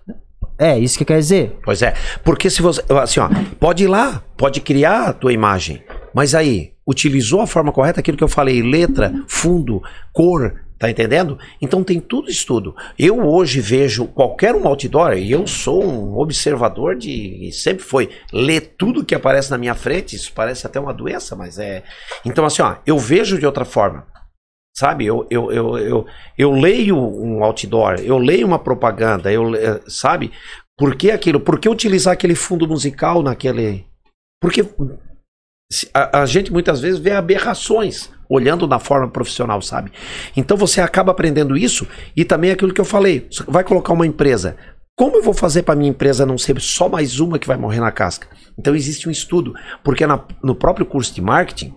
É, 0.59 0.79
isso 0.79 0.99
que 0.99 1.05
quer 1.05 1.19
dizer. 1.19 1.59
Pois 1.65 1.81
é. 1.81 1.95
Porque 2.23 2.51
se 2.51 2.61
você. 2.61 2.83
Assim, 3.01 3.21
ó, 3.21 3.29
pode 3.59 3.85
ir 3.85 3.89
lá, 3.89 4.23
pode 4.37 4.61
criar 4.61 5.09
a 5.09 5.13
tua 5.13 5.33
imagem. 5.33 5.83
Mas 6.15 6.35
aí, 6.35 6.73
utilizou 6.87 7.41
a 7.41 7.47
forma 7.47 7.73
correta, 7.73 8.01
aquilo 8.01 8.19
que 8.19 8.25
eu 8.25 8.29
falei, 8.29 8.63
letra, 8.63 9.13
fundo, 9.27 9.81
cor, 10.13 10.55
tá 10.83 10.91
entendendo? 10.91 11.39
Então 11.61 11.85
tem 11.85 12.01
tudo 12.01 12.29
isso 12.29 12.45
tudo. 12.45 12.75
Eu 12.99 13.25
hoje 13.25 13.61
vejo 13.61 14.09
qualquer 14.09 14.53
um 14.53 14.67
outdoor, 14.67 15.13
e 15.13 15.31
eu 15.31 15.47
sou 15.47 15.85
um 15.85 16.19
observador 16.19 16.97
de. 16.97 17.47
E 17.47 17.53
sempre 17.53 17.85
foi. 17.85 18.11
Ler 18.33 18.75
tudo 18.77 19.05
que 19.05 19.15
aparece 19.15 19.49
na 19.49 19.57
minha 19.59 19.77
frente, 19.77 20.17
isso 20.17 20.33
parece 20.35 20.67
até 20.67 20.81
uma 20.81 20.93
doença, 20.93 21.37
mas 21.37 21.57
é. 21.57 21.85
Então, 22.25 22.45
assim, 22.45 22.63
ó, 22.63 22.79
eu 22.85 22.99
vejo 22.99 23.39
de 23.39 23.47
outra 23.47 23.65
forma. 23.65 24.05
Sabe, 24.77 25.07
eu, 25.07 25.25
eu, 25.31 25.53
eu, 25.53 25.79
eu, 25.79 26.07
eu 26.37 26.51
leio 26.51 26.97
um 26.97 27.45
outdoor, 27.45 28.01
eu 28.01 28.19
leio 28.19 28.45
uma 28.45 28.59
propaganda, 28.59 29.31
eu, 29.31 29.53
sabe? 29.87 30.33
Por 30.77 30.97
que 30.97 31.13
aquilo? 31.13 31.39
Por 31.39 31.61
que 31.61 31.69
utilizar 31.69 32.15
aquele 32.15 32.35
fundo 32.35 32.67
musical 32.67 33.23
naquele. 33.23 33.85
Porque 34.41 34.65
a, 35.95 36.23
a, 36.23 36.27
gente 36.27 36.51
muitas 36.51 36.81
vezes 36.81 36.99
vê 36.99 37.13
aberrações 37.13 38.11
olhando 38.33 38.67
da 38.67 38.79
forma 38.79 39.09
profissional, 39.09 39.61
sabe? 39.61 39.93
Então 40.35 40.57
você 40.57 40.81
acaba 40.81 41.13
aprendendo 41.13 41.57
isso 41.57 41.87
e 42.17 42.25
também 42.25 42.51
aquilo 42.51 42.73
que 42.73 42.81
eu 42.81 42.85
falei. 42.85 43.29
Vai 43.47 43.63
colocar 43.63 43.93
uma 43.93 44.07
empresa. 44.07 44.57
Como 44.97 45.17
eu 45.17 45.23
vou 45.23 45.35
fazer 45.35 45.63
para 45.63 45.77
minha 45.77 45.91
empresa 45.91 46.25
não 46.25 46.39
ser 46.39 46.59
só 46.61 46.89
mais 46.89 47.21
uma 47.21 47.39
que 47.39 47.47
vai 47.47 47.57
morrer 47.57 47.81
na 47.81 47.93
casca? 47.93 48.29
Então 48.59 48.75
existe 48.75 49.09
um 49.09 49.13
estudo, 49.13 49.53
porque 49.85 50.07
na, 50.07 50.25
no 50.43 50.55
próprio 50.55 50.87
curso 50.87 51.15
de 51.15 51.21
marketing 51.21 51.75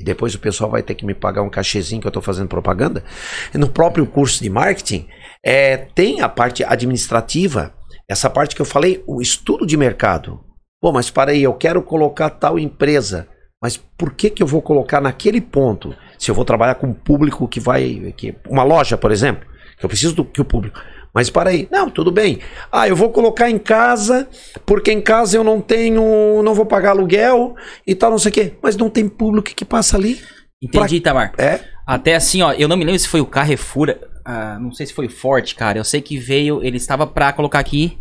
e 0.00 0.04
depois 0.04 0.34
o 0.34 0.38
pessoal 0.38 0.70
vai 0.70 0.82
ter 0.82 0.94
que 0.94 1.04
me 1.04 1.14
pagar 1.14 1.42
um 1.42 1.50
cachezinho 1.50 2.00
que 2.00 2.06
eu 2.06 2.10
estou 2.10 2.22
fazendo 2.22 2.48
propaganda. 2.48 3.04
No 3.52 3.68
próprio 3.68 4.06
curso 4.06 4.42
de 4.42 4.48
marketing, 4.48 5.06
é, 5.44 5.76
tem 5.76 6.22
a 6.22 6.28
parte 6.28 6.64
administrativa, 6.64 7.74
essa 8.08 8.30
parte 8.30 8.56
que 8.56 8.62
eu 8.62 8.66
falei, 8.66 9.04
o 9.06 9.20
estudo 9.20 9.66
de 9.66 9.76
mercado. 9.76 10.40
Pô, 10.80 10.90
mas 10.90 11.10
para 11.10 11.32
aí, 11.32 11.42
eu 11.42 11.52
quero 11.52 11.82
colocar 11.82 12.30
tal 12.30 12.58
empresa. 12.58 13.28
Mas 13.62 13.76
por 13.76 14.12
que, 14.12 14.30
que 14.30 14.42
eu 14.42 14.46
vou 14.46 14.62
colocar 14.62 15.00
naquele 15.00 15.40
ponto? 15.40 15.94
Se 16.18 16.30
eu 16.30 16.34
vou 16.34 16.44
trabalhar 16.44 16.76
com 16.76 16.86
um 16.86 16.94
público 16.94 17.46
que 17.46 17.60
vai. 17.60 18.14
Que, 18.16 18.34
uma 18.48 18.62
loja, 18.62 18.96
por 18.96 19.12
exemplo, 19.12 19.46
que 19.78 19.84
eu 19.84 19.88
preciso 19.88 20.14
do 20.14 20.24
que 20.24 20.40
o 20.40 20.44
público. 20.44 20.80
Mas 21.12 21.28
para 21.28 21.50
aí, 21.50 21.68
não, 21.70 21.90
tudo 21.90 22.10
bem. 22.12 22.38
Ah, 22.70 22.88
eu 22.88 22.94
vou 22.94 23.10
colocar 23.10 23.50
em 23.50 23.58
casa, 23.58 24.28
porque 24.64 24.92
em 24.92 25.00
casa 25.00 25.36
eu 25.36 25.42
não 25.42 25.60
tenho, 25.60 26.40
não 26.42 26.54
vou 26.54 26.64
pagar 26.64 26.90
aluguel 26.90 27.56
e 27.86 27.94
tal, 27.94 28.12
não 28.12 28.18
sei 28.18 28.30
o 28.30 28.32
quê. 28.32 28.54
Mas 28.62 28.76
não 28.76 28.88
tem 28.88 29.08
público 29.08 29.50
que 29.54 29.64
passa 29.64 29.96
ali. 29.96 30.20
Entendi, 30.62 31.00
pra... 31.00 31.12
Tamar. 31.12 31.32
É? 31.36 31.60
Até 31.84 32.14
assim, 32.14 32.42
ó, 32.42 32.52
eu 32.52 32.68
não 32.68 32.76
me 32.76 32.84
lembro 32.84 33.00
se 33.00 33.08
foi 33.08 33.20
o 33.20 33.26
Carrefour, 33.26 33.96
ah, 34.24 34.58
não 34.60 34.72
sei 34.72 34.86
se 34.86 34.94
foi 34.94 35.06
o 35.06 35.10
Forte, 35.10 35.54
cara. 35.56 35.78
Eu 35.78 35.84
sei 35.84 36.00
que 36.00 36.16
veio, 36.16 36.62
ele 36.62 36.76
estava 36.76 37.06
para 37.06 37.32
colocar 37.32 37.58
aqui 37.58 37.98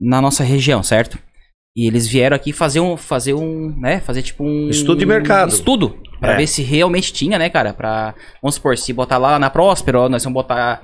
na 0.00 0.20
nossa 0.20 0.44
região, 0.44 0.82
certo? 0.82 1.18
E 1.76 1.86
eles 1.86 2.06
vieram 2.06 2.34
aqui 2.34 2.52
fazer 2.52 2.80
um, 2.80 2.96
fazer 2.96 3.34
um, 3.34 3.74
né, 3.78 4.00
fazer 4.00 4.22
tipo 4.22 4.42
um 4.42 4.68
estudo 4.68 4.98
de 4.98 5.06
mercado. 5.06 5.50
Estudo 5.50 5.98
para 6.18 6.34
é. 6.34 6.36
ver 6.36 6.46
se 6.46 6.62
realmente 6.62 7.12
tinha, 7.12 7.38
né, 7.38 7.48
cara, 7.48 7.72
para 7.72 8.14
vamos 8.42 8.56
supor, 8.56 8.76
se 8.76 8.92
botar 8.92 9.18
lá 9.18 9.38
na 9.38 9.48
Próspero, 9.48 10.08
nós 10.08 10.22
vamos 10.22 10.34
botar 10.34 10.82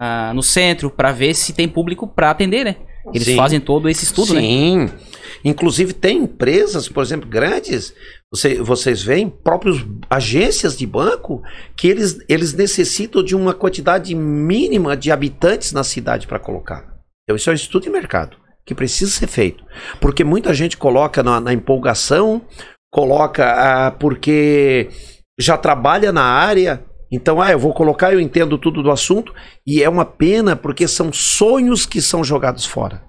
ah, 0.00 0.32
no 0.34 0.42
centro 0.42 0.90
para 0.90 1.10
ver 1.10 1.34
se 1.34 1.52
tem 1.52 1.68
público 1.68 2.06
para 2.06 2.30
atender, 2.30 2.64
né? 2.64 2.76
Eles 3.12 3.24
Sim. 3.28 3.36
fazem 3.36 3.60
todo 3.60 3.88
esse 3.88 4.04
estudo, 4.04 4.28
Sim. 4.28 4.34
né? 4.34 4.88
Sim. 4.88 4.90
Inclusive 5.44 5.92
tem 5.92 6.18
empresas, 6.18 6.88
por 6.88 7.02
exemplo, 7.02 7.28
grandes, 7.28 7.94
você, 8.32 8.60
vocês 8.60 9.02
veem 9.02 9.30
próprios 9.30 9.84
agências 10.10 10.76
de 10.76 10.86
banco 10.86 11.42
que 11.76 11.88
eles, 11.88 12.18
eles 12.28 12.52
necessitam 12.52 13.22
de 13.22 13.34
uma 13.34 13.54
quantidade 13.54 14.14
mínima 14.14 14.96
de 14.96 15.10
habitantes 15.10 15.72
na 15.72 15.84
cidade 15.84 16.26
para 16.26 16.38
colocar. 16.38 16.96
Então 17.24 17.36
isso 17.36 17.48
é 17.48 17.52
um 17.52 17.56
estudo 17.56 17.84
de 17.84 17.90
mercado 17.90 18.36
que 18.66 18.74
precisa 18.74 19.10
ser 19.12 19.28
feito, 19.28 19.64
porque 20.00 20.24
muita 20.24 20.52
gente 20.52 20.76
coloca 20.76 21.22
na, 21.22 21.40
na 21.40 21.52
empolgação, 21.52 22.42
coloca 22.90 23.44
ah, 23.46 23.90
porque 23.92 24.88
já 25.38 25.56
trabalha 25.56 26.12
na 26.12 26.24
área 26.24 26.82
então, 27.10 27.40
ah, 27.40 27.50
eu 27.50 27.58
vou 27.58 27.72
colocar, 27.72 28.12
eu 28.12 28.20
entendo 28.20 28.58
tudo 28.58 28.82
do 28.82 28.90
assunto, 28.90 29.32
e 29.66 29.82
é 29.82 29.88
uma 29.88 30.04
pena 30.04 30.56
porque 30.56 30.88
são 30.88 31.12
sonhos 31.12 31.86
que 31.86 32.02
são 32.02 32.24
jogados 32.24 32.66
fora. 32.66 33.00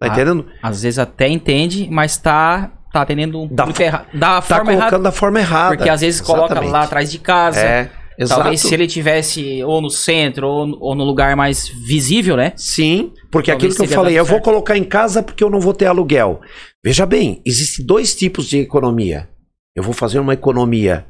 Tá 0.00 0.06
ah, 0.06 0.08
entendendo? 0.08 0.46
Às 0.62 0.82
vezes 0.82 0.98
até 0.98 1.28
entende, 1.28 1.88
mas 1.90 2.16
tá 2.16 2.70
tá 2.92 3.02
atendendo 3.02 3.42
um 3.42 3.48
da, 3.48 3.66
erra, 3.80 4.06
da 4.14 4.40
tá 4.40 4.42
forma 4.42 4.64
colocando 4.66 4.80
errada. 4.80 4.98
da 5.02 5.12
forma 5.12 5.40
errada. 5.40 5.76
Porque 5.76 5.90
às 5.90 6.00
vezes 6.00 6.20
Exatamente. 6.20 6.48
coloca 6.48 6.70
lá 6.70 6.84
atrás 6.84 7.10
de 7.10 7.18
casa. 7.18 7.60
É. 7.60 7.90
Exato. 8.18 8.40
Talvez 8.40 8.60
se 8.60 8.72
ele 8.72 8.86
tivesse 8.86 9.62
ou 9.64 9.80
no 9.80 9.90
centro 9.90 10.46
ou, 10.46 10.78
ou 10.80 10.94
no 10.94 11.04
lugar 11.04 11.34
mais 11.36 11.68
visível, 11.68 12.36
né? 12.36 12.52
Sim, 12.56 13.12
porque 13.30 13.50
Talvez 13.50 13.72
aquilo 13.72 13.86
que 13.88 13.92
eu 13.92 13.96
falei, 13.96 14.18
eu 14.18 14.24
vou 14.24 14.40
colocar 14.40 14.76
em 14.76 14.84
casa 14.84 15.22
porque 15.22 15.42
eu 15.42 15.50
não 15.50 15.60
vou 15.60 15.74
ter 15.74 15.86
aluguel. 15.86 16.40
Veja 16.84 17.04
bem, 17.04 17.42
existem 17.44 17.84
dois 17.84 18.14
tipos 18.14 18.48
de 18.48 18.58
economia. 18.58 19.28
Eu 19.74 19.82
vou 19.82 19.92
fazer 19.92 20.18
uma 20.20 20.34
economia 20.34 21.06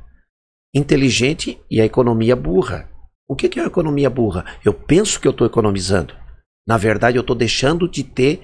inteligente 0.75 1.59
e 1.71 1.81
a 1.81 1.85
economia 1.85 2.35
burra. 2.35 2.89
O 3.29 3.37
que 3.37 3.59
é 3.59 3.63
a 3.63 3.67
economia 3.67 4.11
burra? 4.11 4.45
Eu 4.65 4.73
penso 4.73 5.21
que 5.21 5.27
eu 5.27 5.33
estou 5.33 5.47
economizando. 5.47 6.15
Na 6.67 6.77
verdade, 6.77 7.17
eu 7.17 7.23
estou 7.23 7.37
deixando 7.37 7.89
de 7.89 8.03
ter 8.03 8.43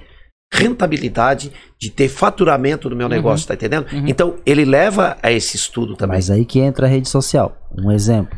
rentabilidade, 0.52 1.52
de 1.78 1.90
ter 1.90 2.08
faturamento 2.08 2.88
do 2.88 2.96
meu 2.96 3.06
uhum. 3.06 3.12
negócio, 3.12 3.46
tá 3.46 3.54
entendendo? 3.54 3.86
Uhum. 3.92 4.06
Então, 4.06 4.36
ele 4.44 4.64
leva 4.64 5.16
a 5.22 5.30
esse 5.30 5.56
estudo 5.56 5.96
também. 5.96 6.16
Mas 6.16 6.30
aí 6.30 6.44
que 6.44 6.58
entra 6.58 6.86
a 6.86 6.88
rede 6.88 7.08
social. 7.08 7.56
Um 7.78 7.90
exemplo. 7.90 8.36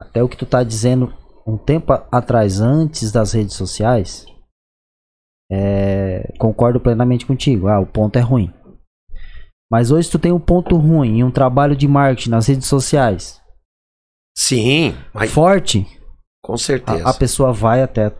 Até 0.00 0.22
o 0.22 0.28
que 0.28 0.36
tu 0.36 0.46
tá 0.46 0.62
dizendo 0.62 1.12
um 1.46 1.56
tempo 1.56 1.92
atrás, 2.12 2.60
antes 2.60 3.10
das 3.10 3.32
redes 3.32 3.54
sociais, 3.54 4.26
é, 5.50 6.32
concordo 6.38 6.78
plenamente 6.78 7.26
contigo. 7.26 7.68
Ah, 7.68 7.80
o 7.80 7.86
ponto 7.86 8.16
é 8.16 8.20
ruim. 8.20 8.52
Mas 9.70 9.90
hoje 9.90 10.10
tu 10.10 10.18
tem 10.18 10.32
um 10.32 10.40
ponto 10.40 10.76
ruim, 10.76 11.22
um 11.22 11.30
trabalho 11.30 11.76
de 11.76 11.88
marketing 11.88 12.30
nas 12.30 12.46
redes 12.46 12.66
sociais. 12.66 13.40
Sim, 14.36 14.94
mas... 15.12 15.30
forte. 15.30 15.86
Com 16.42 16.56
certeza. 16.56 17.04
A, 17.06 17.10
a 17.10 17.14
pessoa 17.14 17.52
vai 17.52 17.82
até, 17.82 18.12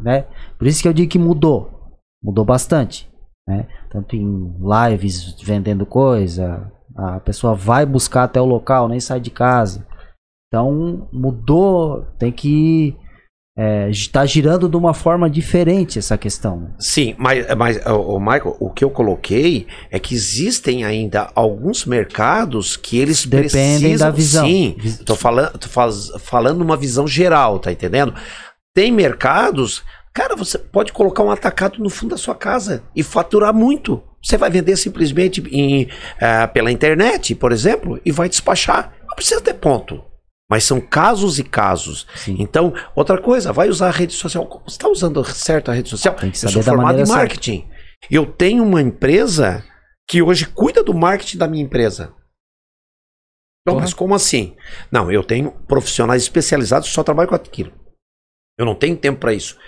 né? 0.00 0.26
Por 0.56 0.66
isso 0.66 0.80
que 0.80 0.88
eu 0.88 0.92
digo 0.92 1.10
que 1.10 1.18
mudou. 1.18 1.90
Mudou 2.22 2.44
bastante. 2.44 3.10
né? 3.46 3.66
Tanto 3.90 4.14
em 4.14 4.54
lives 4.90 5.34
vendendo 5.42 5.84
coisa, 5.84 6.72
a 6.94 7.18
pessoa 7.20 7.54
vai 7.54 7.84
buscar 7.84 8.24
até 8.24 8.40
o 8.40 8.46
local, 8.46 8.88
nem 8.88 9.00
sai 9.00 9.20
de 9.20 9.30
casa. 9.30 9.86
Então 10.48 11.08
mudou, 11.12 12.06
tem 12.18 12.32
que 12.32 12.96
está 13.90 14.24
girando 14.24 14.68
de 14.68 14.76
uma 14.76 14.94
forma 14.94 15.28
diferente 15.28 15.98
essa 15.98 16.16
questão. 16.16 16.72
Sim, 16.78 17.16
mas, 17.18 17.44
mas 17.56 17.84
o 17.86 18.20
Michael, 18.20 18.56
o 18.60 18.70
que 18.70 18.84
eu 18.84 18.90
coloquei 18.90 19.66
é 19.90 19.98
que 19.98 20.14
existem 20.14 20.84
ainda 20.84 21.28
alguns 21.34 21.84
mercados 21.84 22.76
que 22.76 22.98
eles 22.98 23.26
Dependem 23.26 23.50
precisam. 23.80 24.06
da 24.06 24.10
visão. 24.10 24.46
Sim, 24.46 24.76
tô 25.04 25.16
falando, 25.16 25.58
tô 25.58 25.68
faz, 25.68 26.12
falando 26.20 26.62
uma 26.62 26.76
visão 26.76 27.06
geral, 27.06 27.58
tá 27.58 27.72
entendendo? 27.72 28.14
Tem 28.72 28.92
mercados, 28.92 29.82
cara, 30.14 30.36
você 30.36 30.56
pode 30.56 30.92
colocar 30.92 31.24
um 31.24 31.30
atacado 31.30 31.82
no 31.82 31.90
fundo 31.90 32.10
da 32.10 32.16
sua 32.16 32.36
casa 32.36 32.84
e 32.94 33.02
faturar 33.02 33.52
muito. 33.52 34.00
Você 34.22 34.36
vai 34.36 34.50
vender 34.50 34.76
simplesmente 34.76 35.42
em, 35.50 35.84
uh, 35.84 36.52
pela 36.52 36.70
internet, 36.70 37.34
por 37.34 37.50
exemplo, 37.50 38.00
e 38.04 38.12
vai 38.12 38.28
despachar. 38.28 38.92
Não 39.08 39.16
precisa 39.16 39.40
ter 39.40 39.54
ponto. 39.54 40.00
Mas 40.50 40.64
são 40.64 40.80
casos 40.80 41.38
e 41.38 41.44
casos. 41.44 42.06
Sim. 42.14 42.36
Então, 42.38 42.72
outra 42.96 43.20
coisa, 43.20 43.52
vai 43.52 43.68
usar 43.68 43.88
a 43.88 43.92
rede 43.92 44.14
social. 44.14 44.48
Você 44.64 44.76
está 44.76 44.88
usando 44.88 45.22
certo 45.24 45.70
a 45.70 45.74
rede 45.74 45.90
social? 45.90 46.14
Tem 46.14 46.30
que 46.30 46.36
Eu 46.36 46.40
saber 46.40 46.52
sou 46.52 46.62
da 46.62 46.72
formado 46.72 47.00
em 47.00 47.06
marketing. 47.06 47.68
Eu 48.10 48.24
tenho 48.24 48.64
uma 48.64 48.80
empresa 48.80 49.62
que 50.08 50.22
hoje 50.22 50.46
cuida 50.46 50.82
do 50.82 50.94
marketing 50.94 51.36
da 51.36 51.46
minha 51.48 51.62
empresa. 51.62 52.14
Não, 53.66 53.74
Porra. 53.74 53.80
mas 53.82 53.92
como 53.92 54.14
assim? 54.14 54.56
Não, 54.90 55.12
eu 55.12 55.22
tenho 55.22 55.50
profissionais 55.66 56.22
especializados 56.22 56.88
que 56.88 56.94
só 56.94 57.04
trabalham 57.04 57.28
com 57.28 57.34
aquilo. 57.34 57.72
Eu 58.58 58.64
não 58.64 58.74
tenho 58.74 58.96
tempo 58.96 59.20
para 59.20 59.34
isso. 59.34 59.58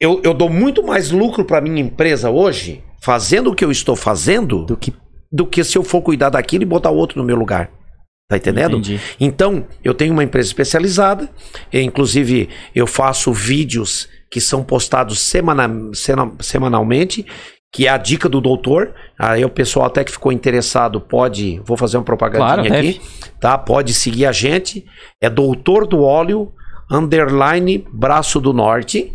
Eu, 0.00 0.22
eu 0.24 0.32
dou 0.32 0.48
muito 0.48 0.82
mais 0.82 1.10
lucro 1.10 1.44
para 1.44 1.60
minha 1.60 1.80
empresa 1.80 2.30
hoje, 2.30 2.82
fazendo 3.00 3.50
o 3.50 3.54
que 3.54 3.64
eu 3.64 3.70
estou 3.70 3.94
fazendo, 3.94 4.64
Do 4.64 4.76
que 4.76 4.94
do 5.30 5.46
que 5.46 5.64
se 5.64 5.78
eu 5.78 5.82
for 5.82 6.02
cuidar 6.02 6.28
daquilo 6.28 6.62
e 6.62 6.66
botar 6.66 6.90
outro 6.90 7.18
no 7.18 7.24
meu 7.24 7.36
lugar. 7.36 7.70
Tá 8.32 8.36
entendendo? 8.38 8.78
Entendi. 8.78 8.98
Então, 9.20 9.66
eu 9.84 9.92
tenho 9.92 10.12
uma 10.12 10.24
empresa 10.24 10.48
especializada, 10.48 11.28
e, 11.70 11.80
inclusive 11.82 12.48
eu 12.74 12.86
faço 12.86 13.30
vídeos 13.32 14.08
que 14.30 14.40
são 14.40 14.64
postados 14.64 15.20
semana, 15.20 15.70
sena- 15.92 16.32
semanalmente, 16.40 17.26
que 17.70 17.86
é 17.86 17.90
a 17.90 17.98
dica 17.98 18.30
do 18.30 18.40
doutor. 18.40 18.94
Aí 19.18 19.44
o 19.44 19.50
pessoal 19.50 19.84
até 19.84 20.02
que 20.02 20.10
ficou 20.12 20.32
interessado 20.32 20.98
pode, 20.98 21.60
vou 21.66 21.76
fazer 21.76 21.98
uma 21.98 22.04
propagandinha 22.04 22.54
Claro, 22.68 22.74
aqui, 22.74 23.00
tá? 23.38 23.58
Pode 23.58 23.92
seguir 23.92 24.24
a 24.24 24.32
gente. 24.32 24.84
É 25.20 25.28
doutor 25.28 25.86
do 25.86 26.02
óleo 26.02 26.50
underline 26.90 27.86
braço 27.92 28.40
do 28.40 28.52
norte. 28.54 29.14